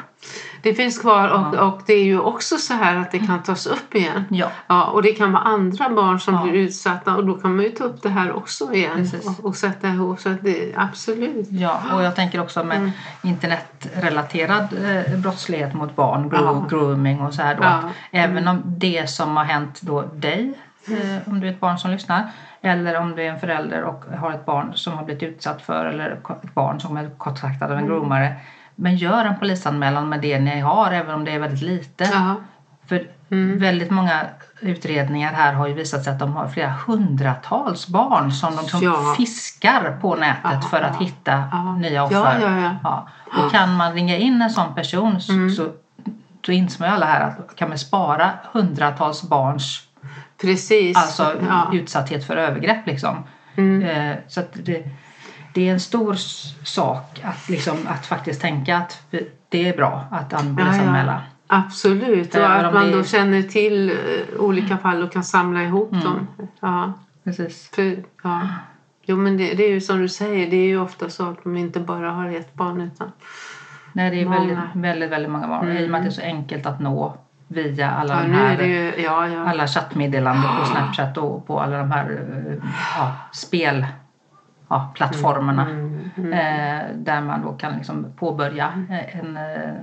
Det 0.62 0.74
finns 0.74 0.98
kvar 0.98 1.28
och, 1.28 1.56
ja. 1.56 1.64
och 1.64 1.80
det 1.86 1.92
är 1.92 2.04
ju 2.04 2.20
också 2.20 2.56
så 2.56 2.74
här 2.74 2.96
att 2.96 3.10
det 3.10 3.18
kan 3.18 3.42
tas 3.42 3.66
upp 3.66 3.94
igen. 3.94 4.24
Ja. 4.30 4.50
ja 4.66 4.84
och 4.84 5.02
det 5.02 5.12
kan 5.12 5.32
vara 5.32 5.42
andra 5.42 5.90
barn 5.90 6.20
som 6.20 6.34
ja. 6.34 6.42
blir 6.42 6.52
utsatta 6.52 7.16
och 7.16 7.26
då 7.26 7.34
kan 7.34 7.56
man 7.56 7.64
ju 7.64 7.70
ta 7.70 7.84
upp 7.84 8.02
det 8.02 8.08
här 8.08 8.32
också 8.32 8.74
igen 8.74 9.10
och, 9.26 9.44
och, 9.44 9.56
sätta 9.56 9.88
ihop. 9.88 10.20
Så 10.20 10.34
det, 10.42 10.74
absolut. 10.76 11.46
Ja, 11.50 11.80
och 11.94 12.02
jag 12.02 12.16
tänker 12.16 12.40
också 12.40 12.64
med 12.64 12.76
mm. 12.76 12.90
internetrelaterad 13.22 14.68
eh, 14.84 15.18
brottslighet 15.18 15.74
mot 15.74 15.96
barn, 15.96 16.28
gro 16.28 16.66
grooming 16.70 17.20
och 17.20 17.34
så 17.34 17.42
här 17.42 17.54
då. 17.54 17.90
Även 18.10 18.48
om 18.48 18.62
det 18.64 19.10
som 19.10 19.36
har 19.36 19.44
hänt 19.44 19.80
då 19.80 20.02
dig, 20.02 20.54
eh, 20.86 21.28
om 21.28 21.40
du 21.40 21.46
är 21.46 21.52
ett 21.52 21.60
barn 21.60 21.78
som 21.78 21.90
lyssnar, 21.90 22.30
eller 22.62 22.96
om 22.96 23.16
du 23.16 23.22
är 23.22 23.30
en 23.30 23.40
förälder 23.40 23.82
och 23.82 24.04
har 24.18 24.32
ett 24.32 24.46
barn 24.46 24.74
som 24.74 24.92
har 24.92 25.04
blivit 25.04 25.22
utsatt 25.22 25.62
för 25.62 25.86
eller 25.86 26.10
ett 26.10 26.54
barn 26.54 26.80
som 26.80 26.96
är 26.96 27.10
kontaktad 27.18 27.64
av 27.64 27.72
en 27.72 27.78
mm. 27.78 27.88
groomare 27.88 28.36
men 28.74 28.96
gör 28.96 29.24
en 29.24 29.38
polisanmälan 29.38 30.08
med 30.08 30.20
det 30.20 30.38
ni 30.38 30.60
har, 30.60 30.92
även 30.92 31.14
om 31.14 31.24
det 31.24 31.30
är 31.30 31.38
väldigt 31.38 31.62
lite. 31.62 32.04
Aha. 32.04 32.36
För 32.86 33.08
mm. 33.30 33.58
väldigt 33.58 33.90
många 33.90 34.20
utredningar 34.60 35.32
här 35.32 35.52
har 35.52 35.66
ju 35.66 35.74
visat 35.74 36.04
sig 36.04 36.12
att 36.12 36.18
de 36.18 36.32
har 36.32 36.48
flera 36.48 36.74
hundratals 36.86 37.88
barn 37.88 38.32
som 38.32 38.56
de 38.56 38.62
som 38.62 38.82
ja. 38.82 39.14
fiskar 39.16 39.98
på 40.00 40.16
nätet 40.16 40.44
Aha. 40.44 40.60
för 40.60 40.80
att 40.80 40.96
hitta 40.96 41.32
Aha. 41.32 41.76
nya 41.76 42.04
offer. 42.04 42.40
Ja, 42.40 42.60
ja, 42.60 42.76
ja. 42.82 43.08
Och 43.44 43.50
kan 43.50 43.76
man 43.76 43.92
ringa 43.92 44.16
in 44.16 44.42
en 44.42 44.50
sån 44.50 44.74
person 44.74 45.16
mm. 45.28 45.50
så, 45.50 45.68
så 46.46 46.52
inser 46.52 46.80
man 46.80 46.88
ju 46.88 46.94
alla 46.94 47.06
här 47.06 47.20
att 47.20 47.56
kan 47.56 47.68
man 47.68 47.78
spara 47.78 48.30
hundratals 48.52 49.28
barns 49.28 49.88
Precis. 50.42 50.96
Alltså 50.96 51.32
utsatthet 51.72 52.26
för 52.26 52.36
övergrepp 52.36 52.86
liksom. 52.86 53.16
Mm. 53.56 53.82
Eh, 53.82 54.16
så 54.28 54.40
det, 54.52 54.84
det 55.54 55.68
är 55.68 55.72
en 55.72 55.80
stor 55.80 56.14
sak 56.64 57.20
att, 57.24 57.48
liksom, 57.48 57.76
att 57.86 58.06
faktiskt 58.06 58.40
tänka 58.40 58.76
att 58.76 59.12
det 59.48 59.68
är 59.68 59.76
bra 59.76 60.04
att 60.10 60.32
anmäla. 60.32 60.76
Ja, 60.76 61.04
ja. 61.06 61.20
Absolut, 61.46 62.34
och 62.34 62.56
att 62.56 62.74
man 62.74 62.90
då 62.90 63.04
känner 63.04 63.42
till 63.42 63.90
eh, 63.90 63.96
olika 64.38 64.78
fall 64.78 65.02
och 65.02 65.12
kan 65.12 65.24
samla 65.24 65.62
ihop 65.62 65.92
mm. 65.92 66.04
dem. 66.04 66.26
Ja. 66.60 66.92
Precis. 67.24 67.70
För, 67.74 68.04
ja. 68.22 68.48
Jo 69.04 69.16
men 69.16 69.36
det, 69.36 69.54
det, 69.54 69.64
är 69.64 69.70
ju 69.70 69.80
som 69.80 69.98
du 69.98 70.08
säger, 70.08 70.50
det 70.50 70.56
är 70.56 70.66
ju 70.66 70.80
ofta 70.80 71.10
så 71.10 71.30
att 71.30 71.42
de 71.42 71.56
inte 71.56 71.80
bara 71.80 72.10
har 72.10 72.30
ett 72.30 72.54
barn 72.54 72.80
utan 72.80 73.12
Nej, 73.92 74.10
det 74.10 74.20
är 74.20 74.24
många. 74.24 74.38
väldigt, 74.38 74.82
väldigt, 74.84 75.10
väldigt 75.10 75.30
många 75.30 75.48
barn. 75.48 75.70
Mm. 75.70 75.82
I 75.82 75.86
och 75.86 75.90
med 75.90 75.98
att 75.98 76.04
det 76.04 76.08
är 76.08 76.12
så 76.12 76.22
enkelt 76.22 76.66
att 76.66 76.80
nå 76.80 77.16
via 77.52 77.90
alla 77.90 78.14
ja, 78.14 78.22
de 78.22 78.32
här 78.32 78.62
ju, 78.62 79.02
ja, 79.02 79.28
ja. 79.28 79.48
alla 79.48 79.66
chattmeddelanden 79.66 80.56
på 80.58 80.64
Snapchat 80.64 81.18
och 81.18 81.46
på 81.46 81.60
alla 81.60 81.78
de 81.78 81.90
här 81.90 82.10
eh, 82.10 82.68
ja, 82.96 83.12
spel 83.32 83.86
ja, 84.68 84.92
plattformarna 84.94 85.62
mm, 85.62 86.10
mm, 86.16 86.32
mm. 86.32 86.32
Eh, 86.32 86.96
där 86.96 87.20
man 87.20 87.42
då 87.42 87.52
kan 87.52 87.72
liksom 87.72 88.06
påbörja 88.16 88.72
eh, 88.90 89.18
en 89.18 89.36
eh, 89.36 89.74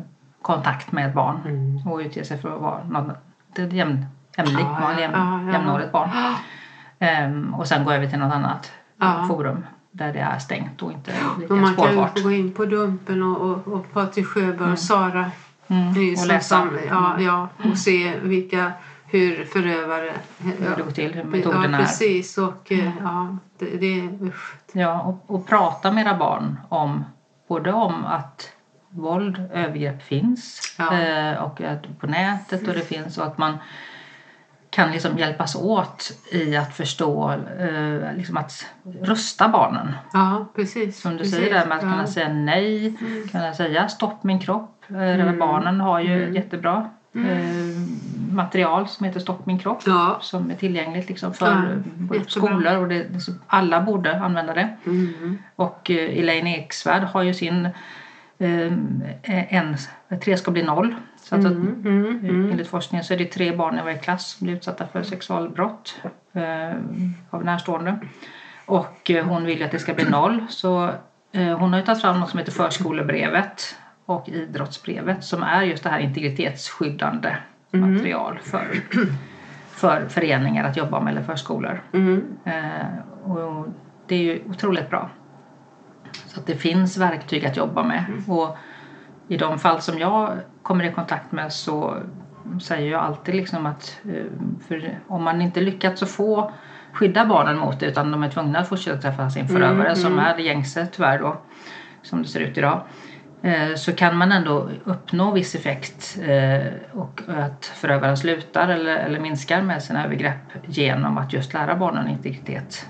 kontakt 0.41 0.91
med 0.91 1.07
ett 1.07 1.15
barn 1.15 1.39
mm. 1.45 1.87
och 1.87 1.99
utge 1.99 2.23
sig 2.23 2.37
för 2.37 2.55
att 2.55 2.61
vara 2.61 2.83
något, 2.83 3.17
ett 3.59 3.73
jämn, 3.73 4.05
ja, 4.35 4.43
barn, 4.81 4.99
jäm, 4.99 5.11
ja, 5.13 5.53
jämnårigt 5.53 5.91
barn. 5.91 6.09
Um, 6.99 7.53
och 7.57 7.67
sen 7.67 7.85
gå 7.85 7.91
över 7.91 8.07
till 8.07 8.19
något 8.19 8.33
annat 8.33 8.71
forum 9.27 9.65
där 9.91 10.13
det 10.13 10.19
är 10.19 10.39
stängt 10.39 10.81
och 10.81 10.91
inte 10.91 11.11
lika 11.39 11.53
Man 11.53 11.73
spårbart. 11.73 12.13
kan 12.13 12.17
ju 12.17 12.23
gå 12.23 12.31
in 12.31 12.53
på 12.53 12.65
Dumpen 12.65 13.23
och, 13.23 13.51
och, 13.51 13.67
och 13.67 13.93
Patrik 13.93 14.27
Sjöberg 14.27 14.57
mm. 14.57 14.71
och 14.71 14.79
Sara 14.79 15.31
mm. 15.69 15.89
och 15.89 16.27
läsa. 16.27 16.59
Som, 16.59 16.77
ja, 16.89 17.21
ja, 17.21 17.49
och 17.71 17.77
se 17.77 18.19
vilka 18.19 18.71
hur 19.05 19.45
förövare... 19.45 20.13
Hur 20.37 20.75
det 20.77 20.83
går 20.83 20.91
till, 20.91 21.13
hur 21.13 21.23
metoderna 21.23 21.77
ja, 21.77 21.85
precis. 21.85 22.37
Och, 22.37 22.71
mm. 22.71 22.91
ja, 23.03 23.37
det, 23.59 23.77
det, 23.77 24.25
usch. 24.25 24.55
Ja, 24.71 25.01
och, 25.01 25.35
och 25.35 25.47
prata 25.47 25.91
med 25.91 26.05
era 26.05 26.17
barn 26.17 26.59
om 26.69 27.05
både 27.47 27.73
om 27.73 28.05
att 28.05 28.51
våld, 28.89 29.49
övergrepp 29.53 30.03
finns 30.03 30.75
ja. 30.77 30.99
eh, 30.99 31.43
och 31.43 31.61
att 31.61 31.99
på 31.99 32.07
nätet 32.07 32.67
och 32.67 32.73
det 32.73 32.81
finns 32.81 33.17
och 33.17 33.25
att 33.25 33.37
man 33.37 33.57
kan 34.79 34.91
liksom 34.91 35.17
hjälpas 35.17 35.55
åt 35.55 36.11
i 36.31 36.55
att 36.55 36.75
förstå, 36.75 37.31
eh, 37.59 38.15
liksom 38.15 38.37
att 38.37 38.65
rusta 39.01 39.47
barnen. 39.47 39.93
Ja, 40.13 40.45
precis. 40.55 41.01
Som 41.01 41.11
du 41.11 41.17
precis. 41.17 41.35
säger 41.35 41.53
där 41.53 41.65
med 41.65 41.77
att 41.77 41.83
ja. 41.83 41.91
kunna 41.91 42.07
säga 42.07 42.33
nej, 42.33 42.87
mm. 42.87 43.27
kunna 43.27 43.53
säga 43.53 43.87
stopp 43.87 44.23
min 44.23 44.39
kropp. 44.39 44.85
Eh, 44.89 45.19
mm. 45.19 45.39
Barnen 45.39 45.79
har 45.79 45.99
ju 45.99 46.23
mm. 46.23 46.35
jättebra 46.35 46.89
Mm. 47.15 47.29
Eh, 47.29 47.75
material 48.35 48.87
som 48.87 49.05
heter 49.05 49.19
Stopp 49.19 49.45
min 49.45 49.59
kropp 49.59 49.81
ja. 49.85 50.17
som 50.21 50.51
är 50.51 50.55
tillgängligt 50.55 51.09
liksom 51.09 51.33
för 51.33 51.81
ja, 52.11 52.19
skolor 52.27 52.77
och 52.77 52.87
det, 52.87 53.07
alla 53.47 53.81
borde 53.81 54.19
använda 54.19 54.53
det. 54.53 54.69
Mm. 54.85 55.37
Och 55.55 55.91
eh, 55.91 56.19
Elaine 56.19 56.47
Eksvärd 56.47 57.03
har 57.03 57.23
ju 57.23 57.33
sin 57.33 57.69
en, 59.23 59.77
tre 60.23 60.37
ska 60.37 60.51
bli 60.51 60.63
noll. 60.63 60.95
Så 61.29 61.35
att, 61.35 61.45
mm. 61.45 61.81
Mm. 61.85 62.05
mm. 62.05 62.51
Enligt 62.51 62.67
forskningen 62.67 63.03
så 63.03 63.13
är 63.13 63.17
det 63.17 63.25
tre 63.25 63.55
barn 63.55 63.79
i 63.79 63.81
varje 63.81 63.97
klass 63.97 64.27
som 64.29 64.45
blir 64.45 64.55
utsatta 64.55 64.87
för 64.87 65.03
sexualbrott 65.03 66.01
eh, 66.33 66.77
av 67.29 67.45
närstående. 67.45 67.99
Och 68.65 69.11
eh, 69.11 69.25
hon 69.25 69.45
vill 69.45 69.63
att 69.63 69.71
det 69.71 69.79
ska 69.79 69.93
bli 69.93 70.09
noll 70.09 70.45
så 70.49 70.89
eh, 71.31 71.57
hon 71.57 71.73
har 71.73 71.79
ju 71.79 71.85
tagit 71.85 72.01
fram 72.01 72.19
något 72.19 72.29
som 72.29 72.39
heter 72.39 72.51
förskolebrevet 72.51 73.75
och 74.05 74.29
idrottsbrevet 74.29 75.23
som 75.23 75.43
är 75.43 75.63
just 75.63 75.83
det 75.83 75.89
här 75.89 75.99
integritetsskyddande 75.99 77.35
mm. 77.73 77.93
material 77.93 78.39
för 78.43 78.67
för 79.69 80.05
föreningar 80.09 80.63
att 80.63 80.77
jobba 80.77 80.99
med 80.99 81.11
eller 81.11 81.23
förskolor. 81.23 81.83
Mm. 81.93 82.37
Eh, 82.45 83.31
och 83.31 83.67
det 84.07 84.15
är 84.15 84.23
ju 84.23 84.41
otroligt 84.49 84.89
bra. 84.89 85.09
Så 86.25 86.39
att 86.39 86.47
det 86.47 86.55
finns 86.55 86.97
verktyg 86.97 87.45
att 87.45 87.57
jobba 87.57 87.83
med. 87.83 88.05
Mm. 88.07 88.31
Och 88.31 88.57
i 89.27 89.37
de 89.37 89.59
fall 89.59 89.81
som 89.81 89.99
jag 89.99 90.37
kommer 90.69 90.83
i 90.83 90.91
kontakt 90.91 91.31
med 91.31 91.53
så 91.53 91.97
säger 92.61 92.91
jag 92.91 93.01
alltid 93.01 93.35
liksom 93.35 93.65
att 93.65 93.99
eh, 94.69 94.91
om 95.07 95.23
man 95.23 95.41
inte 95.41 95.61
lyckats 95.61 96.03
att 96.03 96.09
få 96.09 96.51
skydda 96.93 97.25
barnen 97.25 97.57
mot 97.57 97.79
det 97.79 97.85
utan 97.85 98.11
de 98.11 98.23
är 98.23 98.29
tvungna 98.29 98.59
att 98.59 98.69
fortsätta 98.69 99.01
träffa 99.01 99.29
sin 99.29 99.47
förövare 99.47 99.87
Mm, 99.87 99.95
som 99.95 100.13
mm. 100.13 100.25
är 100.25 100.37
det 100.37 100.43
gängse 100.43 100.87
tyvärr 100.91 101.19
då 101.19 101.37
som 102.01 102.21
det 102.21 102.27
ser 102.27 102.39
ut 102.39 102.57
idag 102.57 102.81
eh, 103.41 103.75
så 103.75 103.93
kan 103.93 104.17
man 104.17 104.31
ändå 104.31 104.69
uppnå 104.83 105.31
viss 105.31 105.55
effekt 105.55 106.17
eh, 106.21 106.73
och 106.91 107.21
att 107.27 107.65
förövaren 107.65 108.17
slutar 108.17 108.67
eller, 108.67 108.95
eller 108.95 109.19
minskar 109.19 109.61
med 109.61 109.83
sina 109.83 110.05
övergrepp 110.05 110.53
genom 110.65 111.17
att 111.17 111.33
just 111.33 111.53
lära 111.53 111.75
barnen 111.75 112.07
integritet. 112.07 112.89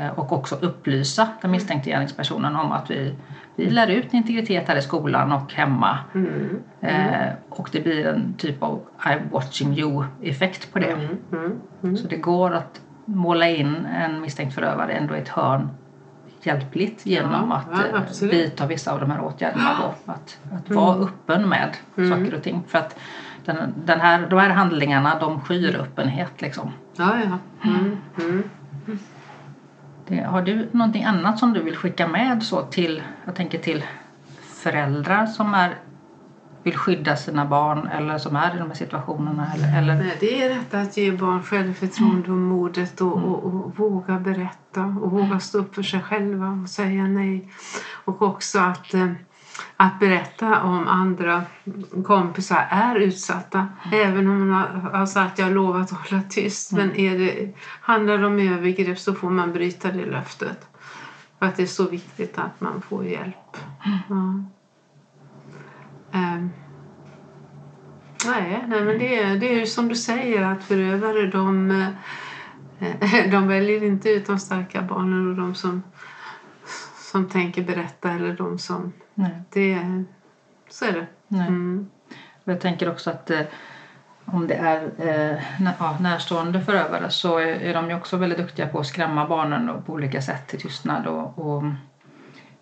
Eh, 0.00 0.18
och 0.18 0.32
också 0.32 0.54
upplysa 0.54 1.28
den 1.40 1.50
misstänkte 1.50 1.90
gärningspersonen 1.90 2.56
om 2.56 2.72
att 2.72 2.90
vi, 2.90 3.14
vi 3.58 3.70
lär 3.70 3.86
ut 3.90 4.14
integritet 4.14 4.68
här 4.68 4.76
i 4.76 4.82
skolan 4.82 5.32
och 5.32 5.52
hemma. 5.52 5.98
Mm. 6.14 6.62
Eh, 6.80 7.32
och 7.48 7.68
det 7.72 7.80
blir 7.80 8.06
en 8.06 8.34
typ 8.38 8.62
av 8.62 8.80
I'm 8.98 9.30
watching 9.30 9.78
you 9.78 10.04
effekt 10.22 10.72
på 10.72 10.78
det. 10.78 10.92
Mm. 10.92 11.16
Mm. 11.32 11.52
Mm. 11.82 11.96
Så 11.96 12.08
det 12.08 12.16
går 12.16 12.54
att 12.54 12.80
måla 13.04 13.48
in 13.48 13.86
en 13.86 14.20
misstänkt 14.20 14.54
förövare 14.54 14.92
ändå 14.92 15.16
i 15.16 15.18
ett 15.18 15.28
hörn 15.28 15.68
hjälpligt 16.42 17.06
genom 17.06 17.50
Ja, 17.50 17.56
att 17.56 17.66
ja, 17.92 17.96
eh, 17.96 18.02
absolut. 18.02 18.34
vidta 18.34 18.66
vissa 18.66 18.92
av 18.92 19.00
de 19.00 19.10
här 19.10 19.20
åtgärderna. 19.20 19.70
Då. 19.82 20.12
Att, 20.12 20.38
att 20.52 20.70
vara 20.70 20.96
öppen 20.96 21.48
med 21.48 21.76
Mm. 21.96 22.10
saker 22.10 22.36
och 22.36 22.42
ting. 22.42 22.62
För 22.68 22.78
att 22.78 22.98
den, 23.44 23.74
den 23.84 24.00
här, 24.00 24.26
de 24.30 24.38
här 24.38 24.50
handlingarna 24.50 25.18
de 25.20 25.40
skyr 25.40 25.76
öppenhet. 25.76 26.40
Liksom. 26.42 26.70
Ja, 26.96 27.16
ja. 27.24 27.38
Mm. 30.08 30.18
Mm. 30.18 30.24
Det, 30.24 30.30
har 30.30 30.42
du 30.42 30.68
någonting 30.72 31.04
annat 31.04 31.38
som 31.38 31.52
du 31.52 31.62
vill 31.62 31.76
skicka 31.76 32.08
med 32.08 32.42
så 32.42 32.62
till, 32.62 33.02
jag 33.24 33.34
tänker 33.34 33.58
till 33.58 33.84
föräldrar 34.62 35.26
som 35.26 35.54
är, 35.54 35.74
vill 36.62 36.76
skydda 36.76 37.16
sina 37.16 37.44
barn 37.44 37.86
eller 37.86 38.18
som 38.18 38.36
är 38.36 38.54
i 38.54 38.58
de 38.58 38.68
här 38.68 38.74
situationerna? 38.74 39.52
Eller, 39.54 39.78
eller, 39.78 39.94
Nej, 39.94 40.16
det 40.20 40.42
är 40.42 40.48
detta 40.48 40.80
att 40.80 40.96
ge 40.96 41.12
barn 41.12 41.42
självförtroende 41.42 42.30
och 42.30 42.38
modet 42.38 43.00
och, 43.00 43.16
och, 43.16 43.44
och 43.44 43.78
våga 43.78 44.18
berätta 44.18 44.82
och 44.84 45.10
våga 45.10 45.40
stå 45.40 45.58
upp 45.58 45.74
för 45.74 45.82
sig 45.82 46.00
själva 46.00 46.48
och 46.62 46.68
säga 46.68 47.02
nej. 47.02 47.52
Och 48.04 48.22
också 48.22 48.58
att, 48.58 48.94
eh, 48.94 49.12
att 49.80 50.00
berätta 50.00 50.62
om 50.62 50.88
andra 50.88 51.42
kompisar 52.04 52.66
är 52.70 52.94
utsatta. 52.94 53.68
Även 53.92 54.28
om 54.28 54.48
man 54.48 54.80
har, 54.80 55.06
sagt 55.06 55.38
jag 55.38 55.52
lovar 55.52 55.80
att 55.80 55.90
hålla 55.90 56.22
tyst. 56.22 56.72
Men 56.72 56.96
är 56.96 57.18
det, 57.18 57.52
handlar 57.80 58.18
det 58.18 58.26
om 58.26 58.38
övergrepp 58.38 58.98
så 58.98 59.14
får 59.14 59.30
man 59.30 59.52
bryta 59.52 59.90
det 59.90 60.06
löftet. 60.06 60.68
För 61.38 61.46
att 61.46 61.56
det 61.56 61.62
är 61.62 61.66
så 61.66 61.88
viktigt 61.88 62.38
att 62.38 62.60
man 62.60 62.82
får 62.82 63.04
hjälp. 63.04 63.56
Ja. 64.08 64.44
Ehm. 66.12 66.50
Nej, 68.26 68.64
nej 68.68 68.84
men 68.84 68.98
det 68.98 69.18
är, 69.18 69.36
det 69.36 69.54
är 69.54 69.58
ju 69.58 69.66
som 69.66 69.88
du 69.88 69.94
säger 69.94 70.42
att 70.42 70.64
förövare 70.64 71.26
de, 71.26 71.70
eh, 72.80 73.30
de 73.30 73.48
väljer 73.48 73.84
inte 73.84 74.10
ut 74.10 74.26
de 74.26 74.38
starka 74.38 74.82
barnen 74.82 75.30
och 75.30 75.36
de 75.36 75.54
som, 75.54 75.82
som 77.18 77.28
tänker 77.28 77.62
berätta 77.62 78.10
eller 78.10 78.32
de 78.32 78.58
som... 78.58 78.92
nej, 79.14 79.30
Det, 79.52 79.78
så 80.70 80.84
är 80.84 80.92
det. 80.92 81.06
nej. 81.28 81.48
Mm. 81.48 81.90
Jag 82.44 82.60
tänker 82.60 82.90
också 82.90 83.10
att 83.10 83.30
eh, 83.30 83.40
om 84.24 84.46
det 84.46 84.54
är 84.54 84.82
eh, 84.82 85.42
nä- 85.60 85.74
ja, 85.78 85.96
närstående 86.00 86.60
förövare 86.60 87.10
så 87.10 87.38
är, 87.38 87.46
är 87.46 87.74
de 87.74 87.90
ju 87.90 87.96
också 87.96 88.16
väldigt 88.16 88.38
duktiga 88.38 88.66
på 88.68 88.78
att 88.78 88.86
skrämma 88.86 89.26
barnen 89.28 89.66
då, 89.66 89.80
på 89.80 89.92
olika 89.92 90.22
sätt 90.22 90.46
till 90.46 90.60
tystnad 90.60 91.06
och, 91.06 91.38
och, 91.38 91.62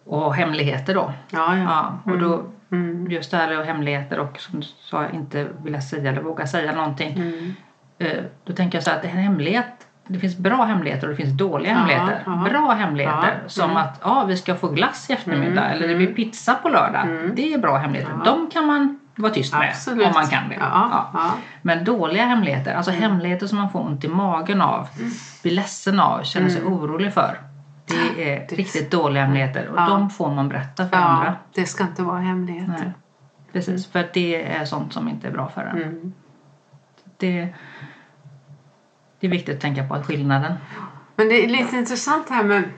och 0.05 0.35
hemligheter 0.35 0.95
då. 0.95 1.13
Ja, 1.31 1.57
ja. 1.57 1.63
Ja, 2.05 2.13
och 2.13 2.19
då, 2.19 2.45
Mm. 2.71 3.11
just 3.11 3.31
det 3.31 3.37
här 3.37 3.59
och 3.59 3.65
hemligheter 3.65 4.19
och 4.19 4.39
som 4.41 4.61
du 4.61 4.67
sa 4.67 5.09
inte 5.09 5.49
vilja 5.63 5.81
säga 5.81 6.11
eller 6.11 6.23
våga 6.23 6.47
säga 6.47 6.73
någonting. 6.75 7.13
Mm. 7.13 7.55
Eh, 7.99 8.25
Då 8.45 8.53
tänker 8.53 8.79
jag 8.79 8.83
så 8.85 8.91
här 8.91 8.99
att 8.99 9.05
en 9.05 9.11
hemlighet, 9.11 9.76
det 10.07 10.19
finns 10.19 10.37
bra 10.39 10.65
hemligheter 10.65 11.07
och 11.07 11.11
det 11.11 11.17
finns 11.17 11.39
dåliga 11.39 11.71
Ja, 11.73 11.79
hemligheter. 11.79 12.23
ja. 12.27 12.49
Bra 12.51 12.71
hemligheter 12.73 13.39
Ja, 13.43 13.49
som 13.49 13.65
mm. 13.71 13.77
att 13.77 14.01
ja, 14.05 14.25
vi 14.25 14.37
ska 14.37 14.55
få 14.55 14.69
glass 14.69 15.11
i 15.11 15.13
eftermiddag 15.13 15.65
Mm, 15.65 15.73
eller 15.77 15.89
det 15.89 15.95
blir 15.95 16.15
pizza 16.15 16.55
på 16.55 16.69
lördag. 16.69 17.03
Mm. 17.03 17.33
Det 17.35 17.55
är 17.55 17.59
bra 17.59 17.77
hemligheter. 17.77 18.13
Ja. 18.25 18.31
De 18.33 18.51
kan 18.51 18.67
man 18.67 19.01
vara 19.15 19.33
tyst 19.33 19.53
med 19.55 19.69
Absolut. 19.69 20.07
om 20.07 20.13
man 20.15 20.27
kan 20.27 20.49
det. 20.49 20.55
Ja, 20.61 21.11
Ja. 21.15 21.33
Men 21.63 21.85
dåliga 21.85 22.25
hemligheter, 22.25 22.75
alltså 22.75 22.91
hemligheter 22.91 23.47
som 23.47 23.59
man 23.59 23.71
får 23.71 23.81
ont 23.81 24.05
i 24.05 24.09
magen 24.09 24.61
av, 24.63 24.89
blir 25.43 25.53
ledsen 25.53 26.01
av, 26.01 26.23
känner 26.23 26.49
sig 26.49 26.63
orolig 26.63 27.13
för. 27.15 27.41
Det 27.87 28.33
är 28.35 28.47
Det- 28.49 28.55
riktigt 28.57 28.91
dåliga 28.91 29.25
hemligheter 29.25 29.69
och 29.69 29.77
de 29.77 30.11
får 30.11 30.31
man 30.35 30.49
berätta 30.49 30.89
för 30.89 30.97
andra. 30.97 31.35
det 31.55 31.67
ska 31.67 31.85
inte 31.85 32.03
vara 32.03 32.19
hemligheter. 32.21 32.73
Nej. 32.79 32.93
Precis, 33.53 33.87
för 33.87 33.99
att 34.01 34.13
det 34.15 34.53
är 34.57 34.65
sånt 34.65 34.93
som 34.93 35.09
inte 35.09 35.29
är 35.29 35.33
bra 35.33 35.49
för 35.49 35.61
en. 35.63 35.77
Mm. 35.83 36.13
Det, 37.19 37.49
det 39.21 39.27
är 39.27 39.31
viktigt 39.31 39.55
att 39.55 39.61
tänka 39.61 39.85
på 39.89 40.03
skillnaden. 40.03 40.53
Men 41.17 41.29
det 41.29 41.45
är 41.45 41.49
lite 41.49 41.77
intressant 41.77 42.29
här 42.31 42.45
med 42.45 42.71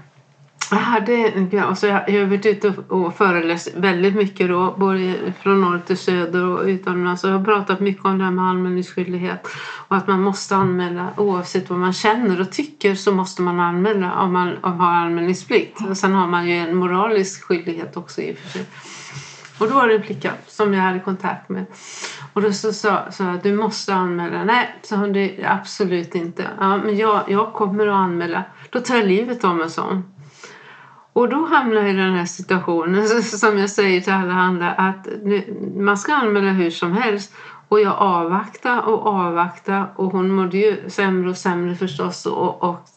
jag 0.71 0.77
hade 0.79 1.33
alltså 1.63 1.87
jag 1.87 1.95
har 1.95 2.25
varit 2.25 2.47
ute 2.47 2.69
och- 2.89 3.15
föreläst 3.17 3.75
väldigt 3.77 4.15
mycket 4.15 4.49
då, 4.49 4.75
både 4.79 5.15
från 5.43 5.61
norr 5.61 5.79
till 5.87 5.97
söder 5.97 6.45
och 6.45 6.65
utomlands. 6.65 7.25
Och 7.25 7.31
jag 7.31 7.39
har 7.39 7.45
pratat 7.45 7.81
mycket 7.81 8.05
om 8.05 8.19
det 8.19 8.25
här 8.25 8.31
med 8.31 8.45
anmälningsskyldighet 8.45 9.49
och 9.89 9.97
att 9.97 10.07
man 10.07 10.23
måste 10.23 10.57
anmäla 10.57 11.09
oavsett 11.17 11.71
vad 11.71 11.79
man 11.79 11.93
känner 11.93 12.41
och 12.41 12.53
tycker 12.53 12.95
så 12.95 13.13
måste 13.13 13.43
man 13.43 13.61
anmäla 13.61 14.15
om 14.21 14.33
man 14.33 14.57
om 14.63 14.77
man 14.77 14.81
har 14.81 14.93
anmälningsplikt. 14.95 15.81
Och 15.91 15.97
sen 15.97 16.13
har 16.13 16.27
man 16.27 16.49
ju 16.49 16.55
en 16.57 16.77
moralisk 16.77 17.43
skyldighet 17.45 17.97
också 17.97 18.21
i 18.23 18.33
och 18.33 18.37
för 18.39 18.49
sig. 18.49 18.67
Och 19.59 19.69
då 19.69 19.75
var 19.75 19.89
det 19.89 19.95
en 19.95 20.03
flicka 20.03 20.33
som 20.47 20.75
jag 20.75 20.83
hade 20.83 21.01
kontakt 21.01 21.49
med. 21.49 21.67
Och 22.33 22.43
då 22.43 22.53
så 22.53 22.73
sa 22.73 22.89
jag 23.19 23.35
jag, 23.35 23.43
du 23.43 23.57
måste 23.57 23.95
anmäla. 23.95 24.45
Nej, 24.45 24.77
sa 24.83 24.97
hon, 24.97 25.13
det 25.13 25.45
absolut 25.45 26.15
inte. 26.15 26.47
Ja, 26.61 26.77
men 26.77 26.97
jag, 26.97 27.25
jag 27.29 27.53
kommer 27.53 27.87
att 27.87 27.95
anmäla. 27.95 28.45
Då 28.71 28.81
tar 28.81 28.97
jag 28.97 29.07
livet 29.07 29.45
av 29.45 29.57
mig, 29.57 29.71
sa 29.71 29.83
hon. 29.83 30.05
Och 31.13 31.29
då 31.29 31.47
hamnar 31.47 31.77
jag 31.83 31.91
i 31.91 31.97
den 31.97 32.15
här 32.15 32.27
situationen 32.27 33.09
som 33.23 33.59
jag 33.59 33.71
säger 33.71 34.01
till 34.01 34.13
alla 34.13 34.35
andra 34.35 34.73
att 34.73 35.09
nu, 35.23 35.57
man 35.77 35.99
ska 35.99 36.15
anmäla 36.15 36.51
hur 36.51 36.71
som 36.71 36.93
helst. 36.93 37.35
Och 37.69 37.81
jag 37.81 37.95
avvaktar 37.95 38.89
och 38.89 39.07
avvaktar 39.07 39.93
och 39.97 40.13
hon 40.13 40.31
mådde 40.31 40.57
ju 40.59 40.91
sämre 40.91 41.31
och 41.31 41.37
sämre 41.37 41.75
förstås 41.75 42.27
och, 42.27 42.63
och, 42.63 42.89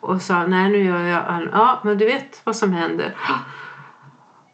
och 0.00 0.22
sa 0.22 0.46
nej 0.46 0.70
nu 0.70 0.84
gör 0.84 1.00
jag 1.00 1.48
Ja 1.52 1.80
men 1.84 1.98
du 1.98 2.04
vet 2.04 2.40
vad 2.44 2.56
som 2.56 2.72
händer. 2.72 3.14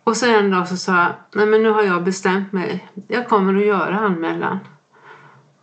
Och 0.06 0.16
så 0.16 0.26
en 0.26 0.50
dag 0.50 0.68
så 0.68 0.76
sa 0.76 0.96
jag 0.96 1.12
nej 1.32 1.46
men 1.46 1.62
nu 1.62 1.70
har 1.70 1.82
jag 1.82 2.04
bestämt 2.04 2.52
mig. 2.52 2.88
Jag 3.08 3.28
kommer 3.28 3.56
att 3.56 3.66
göra 3.66 3.98
anmälan. 3.98 4.58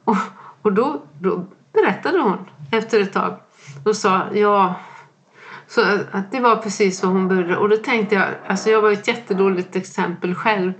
Och, 0.03 0.17
och 0.61 0.73
då, 0.73 1.01
då 1.19 1.45
berättade 1.73 2.19
hon 2.19 2.37
efter 2.71 2.99
ett 2.99 3.13
tag. 3.13 3.37
Då 3.83 3.93
sa 3.93 4.21
ja 4.33 4.75
så 5.73 5.81
att- 6.11 6.31
det 6.31 6.39
var 6.39 6.55
precis 6.55 7.03
vad 7.03 7.11
hon 7.11 7.27
började. 7.27 7.57
Och 7.57 7.69
då 7.69 7.77
tänkte 7.77 8.15
jag, 8.15 8.25
alltså 8.47 8.69
jag 8.69 8.81
var 8.81 8.91
ett 8.91 9.07
jättedåligt 9.07 9.75
exempel 9.75 10.35
själv. 10.35 10.73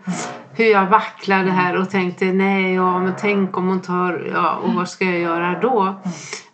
Hur 0.55 0.65
jag 0.65 0.85
vacklade 0.85 1.51
här 1.51 1.77
och 1.77 1.89
tänkte 1.89 2.25
nej, 2.25 2.73
ja 2.73 2.99
men 2.99 3.13
tänk 3.19 3.57
om 3.57 3.67
hon 3.67 3.81
tar, 3.81 4.31
ja 4.33 4.55
och 4.55 4.73
vad 4.73 4.89
ska 4.89 5.05
jag 5.05 5.19
göra 5.19 5.59
då? 5.59 6.01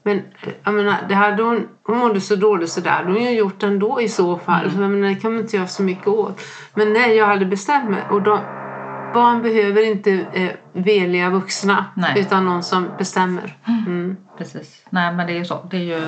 Men 0.03 0.21
jag 0.63 0.73
menar, 0.73 0.95
det 1.09 1.15
hade 1.15 1.43
hon, 1.43 1.67
hon 1.83 1.97
mådde 1.97 2.21
så 2.21 2.35
dåligt 2.35 2.69
så 2.69 2.81
där 2.81 2.91
hade 2.91 3.11
hon 3.11 3.23
ju 3.23 3.29
gjort 3.31 3.63
ändå 3.63 4.01
i 4.01 4.09
så 4.09 4.37
fall. 4.37 4.71
Jag 4.79 4.89
menar, 4.89 5.07
det 5.07 5.15
kan 5.15 5.31
man 5.33 5.41
inte 5.41 5.55
göra 5.55 5.67
så 5.67 5.83
mycket 5.83 6.07
åt. 6.07 6.41
Men 6.73 6.93
nej, 6.93 7.15
jag 7.15 7.25
hade 7.25 7.45
bestämt 7.45 7.89
mig. 7.89 8.03
Och 8.09 8.21
de, 8.21 8.39
barn 9.14 9.41
behöver 9.41 9.88
inte 9.88 10.12
eh, 10.34 10.51
veliga 10.74 11.30
vuxna 11.30 11.86
Nej. 11.93 12.14
utan 12.20 12.45
någon 12.45 12.64
som 12.64 12.88
bestämmer. 12.97 13.57
Mm. 13.68 14.18
Precis. 14.38 14.86
Nej 14.89 15.14
men 15.14 15.28
det 15.28 15.34
är 15.34 15.38
ju 15.38 15.45
så. 15.45 15.68
Det, 15.72 15.78
är 15.78 15.82
ju, 15.82 16.07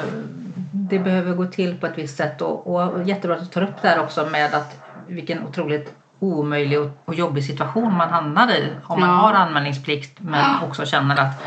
det 0.71 0.99
behöver 0.99 1.33
gå 1.33 1.45
till 1.45 1.77
på 1.79 1.87
ett 1.87 1.97
visst 1.97 2.17
sätt 2.17 2.41
och, 2.41 2.67
och 2.67 3.03
jättebra 3.03 3.35
att 3.35 3.41
du 3.41 3.47
tar 3.47 3.63
upp 3.63 3.81
det 3.81 3.87
här 3.87 3.99
också 3.99 4.25
med 4.31 4.53
att 4.53 4.83
vilken 5.07 5.47
otroligt 5.47 5.93
omöjlig 6.19 6.79
och, 7.05 7.15
jobbig 7.15 7.43
situation 7.43 7.93
man 7.97 8.09
hamnar 8.09 8.51
i 8.51 8.69
om 8.83 8.99
man 8.99 9.09
Ja. 9.09 9.15
har 9.15 9.33
anmälningsplikt 9.33 10.19
men 10.19 10.45
också 10.63 10.85
känner 10.85 11.21
att 11.21 11.43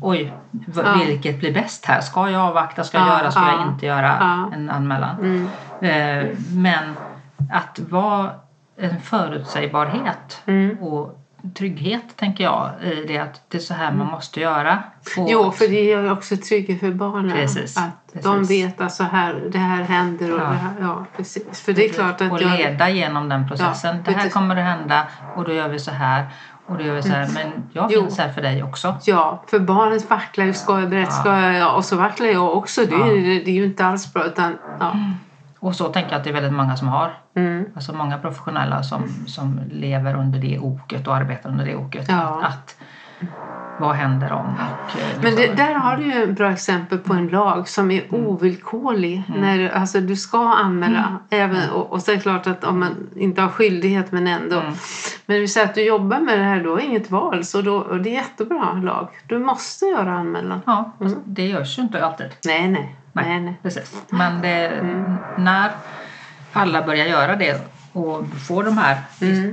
oj, 0.00 0.32
Ja. 0.74 0.94
vilket 1.06 1.38
blir 1.40 1.54
bäst 1.54 1.84
här? 1.84 2.00
Ska 2.00 2.30
jag 2.30 2.42
avvakta? 2.42 2.84
Ska 2.84 2.98
jag 2.98 3.06
Ja, 3.08 3.18
göra? 3.18 3.30
Ska 3.30 3.40
ja, 3.40 3.52
jag 3.52 3.72
inte 3.72 3.86
göra 3.86 4.16
ja. 4.20 4.50
en 4.54 4.70
anmälan? 4.70 5.16
Mm. 5.20 5.48
Eh, 5.80 6.36
men 6.54 6.96
att 7.52 7.78
vara 7.78 8.30
en 8.78 9.00
förutsägbarhet 9.00 10.42
Mm. 10.46 10.78
och 10.78 11.18
trygghet 11.54 12.16
tänker 12.16 12.44
jag 12.44 12.70
i 12.82 13.04
det 13.08 13.18
att 13.18 13.40
det 13.48 13.56
är 13.58 13.62
så 13.62 13.74
här 13.74 13.92
man 13.92 14.06
måste 14.06 14.40
göra. 14.40 14.82
Jo, 15.16 15.50
för 15.50 15.68
det 15.68 15.84
gör 15.84 16.02
ju 16.02 16.10
också 16.10 16.36
trygghet 16.36 16.80
för 16.80 16.90
barnen. 16.92 17.32
Precis, 17.36 17.76
Att 17.76 18.22
de 18.22 18.38
precis. 18.38 18.50
vet 18.64 18.80
att 18.80 18.92
så 18.92 19.04
här, 19.04 19.42
det 19.52 19.58
här 19.58 19.82
händer. 19.82 20.32
Och 20.34 20.40
Ja. 20.40 20.44
det 20.44 20.54
här, 20.56 20.72
ja, 20.80 21.04
precis. 21.16 21.60
För 21.60 21.72
det 21.72 21.84
är 21.84 21.92
klart 21.92 22.20
att 22.20 22.32
och 22.32 22.42
jag... 22.42 22.58
leda 22.58 22.90
genom 22.90 23.28
den 23.28 23.48
processen. 23.48 23.96
Ja, 23.96 24.12
det 24.12 24.18
här 24.18 24.28
kommer 24.28 24.56
att 24.56 24.64
hända 24.78 25.06
och 25.36 25.44
då 25.44 25.52
gör 25.52 25.68
vi 25.68 25.78
så 25.78 25.90
här. 25.90 26.26
Och 26.66 26.76
det 26.78 26.88
är 26.88 27.00
så 27.02 27.08
här, 27.08 27.28
men 27.34 27.52
jag 27.72 27.92
Jo. 27.92 28.00
finns 28.00 28.18
här 28.18 28.32
för 28.32 28.42
dig 28.42 28.62
också. 28.62 28.96
Ja, 29.04 29.44
för 29.46 29.58
barnet 29.58 30.10
vacklar 30.10 30.44
ju. 30.44 30.52
Ska 30.54 30.80
jag 30.80 30.90
berätta? 30.90 31.10
Ska 31.10 31.40
jag? 31.40 31.54
Ja, 31.54 31.72
och 31.72 31.84
så 31.84 31.96
vacklar 31.96 32.26
jag 32.26 32.56
också. 32.56 32.80
Det, 32.86 32.94
är 32.94 33.44
det 33.44 33.50
är 33.50 33.54
ju 33.54 33.64
inte 33.64 33.86
alls 33.86 34.12
bra. 34.12 34.24
Utan, 34.24 34.58
ja. 34.80 34.96
Och 35.58 35.74
så 35.76 35.84
tänker 35.88 36.10
jag 36.10 36.18
att 36.18 36.24
det 36.24 36.30
är 36.30 36.34
väldigt 36.34 36.52
många 36.52 36.76
som 36.76 36.88
har. 36.88 37.14
Mm. 37.36 37.64
Alltså 37.74 37.92
många 37.92 38.18
professionella 38.18 38.82
som, 38.82 39.02
som 39.26 39.60
lever 39.70 40.14
under 40.16 40.38
det 40.38 40.58
oket 40.58 41.06
och 41.06 41.16
arbetar 41.16 41.50
under 41.50 41.64
det 41.64 41.76
oket. 41.76 42.06
Ja. 42.08 42.40
Att, 42.42 42.44
att, 42.52 42.76
vad 43.80 43.94
händer 43.94 44.32
om? 44.32 44.46
Och, 44.46 45.00
eh, 45.00 45.06
Men 45.22 45.34
det, 45.34 45.36
liksom- 45.40 45.56
där 45.56 45.74
har 45.74 45.96
du 45.96 46.04
ju 46.04 46.22
ett 46.24 46.36
bra 46.36 46.50
exempel 46.52 46.98
på 46.98 47.12
en 47.14 47.28
lag 47.28 47.68
som 47.68 47.90
är 47.90 48.14
ovillkorlig. 48.14 49.22
När, 49.36 49.58
du- 49.58 49.70
alltså, 49.70 50.00
du 50.00 50.16
ska 50.16 50.54
anmäla. 50.54 51.18
Även, 51.30 51.70
och, 51.70 51.92
och 51.92 52.02
så 52.02 52.10
är 52.10 52.14
det 52.16 52.22
klart 52.22 52.46
att 52.46 52.64
om 52.64 52.80
man 52.80 52.94
inte 53.16 53.40
har 53.42 53.48
skyldighet 53.48 54.12
men 54.12 54.26
ändå. 54.26 54.62
Men 55.26 55.40
vi 55.40 55.48
säger 55.48 55.66
att 55.66 55.74
du 55.74 55.84
jobbar 55.84 56.20
med 56.20 56.38
det 56.38 56.44
här, 56.44 56.64
då 56.64 56.70
har 56.70 56.78
inget 56.80 57.10
val. 57.10 57.44
Så 57.44 57.62
då, 57.62 57.76
och 57.76 58.00
det 58.00 58.08
är 58.10 58.14
jättebra 58.14 58.72
lag. 58.72 59.08
Du 59.26 59.38
måste 59.38 59.84
göra 59.84 60.12
anmälan. 60.12 60.60
Ja, 60.66 60.92
det 61.24 61.46
görs 61.46 61.78
ju 61.78 61.82
inte 61.82 62.04
alltid. 62.06 62.26
Nej, 62.46 62.68
nej. 62.68 62.96
Nej, 63.22 63.40
nej. 63.40 63.54
Precis. 63.62 64.02
Men 64.10 64.42
det, 64.42 64.82
när 65.38 65.70
alla 66.52 66.82
börjar 66.82 67.06
göra 67.06 67.36
det 67.36 67.60
och 67.92 68.26
får 68.48 68.64
de 68.64 68.78
här 68.78 68.96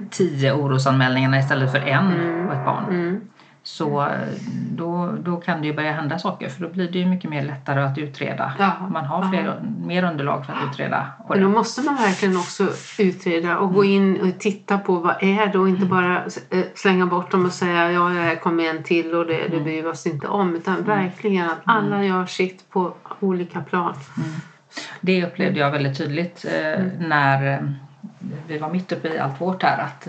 tio 0.09 0.53
orosanmälningarna 0.53 1.39
istället 1.39 1.72
för 1.72 1.80
en 1.80 2.11
på 2.47 2.53
ett 2.53 2.66
barn. 2.66 2.86
Mm. 2.89 3.22
Så 3.66 4.01
eh, 4.01 4.09
då, 4.72 5.11
då 5.20 5.38
kan 5.38 5.61
det 5.61 5.68
ju 5.68 5.74
börja 5.74 5.91
hända 5.91 6.20
saker 6.20 6.49
för 6.49 6.61
då 6.61 6.70
blir 6.70 6.91
det 6.91 6.99
ju 6.99 7.05
mycket 7.05 7.30
mer 7.30 7.43
lättare 7.45 7.82
att 7.82 7.97
utreda. 7.97 8.53
Ja, 8.59 8.74
Man 8.91 9.05
har 9.05 9.30
fler, 9.30 9.61
mer 9.86 10.03
underlag 10.03 10.45
för 10.45 10.53
att 10.53 10.59
utreda. 10.72 11.07
Men 11.30 11.41
då 11.41 11.49
måste 11.49 11.82
man 11.82 11.95
verkligen 11.95 12.38
också 12.38 12.68
utreda 12.99 13.57
och 13.57 13.74
gå 13.74 13.84
in 13.84 14.22
och 14.22 14.39
titta 14.39 14.78
på 14.78 14.95
vad 14.95 15.24
är 15.24 15.47
det 15.47 15.59
och 15.59 15.70
inte 15.70 15.86
bara 15.86 16.18
eh, 16.49 16.64
slänga 16.76 17.05
bort 17.05 17.32
dem 17.32 17.45
och 17.45 17.51
säga 17.51 17.91
ja, 17.91 18.07
här 18.07 18.36
kommer 18.36 18.64
en 18.64 18.84
till 18.84 19.16
och 19.16 19.26
det, 19.26 19.47
det 19.47 19.59
bryr 19.59 19.82
vi 19.82 19.88
oss 19.88 20.05
inte 20.05 20.28
om. 20.28 20.55
Utan 20.55 20.84
verkligen 20.84 21.49
att 21.49 21.61
alla 21.64 22.03
gör 22.03 22.26
sitt 22.26 22.70
på 22.70 22.93
olika 23.20 23.61
plan. 23.61 23.95
Det 25.01 25.26
upplevde 25.26 25.59
jag 25.59 25.72
väldigt 25.72 25.97
tydligt 25.97 26.45
eh, 26.45 26.84
när 26.99 27.53
eh, 27.53 27.59
vi 28.47 28.57
var 28.57 28.70
mitt 28.70 28.91
uppe 28.91 29.07
i 29.07 29.20
allt 29.20 29.41
vårt 29.41 29.64
här. 29.64 29.78
Att 29.78 30.07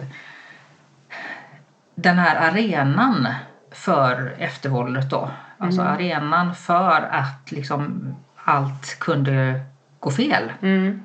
den 1.94 2.18
här 2.18 2.50
arenan 2.50 3.28
för 3.70 4.34
eftervåldet 4.38 5.10
då, 5.10 5.30
alltså 5.58 5.82
arenan 5.82 6.54
för 6.54 7.08
att 7.10 7.52
liksom 7.52 8.14
allt 8.44 8.98
kunde 8.98 9.60
gå 10.00 10.10
fel. 10.10 10.52
Mm. 10.62 11.02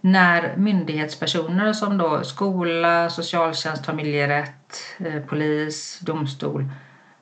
När 0.00 0.56
myndighetspersoner 0.56 1.72
som 1.72 1.98
då 1.98 2.24
skola, 2.24 3.10
socialtjänst, 3.10 3.86
familjerätt, 3.86 4.76
eh, 4.98 5.22
polis, 5.22 6.00
domstol, 6.00 6.68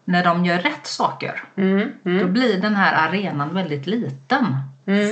när 0.05 0.25
de 0.25 0.45
gör 0.45 0.59
rätt 0.59 0.87
saker 0.87 1.43
Mm. 1.57 1.93
då 2.03 2.27
blir 2.27 2.61
den 2.63 2.75
här 2.75 3.09
arenan 3.09 3.55
väldigt 3.55 3.87
liten 3.87 4.57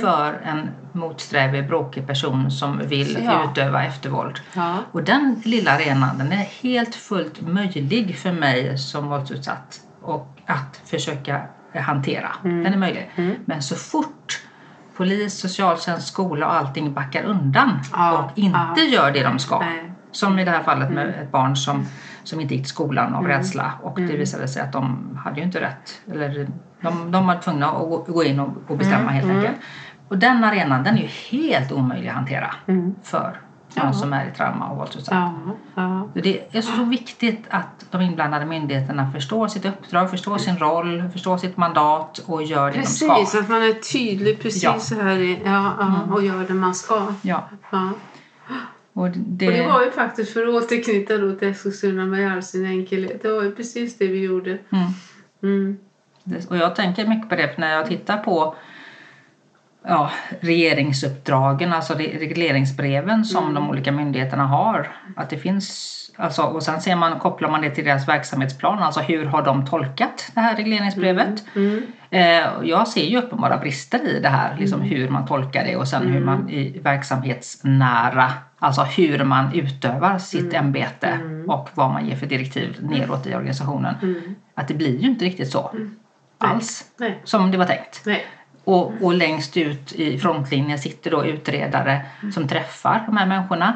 för 0.01 0.41
en 0.43 0.69
motsträvig, 0.91 1.67
bråkig 1.67 2.07
person 2.07 2.51
som 2.51 2.81
vill 2.87 3.17
Ja. 3.25 3.51
utöva 3.51 3.83
eftervåld. 3.85 4.39
Ja. 4.53 4.73
Och 4.91 5.03
den 5.03 5.41
lilla 5.45 5.71
arenan 5.71 6.17
den 6.17 6.31
är 6.31 6.47
helt 6.61 6.95
fullt 6.95 7.41
möjlig 7.41 8.17
för 8.17 8.31
mig 8.31 8.77
som 8.77 9.07
våldsutsatt 9.09 9.79
och 10.01 10.27
att 10.45 10.81
försöka 10.85 11.41
hantera. 11.75 12.29
Den 12.43 12.65
är 12.65 12.77
möjlig. 12.77 13.11
Men 13.45 13.61
så 13.61 13.75
fort 13.75 14.41
polis, 14.97 15.39
socialtjänst, 15.39 16.07
skola 16.07 16.45
och 16.45 16.53
allting 16.53 16.93
backar 16.93 17.23
undan 17.23 17.79
Ja, 17.93 18.17
och 18.23 18.37
inte 18.37 18.81
gör 18.81 19.11
det 19.11 19.23
de 19.23 19.39
ska. 19.39 19.59
Nej. 19.59 19.91
Som 20.11 20.39
i 20.39 20.45
det 20.45 20.51
här 20.51 20.63
fallet 20.63 20.91
med 20.91 21.07
ett 21.09 21.31
barn 21.31 21.55
som, 21.55 21.85
som 22.23 22.39
inte 22.39 22.53
gick 22.55 22.63
till 22.63 22.69
skolan 22.69 23.15
av 23.15 23.27
rädsla 23.27 23.71
och 23.83 23.95
det 23.95 24.17
visade 24.17 24.47
sig 24.47 24.61
att 24.61 24.71
de 24.71 25.17
hade 25.23 25.37
ju 25.37 25.45
inte 25.45 25.61
rätt. 25.61 26.01
Eller 26.11 26.47
de, 26.81 27.11
de 27.11 27.27
var 27.27 27.35
tvungna 27.35 27.67
att 27.67 28.07
gå, 28.07 28.23
in 28.23 28.39
och, 28.39 28.49
och 28.67 28.77
bestämma 28.77 29.11
helt 29.11 29.31
enkelt. 29.31 29.57
Och 30.07 30.17
den 30.17 30.43
arenan 30.43 30.83
den 30.83 30.97
är 30.97 31.01
ju 31.01 31.07
helt 31.07 31.71
omöjlig 31.71 32.09
att 32.09 32.15
hantera 32.15 32.55
för 33.03 33.39
någon 33.75 33.93
som 33.93 34.13
är 34.13 34.25
i 34.25 34.31
trauma 34.31 34.69
och 34.69 34.77
våldsutsatt. 34.77 35.13
Ja. 35.13 35.33
Ja. 35.75 36.07
Det 36.13 36.57
är 36.57 36.61
så 36.61 36.83
viktigt 36.83 37.45
att 37.49 37.85
de 37.91 38.01
inblandade 38.01 38.45
myndigheterna 38.45 39.11
förstår 39.11 39.47
sitt 39.47 39.65
uppdrag, 39.65 40.09
förstår 40.09 40.37
sin 40.37 40.57
roll, 40.57 41.09
förstår 41.13 41.37
sitt 41.37 41.57
mandat 41.57 42.17
och 42.25 42.43
gör 42.43 42.71
det 42.71 42.79
de 42.79 42.85
ska. 42.85 43.15
Precis, 43.15 43.41
att 43.41 43.49
man 43.49 43.63
är 43.63 43.73
tydlig 43.73 44.41
precis 44.41 44.63
Ja. 44.63 44.79
så 44.79 44.95
här 44.95 45.17
i, 45.17 45.41
ja, 45.45 45.73
ja, 45.79 46.13
och 46.13 46.23
gör 46.23 46.47
det 46.47 46.53
man 46.53 46.75
ska. 46.75 47.13
Ja. 47.21 47.43
Och 48.93 49.09
det, 49.09 49.47
Och 49.47 49.53
det 49.53 49.67
var 49.67 49.83
ju 49.83 49.91
faktiskt, 49.91 50.33
för 50.33 50.43
att 50.43 50.63
återknyta 50.63 51.17
då 51.17 51.35
till 51.35 51.47
Eskilstuna 51.47 52.05
med 52.05 52.33
all 52.33 52.43
sin 52.43 52.65
enkelhet, 52.65 53.21
det 53.21 53.31
var 53.31 53.43
ju 53.43 53.55
precis 53.55 53.97
det 53.97 54.07
vi 54.07 54.19
gjorde. 54.23 54.57
mm. 54.69 54.89
Mm. 55.43 55.77
Och 56.49 56.57
jag 56.57 56.75
tänker 56.75 57.07
mycket 57.07 57.29
på 57.29 57.35
det 57.35 57.57
när 57.57 57.75
jag 57.75 57.87
tittar 57.87 58.17
på 58.17 58.55
ja, 59.83 60.11
regeringsuppdragen, 60.39 61.73
alltså 61.73 61.93
re- 61.93 62.19
regleringsbreven 62.19 63.25
som 63.25 63.53
de 63.53 63.69
olika 63.69 63.91
myndigheterna 63.91 64.47
har. 64.47 64.91
Att 65.15 65.29
det 65.29 65.37
finns, 65.37 65.95
alltså, 66.19 66.41
och 66.41 66.63
sen 66.63 66.81
ser 66.81 66.95
man, 66.95 67.19
kopplar 67.19 67.49
man 67.49 67.61
det 67.61 67.69
till 67.69 67.85
deras 67.85 68.07
verksamhetsplan, 68.07 68.79
alltså 68.79 68.99
hur 68.99 69.25
har 69.25 69.41
de 69.41 69.65
tolkat 69.65 70.31
det 70.35 70.39
här 70.39 70.55
regleringsbrevet? 70.55 71.43
Mm. 71.55 71.81
Eh, 72.09 72.53
och 72.57 72.65
jag 72.65 72.87
ser 72.87 73.05
ju 73.05 73.17
uppenbara 73.17 73.57
brister 73.57 74.07
i 74.07 74.19
det 74.19 74.29
här, 74.29 74.57
liksom 74.57 74.81
hur 74.81 75.09
man 75.09 75.25
tolkar 75.25 75.65
det 75.65 75.75
och 75.75 75.87
sen 75.87 76.07
hur 76.07 76.19
man 76.19 76.49
i 76.49 76.79
verksamhetsnära, 76.79 78.31
alltså 78.59 78.81
hur 78.81 79.23
man 79.23 79.53
utövar 79.53 80.17
sitt 80.17 80.53
ämbete 80.53 81.19
och 81.47 81.69
vad 81.73 81.91
man 81.91 82.07
ger 82.07 82.15
för 82.15 82.25
direktiv 82.25 82.77
neråt 82.79 83.27
i 83.27 83.35
organisationen. 83.35 83.95
Att 84.55 84.67
det 84.67 84.73
blir 84.73 84.99
ju 84.99 85.07
inte 85.07 85.25
riktigt 85.25 85.51
så 85.51 85.71
alls 86.37 86.85
Nej. 86.97 87.19
som 87.23 87.51
det 87.51 87.57
var 87.57 87.65
tänkt. 87.65 88.01
Nej. 88.05 88.25
Och, 88.63 88.93
och 89.01 89.13
längst 89.13 89.57
ut 89.57 89.93
i 89.93 90.19
frontlinjen 90.19 90.79
sitter 90.79 91.11
då 91.11 91.25
utredare 91.25 92.01
som 92.33 92.47
träffar 92.47 93.03
de 93.05 93.17
här 93.17 93.25
människorna. 93.25 93.73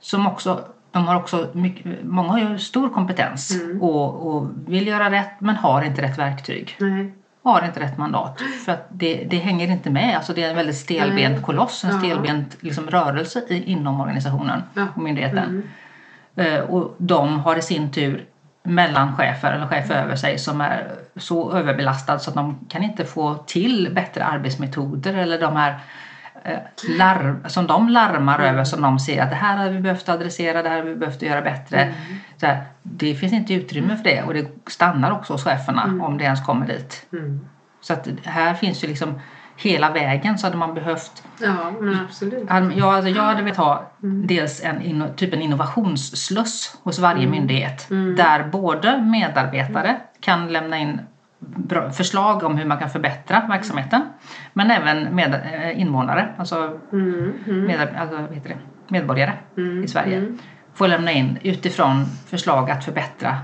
Som 0.00 0.26
också, 0.26 0.64
de 0.90 1.06
har 1.06 1.14
också 1.16 1.48
mycket, 1.52 2.04
många 2.04 2.28
har 2.28 2.38
ju 2.38 2.58
stor 2.58 2.88
kompetens 2.88 3.60
och, 3.80 4.26
och 4.26 4.48
vill 4.66 4.86
göra 4.86 5.10
rätt 5.10 5.40
men 5.40 5.56
har 5.56 5.82
inte 5.82 6.02
rätt 6.02 6.18
verktyg. 6.18 6.76
Nej. 6.80 7.12
Har 7.42 7.64
inte 7.64 7.80
rätt 7.80 7.98
mandat. 7.98 8.40
För 8.64 8.72
att 8.72 8.86
det, 8.90 9.26
det 9.30 9.36
hänger 9.36 9.70
inte 9.70 9.90
med. 9.90 10.16
Alltså 10.16 10.32
det 10.32 10.44
är 10.44 10.50
en 10.50 10.56
väldigt 10.56 10.76
stelbent 10.76 11.42
koloss, 11.42 11.84
en 11.84 11.90
Ja. 11.90 11.98
stelbent 11.98 12.56
liksom, 12.60 12.86
rörelse 12.86 13.42
i, 13.48 13.64
inom 13.64 14.00
organisationen 14.00 14.62
Ja. 14.74 14.86
och 14.94 15.02
myndigheten. 15.02 15.70
Eh, 16.36 16.60
och 16.60 16.94
de 16.98 17.40
har 17.40 17.56
i 17.56 17.62
sin 17.62 17.92
tur 17.92 18.24
mellanchefer 18.62 19.52
eller 19.52 19.66
chefer 19.66 19.94
över 20.02 20.16
sig 20.16 20.38
som 20.38 20.60
är 20.60 20.88
så 21.16 21.52
överbelastade 21.52 22.18
så 22.18 22.30
att 22.30 22.36
de 22.36 22.58
kan 22.68 22.82
inte 22.82 23.04
få 23.04 23.34
till 23.34 23.90
bättre 23.94 24.24
arbetsmetoder 24.24 25.14
eller 25.14 25.40
de 25.40 25.56
här 25.56 25.78
larm, 26.98 27.44
som 27.46 27.66
de 27.66 27.88
larmar 27.88 28.38
över 28.38 28.64
som 28.64 28.82
de 28.82 28.98
ser 28.98 29.22
att 29.22 29.30
det 29.30 29.36
här 29.36 29.56
har 29.56 29.70
vi 29.70 29.80
behövt 29.80 30.08
adressera, 30.08 30.62
det 30.62 30.68
här 30.68 30.76
har 30.76 30.84
vi 30.84 30.94
behövt 30.94 31.22
göra 31.22 31.42
bättre. 31.42 31.94
Så 32.36 32.46
här, 32.46 32.62
det 32.82 33.14
finns 33.14 33.32
inte 33.32 33.54
utrymme 33.54 33.96
för 33.96 34.04
det 34.04 34.22
och 34.22 34.34
det 34.34 34.46
stannar 34.66 35.10
också 35.10 35.32
hos 35.32 35.44
cheferna 35.44 35.98
om 36.02 36.18
det 36.18 36.24
ens 36.24 36.46
kommer 36.46 36.66
dit. 36.66 37.06
Mm. 37.12 37.40
Så 37.80 37.92
att 37.92 38.08
här 38.24 38.54
finns 38.54 38.84
ju 38.84 38.88
liksom 38.88 39.20
hela 39.56 39.90
vägen 39.90 40.38
så 40.38 40.46
hade 40.46 40.56
man 40.56 40.74
behövt 40.74 41.22
Ja, 41.40 41.70
men 41.80 41.98
absolut. 42.04 42.50
hade- 42.50 42.74
Ja, 42.74 42.94
alltså 42.96 43.10
jag 43.10 43.22
hade 43.22 43.42
velat 43.42 43.56
ha 43.56 43.90
dels 44.00 44.64
en 44.64 45.04
typ 45.16 45.34
en 45.34 45.42
innovationssluss 45.42 46.76
hos 46.82 46.98
varje 46.98 47.26
myndighet 47.26 47.86
där 48.16 48.44
både 48.48 48.98
medarbetare 49.02 49.96
kan 50.20 50.52
lämna 50.52 50.78
in 50.78 51.00
förslag 51.92 52.42
om 52.44 52.56
hur 52.56 52.64
man 52.64 52.78
kan 52.78 52.90
förbättra 52.90 53.42
verksamheten 53.48 54.02
men 54.52 54.70
även 54.70 55.14
med, 55.14 55.34
eh, 55.34 55.80
invånare, 55.80 56.28
alltså, 56.38 56.78
Mm. 56.92 57.32
Mm. 57.46 57.64
med, 57.64 57.88
alltså 57.98 58.16
heter 58.34 58.48
det, 58.48 58.56
medborgare 58.88 59.32
Mm. 59.56 59.84
i 59.84 59.88
Sverige 59.88 60.16
Mm. 60.18 60.38
får 60.74 60.88
lämna 60.88 61.12
in 61.12 61.38
utifrån 61.42 62.04
förslag 62.26 62.70
att 62.70 62.84
förbättra 62.84 63.38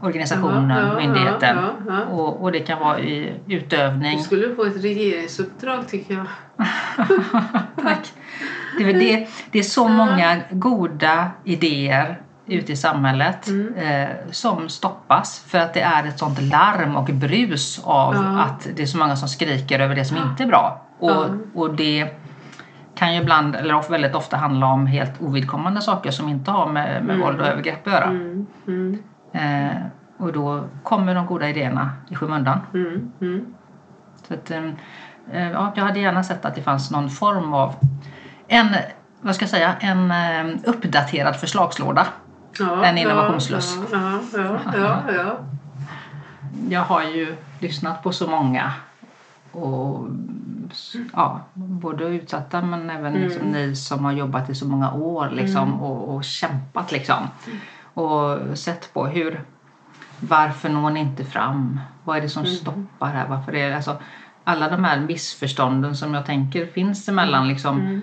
organisationen, 0.00 0.70
Ja, 0.78 0.92
ja, 0.92 0.96
myndigheten 0.96 1.56
ja. 1.88 2.04
Och, 2.04 2.42
och 2.42 2.52
det 2.52 2.60
kan 2.60 2.78
vara 2.80 2.98
i 3.00 3.40
utövning 3.48 4.16
Du 4.16 4.22
skulle 4.22 4.54
få 4.54 4.64
ett 4.64 4.84
regeringsuppdrag 4.84 5.88
tycker 5.88 6.14
jag. 6.14 6.26
Tack. 7.82 8.12
Det, 8.78 8.92
det, 8.92 9.28
det 9.50 9.58
är 9.58 9.62
så 9.62 9.88
många 9.88 10.36
goda 10.50 11.30
idéer 11.44 12.20
ute 12.46 12.72
i 12.72 12.76
samhället 12.76 13.48
eh, 13.76 14.08
som 14.30 14.68
stoppas 14.68 15.44
för 15.48 15.58
att 15.58 15.74
det 15.74 15.80
är 15.80 16.04
ett 16.04 16.18
sånt 16.18 16.42
larm 16.42 16.96
och 16.96 17.04
brus 17.04 17.80
av 17.84 18.14
Ja. 18.14 18.40
att 18.40 18.68
det 18.76 18.82
är 18.82 18.86
så 18.86 18.98
många 18.98 19.16
som 19.16 19.28
skriker 19.28 19.78
över 19.78 19.94
det 19.94 20.04
som 20.04 20.16
inte 20.16 20.42
är 20.42 20.46
bra. 20.46 20.82
Och, 20.98 21.26
och 21.54 21.74
det 21.74 22.08
kan 22.94 23.14
ju 23.14 23.20
ibland, 23.20 23.56
eller 23.56 23.90
väldigt 23.90 24.14
ofta 24.14 24.36
handla 24.36 24.66
om 24.66 24.86
helt 24.86 25.20
ovidkommande 25.20 25.80
saker 25.80 26.10
som 26.10 26.28
inte 26.28 26.50
har 26.50 26.68
med, 26.68 27.04
med 27.04 27.18
våld 27.18 27.40
och 27.40 27.46
övergrepp 27.46 27.86
att 27.86 27.92
göra. 27.92 28.04
Mm. 28.04 28.46
Mm. 28.66 28.98
Eh, 29.32 29.76
och 30.18 30.32
då 30.32 30.64
kommer 30.82 31.14
de 31.14 31.26
goda 31.26 31.48
idéerna 31.48 31.90
i 32.08 32.14
skymundan. 32.14 32.60
Mm. 32.74 33.12
Mm. 33.20 33.54
Så 34.28 34.34
att, 34.34 34.50
eh, 34.50 34.64
eh, 35.32 35.50
ja, 35.50 35.72
jag 35.76 35.84
hade 35.84 36.00
gärna 36.00 36.22
sett 36.24 36.44
att 36.44 36.54
det 36.54 36.62
fanns 36.62 36.90
någon 36.90 37.10
form 37.10 37.52
av 37.52 37.74
en, 38.48 38.66
vad 39.20 39.34
ska 39.34 39.42
jag 39.42 39.50
säga, 39.50 39.74
en 39.80 40.10
eh, 40.10 40.56
uppdaterad 40.64 41.36
förslagslåda 41.36 42.06
Ja, 42.60 42.84
en 42.84 42.98
innovationslust. 42.98 43.78
Ja, 43.92 44.20
ja, 44.34 44.58
ja, 44.74 45.00
ja, 45.16 45.36
Jag 46.68 46.80
har 46.80 47.02
ju 47.02 47.36
lyssnat 47.60 48.02
på 48.02 48.12
så 48.12 48.26
många 48.30 48.72
och 49.52 50.08
ja, 51.12 51.40
både 51.54 52.04
utsatta 52.04 52.62
men 52.62 52.90
även 52.90 53.14
Mm. 53.16 53.22
liksom 53.28 53.46
ni 53.46 53.76
som 53.76 54.04
har 54.04 54.12
jobbat 54.12 54.50
i 54.50 54.54
så 54.54 54.68
många 54.68 54.92
år 54.92 55.30
liksom, 55.32 55.80
och, 55.80 56.14
och 56.14 56.24
kämpat 56.24 56.92
liksom. 56.92 57.28
Och 57.94 58.38
sett 58.58 58.94
på 58.94 59.06
hur, 59.06 59.40
varför 60.20 60.68
når 60.68 60.90
ni 60.90 61.00
inte 61.00 61.24
fram? 61.24 61.80
Vad 62.04 62.16
är 62.16 62.20
det 62.20 62.28
som 62.28 62.42
Mm. 62.44 62.54
stoppar 62.56 63.08
här? 63.12 63.28
Varför 63.28 63.54
är 63.54 63.70
det, 63.70 63.76
alltså, 63.76 63.96
alla 64.44 64.68
de 64.70 64.84
här 64.84 65.00
missförstånden 65.00 65.96
som 65.96 66.14
jag 66.14 66.26
tänker 66.26 66.66
finns 66.66 67.08
emellan 67.08 67.48
liksom, 67.48 67.80
Mm. 67.80 68.02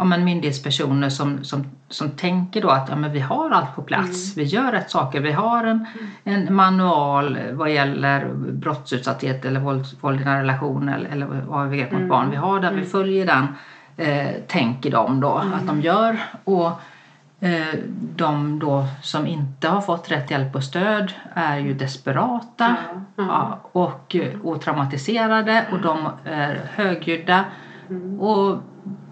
Ja, 0.00 0.04
men 0.04 0.24
myndighetspersoner 0.24 1.08
som, 1.08 1.44
som, 1.44 1.64
som 1.88 2.10
tänker 2.10 2.62
då 2.62 2.68
att 2.68 2.88
ja, 2.88 2.96
men 2.96 3.12
vi 3.12 3.20
har 3.20 3.50
allt 3.50 3.76
på 3.76 3.82
plats, 3.82 4.36
vi 4.36 4.42
gör 4.42 4.72
rätt 4.72 4.90
saker, 4.90 5.20
vi 5.20 5.32
har 5.32 5.64
en, 5.64 5.86
en 6.24 6.54
manual 6.54 7.38
vad 7.52 7.70
gäller 7.70 8.28
brottsutsatthet 8.52 9.44
eller 9.44 9.60
våld, 9.60 9.84
våld 10.00 10.20
i 10.20 10.24
nära 10.24 10.40
relation 10.40 10.88
eller, 10.88 11.10
eller 11.10 11.26
övergrepp 11.26 11.92
mot 11.92 12.08
barn. 12.08 12.30
Vi 12.30 12.36
har 12.36 12.60
där, 12.60 12.72
vi 12.72 12.84
följer 12.84 13.26
den, 13.26 13.46
eh, 13.96 14.34
tänker 14.46 14.90
de 14.90 15.20
då 15.20 15.32
att 15.32 15.66
de 15.66 15.80
gör. 15.80 16.18
Och 16.44 16.70
eh, 17.40 17.78
de 18.16 18.58
då 18.58 18.86
som 19.02 19.26
inte 19.26 19.68
har 19.68 19.80
fått 19.80 20.10
rätt 20.10 20.30
hjälp 20.30 20.54
och 20.54 20.64
stöd 20.64 21.12
är 21.34 21.58
ju 21.58 21.74
desperata 21.74 22.76
Ja, 23.16 23.60
och, 23.72 24.16
och 24.42 24.60
traumatiserade 24.60 25.66
och 25.72 25.80
de 25.80 26.08
är 26.24 26.60
högljudda. 26.74 27.44
Och 28.18 28.58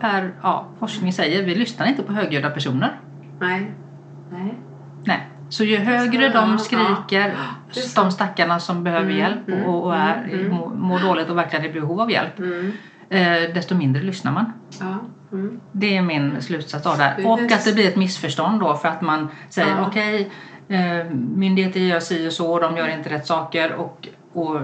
per 0.00 0.32
ja, 0.42 0.66
forskning 0.78 1.12
säger 1.12 1.42
vi 1.42 1.54
lyssnar 1.54 1.86
inte 1.86 2.02
på 2.02 2.12
högljudda 2.12 2.50
personer. 2.50 3.00
Nej. 3.40 3.72
Nej. 4.30 4.54
Nej. 5.04 5.28
Så 5.48 5.64
ju 5.64 5.76
högre 5.76 6.22
Ja, 6.22 6.32
de 6.32 6.50
ja. 6.50 6.58
skriker, 6.58 7.20
är 7.20 7.96
de 7.96 8.10
stackarna 8.10 8.60
som 8.60 8.84
behöver 8.84 9.04
Mm, 9.10 9.18
hjälp 9.18 9.48
mm, 9.48 9.64
och, 9.64 9.84
och 9.86 9.94
är, 9.96 10.24
mm, 10.24 10.46
mm. 10.46 10.78
mår, 10.80 10.98
dåligt 11.00 11.28
och 11.30 11.38
verkligen 11.38 11.64
är 11.64 11.68
i 11.68 11.72
behov 11.72 12.00
av 12.00 12.10
hjälp, 12.10 12.38
Mm. 12.38 12.72
eh, 13.08 13.54
desto 13.54 13.74
mindre 13.74 14.02
lyssnar 14.02 14.32
man. 14.32 14.52
Ja. 14.80 14.98
Det 15.72 15.96
är 15.96 16.02
min 16.02 16.42
slutsats 16.42 16.86
av 16.86 16.96
det 16.98 17.02
här. 17.04 17.26
Och 17.26 17.52
att 17.52 17.64
det 17.64 17.72
blir 17.74 17.88
ett 17.88 17.96
missförstånd 17.96 18.60
då 18.60 18.74
för 18.74 18.88
att 18.88 19.02
man 19.02 19.28
säger 19.48 19.76
Ja. 19.76 19.86
okej, 19.86 20.30
eh, 20.68 21.10
myndigheter 21.34 21.80
gör 21.80 22.00
si 22.00 22.28
och 22.28 22.32
så, 22.32 22.60
de 22.60 22.76
gör 22.76 22.88
inte 22.88 23.10
rätt 23.10 23.26
saker 23.26 23.72
och, 23.72 24.08
och 24.32 24.60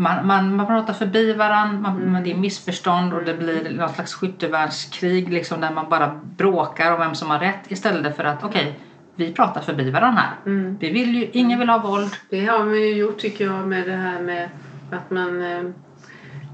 man, 0.00 0.26
man, 0.26 0.56
man 0.56 0.66
pratar 0.66 0.92
förbi 0.92 1.32
varandra, 1.32 1.78
man, 1.80 2.02
Mm. 2.02 2.24
det 2.24 2.32
är 2.32 2.36
missförstånd 2.36 3.12
och 3.12 3.24
det 3.24 3.34
blir 3.34 3.70
någon 3.78 3.88
slags 3.88 4.14
skyttevärnskrig 4.14 5.32
liksom, 5.32 5.60
där 5.60 5.70
man 5.70 5.88
bara 5.88 6.20
bråkar 6.36 6.92
om 6.92 6.98
vem 7.00 7.14
som 7.14 7.30
har 7.30 7.38
rätt 7.38 7.70
istället 7.70 8.16
för 8.16 8.24
att 8.24 8.44
okej, 8.44 8.78
vi 9.14 9.32
pratar 9.32 9.60
förbi 9.60 9.90
varandra 9.90 10.22
här. 10.22 10.36
Mm. 10.46 10.76
Vi 10.80 10.90
vill 10.90 11.14
ju, 11.14 11.28
ingen 11.32 11.58
vill 11.58 11.68
ha 11.68 11.78
våld. 11.78 12.12
Det 12.30 12.46
har 12.46 12.64
man 12.64 12.74
ju 12.74 12.94
gjort 12.94 13.18
tycker 13.18 13.44
jag 13.44 13.68
med 13.68 13.86
det 13.86 13.96
här 13.96 14.20
med 14.20 14.48
att 14.90 15.10
man 15.10 15.42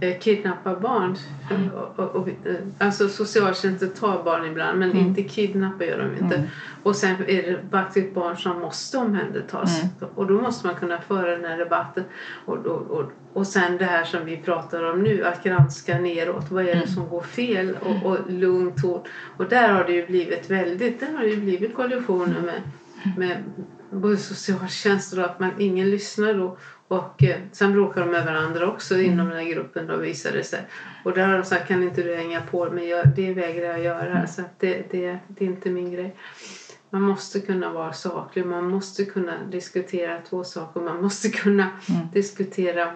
eh, 0.01 0.19
kidnappar 0.19 0.77
barn. 0.81 1.17
Och, 1.75 1.99
och, 1.99 2.17
och, 2.17 2.29
eh, 2.29 2.35
alltså 2.79 3.09
socialtjänsten 3.09 3.91
tar 3.91 4.23
barn 4.25 4.45
ibland 4.45 4.79
men 4.79 4.97
inte 4.97 5.23
kidnappar 5.23 5.85
gör 5.85 5.99
de 5.99 6.25
inte. 6.25 6.37
Mm. 6.37 6.49
Och 6.83 6.97
sen 6.97 7.17
är 7.27 7.43
det 7.43 7.59
faktiskt 7.71 8.15
barn 8.15 8.37
som 8.37 8.61
måste 8.61 8.99
omhändertas. 8.99 9.83
Mm. 9.83 10.13
Och 10.15 10.27
då 10.27 10.41
måste 10.41 10.67
man 10.67 10.77
kunna 10.77 11.01
föra 11.01 11.31
den 11.31 11.45
här 11.45 11.59
debatten. 11.59 12.05
Och, 12.45 12.67
och, 12.67 12.91
och, 12.91 13.13
och 13.33 13.47
sen 13.47 13.77
det 13.77 13.85
här 13.85 14.05
som 14.05 14.25
vi 14.25 14.37
pratar 14.37 14.93
om 14.93 15.03
nu, 15.03 15.25
att 15.25 15.43
granska 15.45 15.99
neråt. 15.99 16.51
Vad 16.51 16.63
är 16.63 16.67
det 16.67 16.73
Mm. 16.73 16.87
som 16.89 17.09
går 17.09 17.23
fel? 17.23 17.77
Och, 17.81 18.11
och 18.11 18.19
lugnt 18.31 18.83
ton. 18.83 19.01
Och 19.37 19.45
där 19.49 19.73
har 19.73 19.85
det 19.85 19.93
ju 19.93 20.07
blivit 20.07 20.51
väldigt, 20.51 21.01
där 21.01 21.13
har 21.13 21.21
det 21.21 21.29
ju 21.29 21.41
blivit 21.41 21.75
kollisioner 21.75 22.41
med, 22.41 22.63
med 23.17 23.43
både 23.91 24.17
socialtjänsten 24.17 25.19
och 25.19 25.25
att 25.25 25.41
man, 25.41 25.51
ingen 25.59 25.91
lyssnar 25.91 26.35
då. 26.35 26.57
Och 26.89 27.23
eh, 27.23 27.37
sen 27.53 27.73
bråkar 27.73 28.01
de 28.01 28.11
med 28.11 28.25
varandra 28.25 28.67
också 28.69 28.99
inom 28.99 29.29
den 29.29 29.39
här 29.39 29.45
gruppen 29.53 29.87
då 29.87 29.97
visade 29.97 30.37
det 30.37 30.45
sig. 30.45 30.61
Och 31.05 31.13
där 31.13 31.27
har 31.27 31.35
de 31.39 31.45
sagt 31.45 31.69
kan 31.69 31.83
inte 31.83 32.03
du 32.03 32.17
hänga 32.17 32.41
på 32.41 32.71
men 32.71 32.89
jag, 32.89 33.09
det 33.17 33.35
vägrar 33.35 33.67
jag 33.69 33.81
göra. 33.81 34.27
Så 34.27 34.41
att 34.41 34.61
det, 34.61 34.91
det, 34.91 35.19
det 35.29 35.45
är 35.45 35.49
inte 35.49 35.71
min 35.71 35.93
grej. 35.93 36.15
Man 36.91 37.03
måste 37.03 37.41
kunna 37.41 37.71
vara 37.73 37.93
saklig, 37.93 38.47
man 38.47 38.69
måste 38.69 39.05
kunna 39.05 39.33
diskutera 39.51 40.19
två 40.29 40.45
saker. 40.45 40.81
Man 40.81 41.03
måste 41.03 41.29
kunna 41.29 41.69
diskutera 42.13 42.91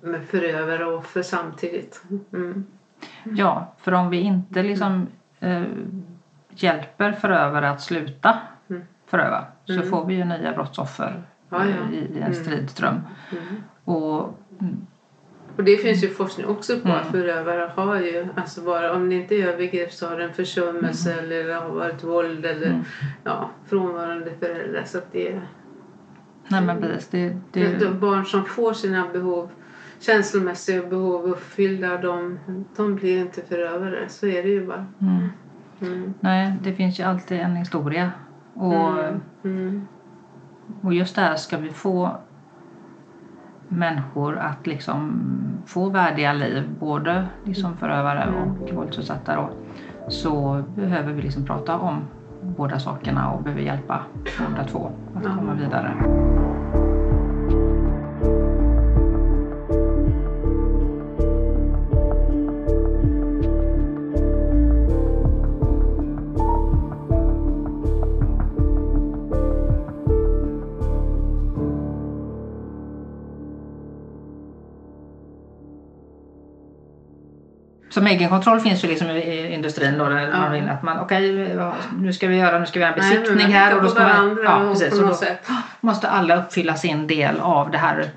med 0.00 0.24
förövare 0.24 0.84
och 0.84 0.98
offer 0.98 1.22
samtidigt. 1.22 2.02
Mm. 2.32 2.64
Ja, 3.24 3.74
för 3.82 3.92
om 3.92 4.10
vi 4.10 4.16
inte 4.20 4.62
liksom 4.62 5.06
eh, 5.40 5.62
hjälper 6.50 7.12
förövare 7.12 7.70
att 7.70 7.80
sluta 7.82 8.38
Mm. 8.70 8.82
föröva 9.06 9.44
så 9.64 9.72
Mm. 9.72 9.90
får 9.90 10.06
vi 10.06 10.14
ju 10.14 10.24
nya 10.24 10.52
brottsoffer 10.52 11.22
Ja, 11.52 11.64
ja. 11.66 11.96
i 12.16 12.20
en 12.20 12.34
stridström. 12.34 12.94
Mm. 13.32 13.44
Och 13.84 14.38
Och 15.56 15.64
det 15.64 15.76
finns 15.76 16.04
ju 16.04 16.08
forskning 16.08 16.46
också 16.46 16.80
på 16.80 16.88
Mm. 16.88 17.00
att 17.00 17.06
förövare 17.10 17.70
har 17.76 17.96
ju, 18.00 18.26
alltså 18.36 18.60
bara, 18.60 18.92
om 18.96 19.08
det 19.08 19.14
inte 19.14 19.34
är 19.34 19.46
övergrepp 19.48 19.92
så 19.92 20.06
har 20.08 20.16
det 20.18 20.24
en 20.24 20.32
försummelse 20.32 21.14
eller 21.14 21.44
det 21.48 21.54
har 21.54 21.68
varit 21.68 22.04
våld 22.04 22.44
eller 22.46 22.66
Mm. 22.66 22.82
ja, 23.24 23.50
frånvarande 23.66 24.30
föräldrar. 24.40 24.84
Så 24.84 24.98
att 24.98 25.12
det 25.12 25.40
nej 26.48 26.62
men 26.62 26.80
precis, 26.80 27.08
det, 27.10 27.36
det, 27.52 27.78
de 27.78 28.00
barn 28.00 28.24
som 28.26 28.44
får 28.44 28.72
sina 28.72 29.08
behov, 29.12 29.48
känslomässiga 30.00 30.82
behov 30.82 31.24
uppfyllda, 31.24 31.96
de, 31.98 32.38
de 32.76 32.94
blir 32.94 33.18
inte 33.18 33.42
förövare. 33.42 34.08
Så 34.08 34.26
är 34.26 34.42
det 34.42 34.48
ju 34.48 34.66
bara. 34.66 34.86
mm, 35.00 35.28
Mm. 35.80 36.14
nej, 36.20 36.54
det 36.62 36.72
finns 36.74 37.00
ju 37.00 37.04
alltid 37.04 37.40
en 37.40 37.56
historia. 37.56 38.10
Och, 38.54 38.74
Mm. 38.98 39.20
Mm. 39.44 39.86
Och 40.82 40.94
just 40.94 41.16
där 41.16 41.36
ska 41.36 41.56
vi 41.56 41.70
få 41.70 42.16
människor 43.68 44.38
att 44.38 44.66
liksom 44.66 45.22
få 45.66 45.88
värdiga 45.88 46.32
liv, 46.32 46.70
både 46.80 47.26
liksom 47.44 47.76
förövare 47.76 48.32
och 48.42 48.74
våldsutsatta 48.74 49.36
då, 49.36 49.50
så 50.08 50.62
behöver 50.74 51.12
vi 51.12 51.22
liksom 51.22 51.46
prata 51.46 51.78
om 51.78 52.00
båda 52.40 52.78
sakerna 52.78 53.30
och 53.30 53.42
behöver 53.42 53.62
hjälpa 53.62 54.00
båda 54.48 54.64
två 54.64 54.90
att 55.14 55.24
komma 55.24 55.54
vidare. 55.54 55.94
Som 77.92 78.06
egenkontroll 78.06 78.60
finns 78.60 78.84
ju 78.84 78.88
liksom 78.88 79.10
i 79.10 79.54
industrin 79.54 79.98
då, 79.98 80.08
där 80.08 80.20
Ja. 80.20 80.38
man 80.38 80.52
vill 80.52 80.68
att 80.68 80.82
man, 80.82 80.98
okej, 81.00 81.52
ja, 81.56 81.74
nu 81.98 82.12
ska 82.12 82.28
vi 82.28 82.36
göra, 82.36 82.58
nu 82.58 82.66
ska 82.66 82.78
vi 82.78 82.84
göra 82.84 82.94
en 82.94 83.00
Nej, 83.00 83.10
besiktning 83.18 83.42
man 83.46 83.52
här 83.52 83.76
och 83.76 83.82
då 83.82 83.88
ska 83.88 84.02
man, 84.02 84.38
ja, 84.44 84.60
precis, 84.72 85.00
och 85.00 85.08
då 85.08 85.14
sätt. 85.14 85.48
måste 85.80 86.08
alla 86.08 86.36
uppfylla 86.36 86.74
sin 86.74 87.06
del 87.06 87.40
av 87.40 87.70
det 87.70 87.78
här. 87.78 88.10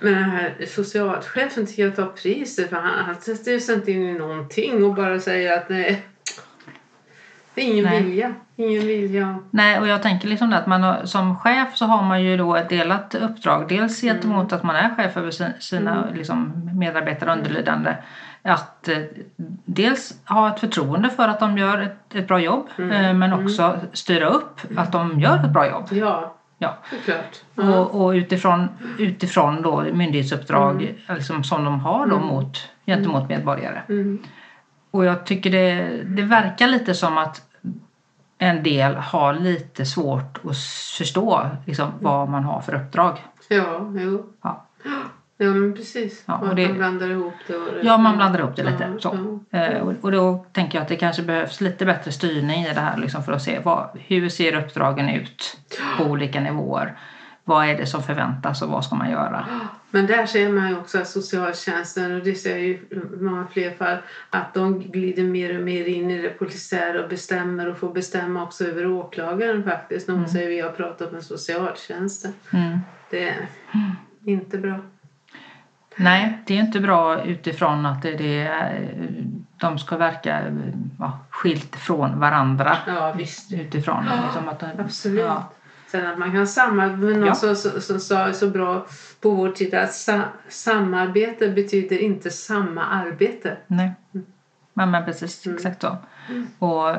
Men 0.00 0.12
den 0.14 0.24
här 0.30 0.54
socialchefen 0.68 1.66
tycker 1.66 1.82
jag 1.84 1.96
tar 1.96 2.06
priset 2.06 2.68
för 2.68 2.76
han, 2.76 3.04
han 3.06 3.14
sätter 3.14 3.50
ju 3.52 3.60
sig 3.60 3.74
inte 3.74 3.92
in 3.92 4.02
i 4.08 4.18
någonting 4.18 4.84
och 4.84 4.94
bara 4.94 5.20
säger 5.20 5.56
att 5.56 5.68
nej, 5.68 6.02
det 7.54 7.60
är 7.60 7.64
ingen 7.72 7.84
Nej. 7.84 8.02
vilja. 8.02 8.32
Ingen 8.56 8.86
vilja. 8.86 9.38
Nej, 9.50 9.78
och 9.80 9.86
jag 9.88 10.02
tänker 10.02 10.28
liksom 10.28 10.52
att 10.52 10.66
man 10.66 10.82
har, 10.82 11.04
som 11.04 11.36
chef 11.38 11.76
så 11.76 11.84
har 11.84 12.02
man 12.02 12.22
ju 12.22 12.36
då 12.36 12.56
ett 12.56 12.68
delat 12.68 13.14
uppdrag. 13.14 13.68
Dels 13.68 14.00
gentemot 14.00 14.52
att 14.52 14.62
man 14.62 14.76
är 14.76 14.94
chef 14.96 15.16
över 15.16 15.30
si- 15.30 15.44
sina 15.60 16.06
liksom, 16.14 16.52
medarbetare 16.78 17.30
och 17.30 17.36
underlydande. 17.36 17.94
Att 18.42 18.88
eh, 18.88 18.98
dels 19.64 20.18
ha 20.28 20.54
ett 20.54 20.60
förtroende 20.60 21.10
för 21.10 21.28
att 21.28 21.40
de 21.40 21.58
gör 21.58 21.78
ett, 21.78 22.14
ett 22.14 22.28
bra 22.28 22.40
jobb 22.40 22.68
eh, 22.78 23.14
men 23.14 23.32
också 23.32 23.76
styra 23.92 24.28
upp 24.28 24.60
att 24.76 24.92
de 24.92 25.20
gör 25.20 25.44
ett 25.44 25.50
bra 25.50 25.70
jobb. 25.70 25.88
Ja, 25.90 26.34
Ja. 26.62 26.76
såklart. 26.90 27.42
Ja. 27.54 27.78
Och, 27.80 28.04
och 28.04 28.10
utifrån, 28.10 28.68
utifrån 28.98 29.62
då 29.62 29.82
myndighetsuppdrag 29.82 30.94
liksom, 31.08 31.44
som 31.44 31.64
de 31.64 31.80
har 31.80 32.06
då 32.06 32.18
mot, 32.18 32.68
gentemot 32.86 33.28
medborgare. 33.28 33.82
Mm. 33.88 34.18
Och 34.90 35.04
jag 35.04 35.26
tycker 35.26 35.50
det, 35.50 36.00
det 36.04 36.22
verkar 36.22 36.66
lite 36.68 36.94
som 36.94 37.18
att 37.18 37.42
en 38.38 38.62
del 38.62 38.94
har 38.94 39.34
lite 39.34 39.86
svårt 39.86 40.38
att 40.44 40.56
förstå 40.98 41.46
liksom, 41.66 41.92
vad 42.00 42.28
man 42.28 42.44
har 42.44 42.60
för 42.60 42.74
uppdrag. 42.74 43.24
Ja, 43.48 43.92
jo. 43.96 44.26
Ja. 44.42 44.66
Ja, 45.42 45.54
men 45.54 45.74
precis. 45.74 46.22
Ja, 46.26 46.38
och 46.38 46.54
det- 46.54 46.68
man 46.68 46.76
blandar 46.76 47.10
ihop 47.10 47.34
det. 47.46 47.56
Och 47.56 47.74
det. 47.74 47.80
Ja, 47.82 47.98
man 47.98 48.16
blandar 48.16 48.40
ihop 48.40 48.56
det 48.56 48.62
lite. 48.62 48.90
Ja, 48.92 49.00
Så. 49.00 49.38
ja. 49.50 49.58
Eh, 49.58 49.80
och, 49.80 49.94
och 50.00 50.12
då 50.12 50.46
tänker 50.52 50.78
jag 50.78 50.82
att 50.82 50.88
det 50.88 50.96
kanske 50.96 51.22
behövs 51.22 51.60
lite 51.60 51.86
bättre 51.86 52.12
styrning 52.12 52.64
i 52.64 52.74
det 52.74 52.80
här 52.80 52.96
liksom, 52.96 53.22
för 53.22 53.32
att 53.32 53.42
se 53.42 53.58
vad, 53.64 53.88
hur 53.94 54.28
ser 54.28 54.54
uppdragen 54.54 55.08
ut 55.08 55.58
på 55.98 56.04
olika 56.04 56.40
nivåer. 56.40 56.96
Vad 57.44 57.66
är 57.66 57.76
det 57.76 57.86
som 57.86 58.02
förväntas 58.02 58.62
och 58.62 58.68
vad 58.68 58.84
ska 58.84 58.94
man 58.96 59.10
göra? 59.10 59.46
Men 59.90 60.06
där 60.06 60.26
ser 60.26 60.48
man 60.48 60.68
ju 60.68 60.76
också 60.76 60.98
att 60.98 61.08
socialtjänsten, 61.08 62.14
och 62.14 62.24
det 62.24 62.34
ser 62.34 62.50
jag 62.50 62.60
ju 62.60 62.72
i 62.74 63.00
många 63.20 63.46
fler 63.46 63.70
fall, 63.70 63.96
att 64.30 64.54
de 64.54 64.80
glider 64.80 65.24
mer 65.24 65.58
och 65.58 65.64
mer 65.64 65.84
in 65.84 66.10
i 66.10 66.22
det 66.22 66.28
polisiära 66.28 67.02
och 67.02 67.08
bestämmer 67.08 67.68
och 67.68 67.78
får 67.78 67.92
bestämma 67.92 68.42
också 68.42 68.64
över 68.64 68.86
åklagaren 68.86 69.64
faktiskt. 69.64 70.08
När 70.08 70.14
hon 70.14 70.24
mm. 70.24 70.32
säger 70.32 70.48
vi 70.48 70.60
har 70.60 70.70
pratat 70.70 71.12
med 71.12 71.24
socialtjänsten. 71.24 72.32
Mm. 72.52 72.78
Det 73.10 73.28
är 73.28 73.36
inte 74.24 74.58
bra. 74.58 74.78
Nej, 76.00 76.38
det 76.46 76.54
är 76.54 76.60
inte 76.60 76.80
bra 76.80 77.22
utifrån 77.22 77.86
att 77.86 78.02
det, 78.02 78.16
det, 78.16 78.52
de 79.56 79.78
ska 79.78 79.96
verka 79.96 80.42
ja, 80.98 81.18
skilt 81.30 81.76
från 81.76 82.20
varandra. 82.20 82.76
Ja, 82.86 83.12
visst. 83.12 83.52
Utifrån. 83.52 84.04
Ja, 84.06 84.24
liksom 84.24 84.48
att, 84.48 84.80
absolut. 84.80 85.20
Ja. 85.20 85.50
Sen 85.90 86.06
att 86.06 86.18
man 86.18 86.32
kan 86.32 86.46
samarbeta, 86.46 86.96
men 86.96 87.20
någon 87.20 87.56
som 87.80 88.00
sa 88.00 88.32
så 88.32 88.50
bra 88.50 88.86
på 89.20 89.30
vår 89.30 89.50
tid 89.50 89.74
att 89.74 89.94
sa, 89.94 90.20
samarbete 90.48 91.48
betyder 91.48 91.98
inte 91.98 92.30
samma 92.30 92.84
arbete. 92.84 93.56
Nej, 93.66 93.92
men, 94.74 94.90
men 94.90 95.04
precis, 95.04 95.46
mm. 95.46 95.56
exakt 95.56 95.82
så. 95.82 95.96
Mm. 96.28 96.46
Och 96.58 96.96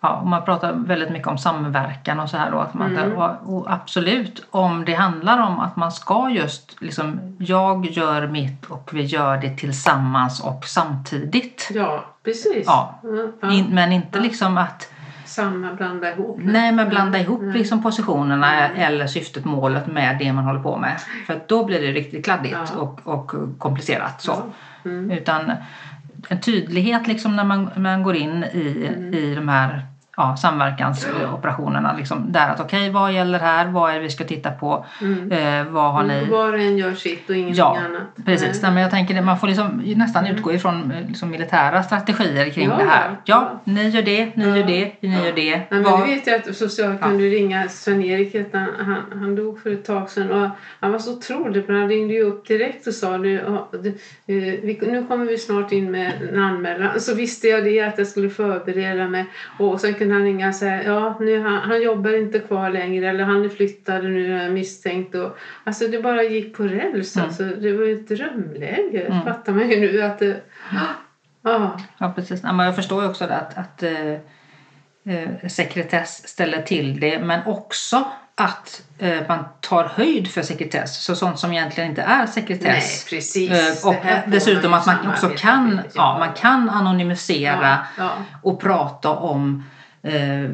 ja, 0.00 0.22
man 0.24 0.44
pratar 0.44 0.72
väldigt 0.72 1.10
mycket 1.10 1.28
om 1.28 1.38
samverkan 1.38 2.20
och 2.20 2.30
så 2.30 2.36
här 2.36 2.50
då. 2.50 2.58
Att 2.58 2.74
man, 2.74 2.96
mm. 2.96 3.18
och, 3.18 3.72
absolut, 3.72 4.46
om 4.50 4.84
det 4.84 4.94
handlar 4.94 5.38
om 5.38 5.60
att 5.60 5.76
man 5.76 5.92
ska 5.92 6.30
just 6.30 6.80
liksom, 6.80 7.36
jag 7.38 7.86
gör 7.86 8.26
mitt 8.26 8.64
och 8.64 8.90
vi 8.92 9.02
gör 9.02 9.36
det 9.36 9.56
tillsammans 9.56 10.40
och 10.40 10.64
samtidigt. 10.64 11.70
Ja, 11.74 12.04
precis. 12.24 12.64
Ja. 12.66 13.00
Mm, 13.02 13.50
In, 13.50 13.66
men 13.74 13.92
inte 13.92 14.18
ja. 14.18 14.22
liksom 14.22 14.58
att 14.58 14.92
samma, 15.24 15.74
blanda 15.74 16.12
ihop. 16.12 16.38
Nej, 16.42 16.72
men 16.72 16.88
blanda 16.88 17.18
ihop 17.18 17.40
mm. 17.40 17.52
liksom 17.52 17.82
positionerna 17.82 18.68
mm. 18.68 18.80
eller 18.80 19.06
syftet, 19.06 19.44
målet 19.44 19.86
med 19.86 20.18
det 20.18 20.32
man 20.32 20.44
håller 20.44 20.60
på 20.60 20.76
med. 20.76 21.00
För 21.26 21.40
då 21.46 21.64
blir 21.64 21.80
det 21.80 21.92
riktigt 21.92 22.24
kladdigt 22.24 22.56
ja. 22.74 22.80
och, 22.80 23.00
och 23.04 23.32
komplicerat. 23.58 24.22
Så. 24.22 24.36
Mm. 24.84 25.10
Utan 25.10 25.52
en 26.28 26.40
tydlighet 26.40 27.06
liksom 27.06 27.36
när 27.36 27.44
man, 27.44 27.70
man 27.76 28.02
går 28.02 28.16
in 28.16 28.44
i, 28.44 28.86
mm. 28.86 29.14
i 29.14 29.34
de 29.34 29.48
här 29.48 29.86
ja, 30.20 30.36
samverkansoperationerna. 30.36 31.96
Liksom, 31.98 32.32
där 32.32 32.48
att 32.48 32.60
okej, 32.60 32.80
okay, 32.80 32.90
vad 32.90 33.12
gäller 33.12 33.38
här? 33.38 33.66
Vad 33.66 33.90
är 33.90 33.94
det 33.94 34.00
vi 34.00 34.10
ska 34.10 34.24
titta 34.24 34.50
på? 34.50 34.84
Mm. 35.00 35.32
Eh, 35.32 35.72
vad 35.72 35.92
har 35.92 36.02
ni? 36.02 36.24
Var 36.24 36.52
och 36.52 36.58
en 36.58 36.78
gör 36.78 36.94
sitt 36.94 37.30
och 37.30 37.36
ingenting 37.36 37.58
ja, 37.58 37.78
annat. 37.78 38.24
Precis, 38.24 38.62
Nej. 38.62 38.72
men 38.72 38.82
jag 38.82 38.90
tänker 38.90 39.18
att 39.18 39.24
man 39.24 39.38
får 39.38 39.46
liksom 39.46 39.82
nästan 39.96 40.24
mm. 40.24 40.36
utgå 40.36 40.52
ifrån 40.52 40.92
eh, 40.92 41.08
liksom, 41.08 41.30
militära 41.30 41.82
strategier 41.82 42.50
kring 42.50 42.68
ja, 42.68 42.76
det 42.76 42.84
här. 42.84 43.16
Ja, 43.24 43.60
ni 43.64 43.88
gör 43.88 44.02
det, 44.02 44.36
ni 44.36 44.44
gör 44.44 44.66
det, 44.66 44.92
ni 45.00 45.24
gör 45.24 45.32
det. 45.32 45.62
Men 45.70 45.82
Var... 45.82 45.98
Du 45.98 46.14
vet 46.14 46.26
ju 46.26 46.34
att 46.34 46.56
social 46.56 46.98
kan 46.98 47.18
du 47.18 47.30
ringa 47.30 47.68
Sven-Erik, 47.68 48.36
han, 48.52 48.96
han 49.12 49.36
dog 49.36 49.62
för 49.62 49.70
ett 49.70 49.84
tag 49.84 50.10
sedan 50.10 50.30
och 50.30 50.48
han 50.80 50.92
var 50.92 50.98
så 50.98 51.16
otrolig 51.16 51.66
för 51.66 51.72
han 51.72 51.88
ringde 51.88 52.14
ju 52.14 52.22
upp 52.22 52.46
direkt 52.46 52.86
och 52.86 52.94
sa 52.94 53.16
nu, 53.16 53.58
nu 54.26 55.04
kommer 55.08 55.24
vi 55.24 55.38
snart 55.38 55.72
in 55.72 55.90
med 55.90 56.12
en 56.30 56.42
anmälan. 56.42 57.00
Så 57.00 57.14
visste 57.14 57.48
jag 57.48 57.64
det 57.64 57.80
att 57.80 57.98
jag 57.98 58.06
skulle 58.06 58.30
förbereda 58.30 59.08
mig 59.08 59.26
och 59.58 59.80
sen 59.80 59.94
kunde 59.94 60.09
han 60.12 60.24
ringa 60.24 60.48
och 60.48 60.54
säga 60.54 60.82
ja 60.82 61.16
nu 61.20 61.40
han, 61.40 61.56
han 61.56 61.82
jobbar 61.82 62.18
inte 62.18 62.38
kvar 62.38 62.70
längre 62.70 63.08
eller 63.08 63.24
han 63.24 63.44
är 63.44 63.48
flyttad 63.48 64.04
nu 64.04 64.40
är 64.40 64.50
misstänkt. 64.50 65.14
Och, 65.14 65.38
alltså 65.64 65.88
det 65.88 66.02
bara 66.02 66.22
gick 66.22 66.56
på 66.56 66.62
räls. 66.62 67.16
Mm. 67.16 67.26
Alltså, 67.26 67.44
det 67.44 67.72
var 67.72 67.92
ett 67.92 68.08
drömläge 68.08 69.06
mm. 69.06 69.22
fattar 69.24 69.52
man 69.52 69.70
ju 69.70 69.80
nu 69.80 70.02
att 70.02 70.18
det, 70.18 70.40
ah. 71.42 71.70
Ja 71.98 72.12
precis. 72.14 72.40
Ja, 72.42 72.52
men 72.52 72.66
jag 72.66 72.76
förstår 72.76 73.02
ju 73.02 73.08
också 73.08 73.24
att, 73.24 73.58
att 73.58 73.82
eh, 73.82 74.12
eh, 75.04 75.48
sekretess 75.48 76.28
ställer 76.28 76.62
till 76.62 77.00
det 77.00 77.18
men 77.18 77.46
också 77.46 78.04
att 78.40 78.82
eh, 78.98 79.20
man 79.28 79.44
tar 79.60 79.84
höjd 79.84 80.30
för 80.30 80.42
sekretess, 80.42 81.04
så 81.04 81.14
sånt 81.14 81.38
som 81.38 81.52
egentligen 81.52 81.90
inte 81.90 82.02
är 82.02 82.26
sekretess. 82.26 82.64
Nej, 82.66 83.18
precis. 83.18 83.50
Eh, 83.50 83.88
och 83.88 83.96
dessutom 84.26 84.74
att 84.74 84.86
man 84.86 84.96
också 85.10 85.28
kan, 85.28 85.80
ja, 85.94 86.18
man 86.18 86.32
kan 86.32 86.70
anonymisera 86.70 87.78
ja, 87.96 88.04
ja. 88.04 88.10
och 88.42 88.60
prata 88.60 89.10
om 89.10 89.64
eh, 90.02 90.50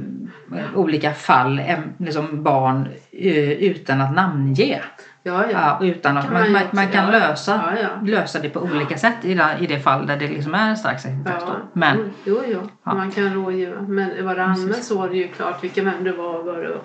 olika 0.75 1.13
fall, 1.13 1.61
liksom 1.99 2.43
barn, 2.43 2.89
eh, 3.13 3.51
utan 3.51 4.01
att 4.01 4.15
namnge. 4.15 4.81
Ja, 5.23 5.45
ja. 5.53 5.79
utan 5.81 6.19
att 6.19 6.33
man, 6.33 6.53
man, 6.53 6.63
man, 6.73 6.89
kan 6.89 7.11
lösa, 7.11 7.75
ja, 7.83 7.89
lösa 8.03 8.39
det 8.39 8.49
på 8.49 8.61
olika 8.61 8.99
sätt 8.99 9.25
i 9.25 9.35
det, 9.35 9.57
i 9.61 9.67
det 9.67 9.81
fall 9.81 10.07
där 10.07 10.17
det 10.17 10.29
liksom 10.29 10.55
är 10.55 10.69
en 10.69 10.77
stark 10.77 11.01
sekretess. 11.01 11.43
Ja. 11.47 11.57
Men, 11.73 11.97
mm, 11.97 12.11
jo, 12.25 12.43
jo. 12.47 12.61
man 12.83 13.11
kan 13.11 13.35
rådgiva. 13.35 13.81
Men 13.81 14.09
det 14.09 14.45
används 14.45 14.87
så 14.87 14.99
var 14.99 15.09
det 15.09 15.17
ju 15.17 15.29
klart 15.29 15.65
vilka 15.65 15.83
vem 15.83 16.05
det 16.05 16.13
var 16.13 16.39
och 16.39 16.47
vad 16.47 16.63
det 16.63 16.69
var. 16.69 16.81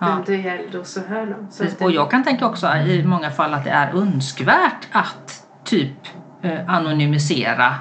Vem 0.00 0.24
det 0.26 0.36
gällde 0.36 0.78
och 0.78 0.86
så 0.86 1.00
här. 1.08 1.26
Då. 1.26 1.46
Så 1.50 1.84
och 1.84 1.90
jag 1.90 2.10
kan 2.10 2.24
tänka 2.24 2.46
också 2.46 2.66
i 2.66 3.04
många 3.04 3.30
fall 3.30 3.54
att 3.54 3.64
det 3.64 3.70
är 3.70 3.96
önskvärt 3.96 4.88
att 4.92 5.46
typ 5.64 5.98
eh, 6.42 6.70
anonymisera 6.70 7.74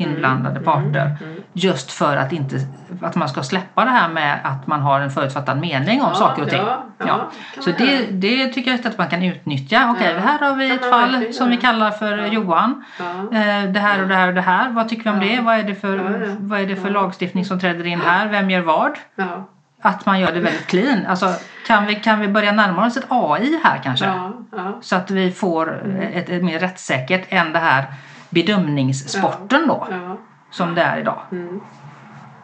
inblandade 0.00 0.60
mm, 0.60 0.64
parter. 0.64 1.06
Mm, 1.06 1.16
mm. 1.22 1.42
Just 1.52 1.92
för 1.92 2.16
att, 2.16 2.32
inte, 2.32 2.56
att 3.02 3.14
man 3.14 3.28
ska 3.28 3.42
släppa 3.42 3.84
det 3.84 3.90
här 3.90 4.08
med 4.08 4.40
att 4.44 4.66
man 4.66 4.80
har 4.80 5.00
en 5.00 5.10
förutfattad 5.10 5.60
mening 5.60 6.02
om 6.02 6.08
ja, 6.08 6.14
saker 6.14 6.42
och 6.42 6.50
ting. 6.50 6.62
Ja, 6.66 6.84
ja. 6.98 7.30
Så 7.60 7.70
det, 7.70 8.06
det 8.10 8.48
tycker 8.48 8.70
jag 8.70 8.86
att 8.86 8.98
man 8.98 9.08
kan 9.08 9.22
utnyttja. 9.22 9.90
Okej, 9.90 10.08
okay, 10.08 10.20
här 10.20 10.38
har 10.38 10.56
vi 10.56 10.70
ett 10.70 10.90
fall 10.90 11.32
som 11.32 11.50
vi 11.50 11.56
kallar 11.56 11.90
för 11.90 12.26
Johan. 12.26 12.84
Eh, 13.32 13.70
det 13.72 13.80
här 13.80 14.02
och 14.02 14.08
det 14.08 14.14
här 14.14 14.28
och 14.28 14.34
det 14.34 14.40
här. 14.40 14.70
Vad 14.70 14.88
tycker 14.88 15.02
vi 15.02 15.10
om 15.10 15.20
det? 15.20 15.40
Vad 15.40 15.58
är 15.58 15.62
det 15.62 15.74
för, 15.74 16.36
vad 16.38 16.60
är 16.60 16.66
det 16.66 16.76
för 16.76 16.90
lagstiftning 16.90 17.44
som 17.44 17.60
träder 17.60 17.86
in 17.86 18.00
här? 18.00 18.28
Vem 18.28 18.50
gör 18.50 18.60
vad? 18.60 18.92
Att 19.82 20.06
man 20.06 20.20
gör 20.20 20.32
det 20.32 20.40
väldigt 20.40 20.66
clean. 20.66 21.06
Alltså, 21.06 21.34
kan, 21.66 21.86
vi, 21.86 21.94
kan 21.94 22.20
vi 22.20 22.28
börja 22.28 22.52
närma 22.52 22.86
oss 22.86 22.96
ett 22.96 23.06
AI 23.08 23.60
här 23.64 23.80
kanske? 23.84 24.12
Så 24.80 24.96
att 24.96 25.10
vi 25.10 25.32
får 25.32 25.82
ett, 26.12 26.28
ett 26.28 26.44
mer 26.44 26.58
rättssäkert 26.58 27.26
än 27.28 27.52
det 27.52 27.58
här 27.58 27.84
bedömningssporten 28.30 29.68
då. 29.68 29.86
Ja. 29.90 30.16
Som 30.50 30.74
det 30.74 30.82
är 30.82 31.00
idag. 31.00 31.22
Mm. 31.32 31.60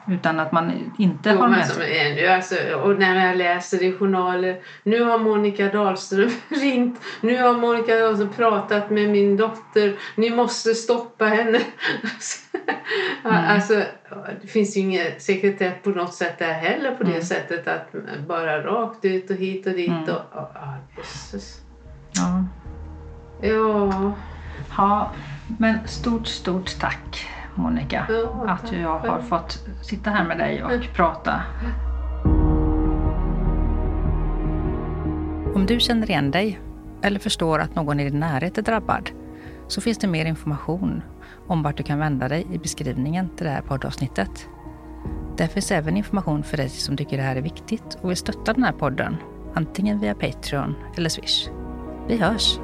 Utan 0.08 0.40
att 0.40 0.52
man 0.52 0.92
inte 0.98 1.30
jo, 1.30 1.38
har 1.38 1.48
med 1.48 1.66
sig... 1.66 2.28
Alltså, 2.28 2.56
och 2.82 2.98
när 2.98 3.26
jag 3.26 3.36
läser 3.36 3.82
i 3.82 3.92
journaler. 3.92 4.60
Nu 4.82 5.02
har 5.02 5.18
Monica 5.18 5.68
Dahlström 5.68 6.30
ringt. 6.48 7.00
Nu 7.20 7.42
har 7.42 7.54
Monica 7.54 7.96
Dahlström 7.96 8.32
pratat 8.32 8.90
med 8.90 9.10
min 9.10 9.36
dotter. 9.36 9.96
Ni 10.14 10.30
måste 10.30 10.74
stoppa 10.74 11.24
henne. 11.24 11.58
mm. 13.24 13.44
Alltså, 13.48 13.82
det 14.42 14.48
finns 14.48 14.76
ju 14.76 14.80
ingen 14.80 15.20
sekretess 15.20 15.74
på 15.82 15.90
något 15.90 16.14
sätt 16.14 16.38
där 16.38 16.52
heller 16.52 16.94
på 16.94 17.04
det 17.04 17.10
mm. 17.10 17.22
sättet 17.22 17.68
att 17.68 17.92
bara 18.26 18.62
rakt 18.62 19.04
ut 19.04 19.30
och 19.30 19.36
hit 19.36 19.66
och 19.66 19.72
dit. 19.72 19.88
Mm. 19.88 20.02
Och, 20.02 20.36
oh, 20.36 20.74
Jesus. 20.96 21.60
Ja. 22.12 22.44
Ja. 23.48 24.12
Ja. 24.76 25.12
Men 25.58 25.88
stort, 25.88 26.26
stort 26.26 26.78
tack 26.80 27.26
Monica 27.54 28.06
ja, 28.08 28.44
att 28.48 28.72
jag 28.72 28.98
har 28.98 29.20
fått 29.20 29.66
sitta 29.82 30.10
här 30.10 30.24
med 30.24 30.38
dig 30.38 30.64
och 30.64 30.94
prata. 30.94 31.42
Om 35.54 35.66
du 35.66 35.80
känner 35.80 36.10
igen 36.10 36.30
dig 36.30 36.60
eller 37.02 37.20
förstår 37.20 37.58
att 37.58 37.74
någon 37.74 38.00
i 38.00 38.10
din 38.10 38.20
närhet 38.20 38.58
är 38.58 38.62
drabbad 38.62 39.10
så 39.68 39.80
finns 39.80 39.98
det 39.98 40.06
mer 40.06 40.24
information 40.24 41.02
om 41.46 41.62
vart 41.62 41.76
du 41.76 41.82
kan 41.82 41.98
vända 41.98 42.28
dig 42.28 42.46
i 42.52 42.58
beskrivningen 42.58 43.28
till 43.36 43.46
det 43.46 43.52
här 43.52 43.62
poddavsnittet. 43.62 44.48
Där 45.36 45.46
finns 45.46 45.72
även 45.72 45.96
information 45.96 46.42
för 46.42 46.56
dig 46.56 46.68
som 46.68 46.96
tycker 46.96 47.16
det 47.16 47.22
här 47.22 47.36
är 47.36 47.42
viktigt 47.42 47.98
och 48.02 48.10
vill 48.10 48.16
stötta 48.16 48.52
den 48.52 48.64
här 48.64 48.72
podden, 48.72 49.16
antingen 49.54 49.98
via 49.98 50.14
Patreon 50.14 50.74
eller 50.96 51.08
Swish. 51.08 51.48
Vi 52.08 52.16
hörs! 52.16 52.58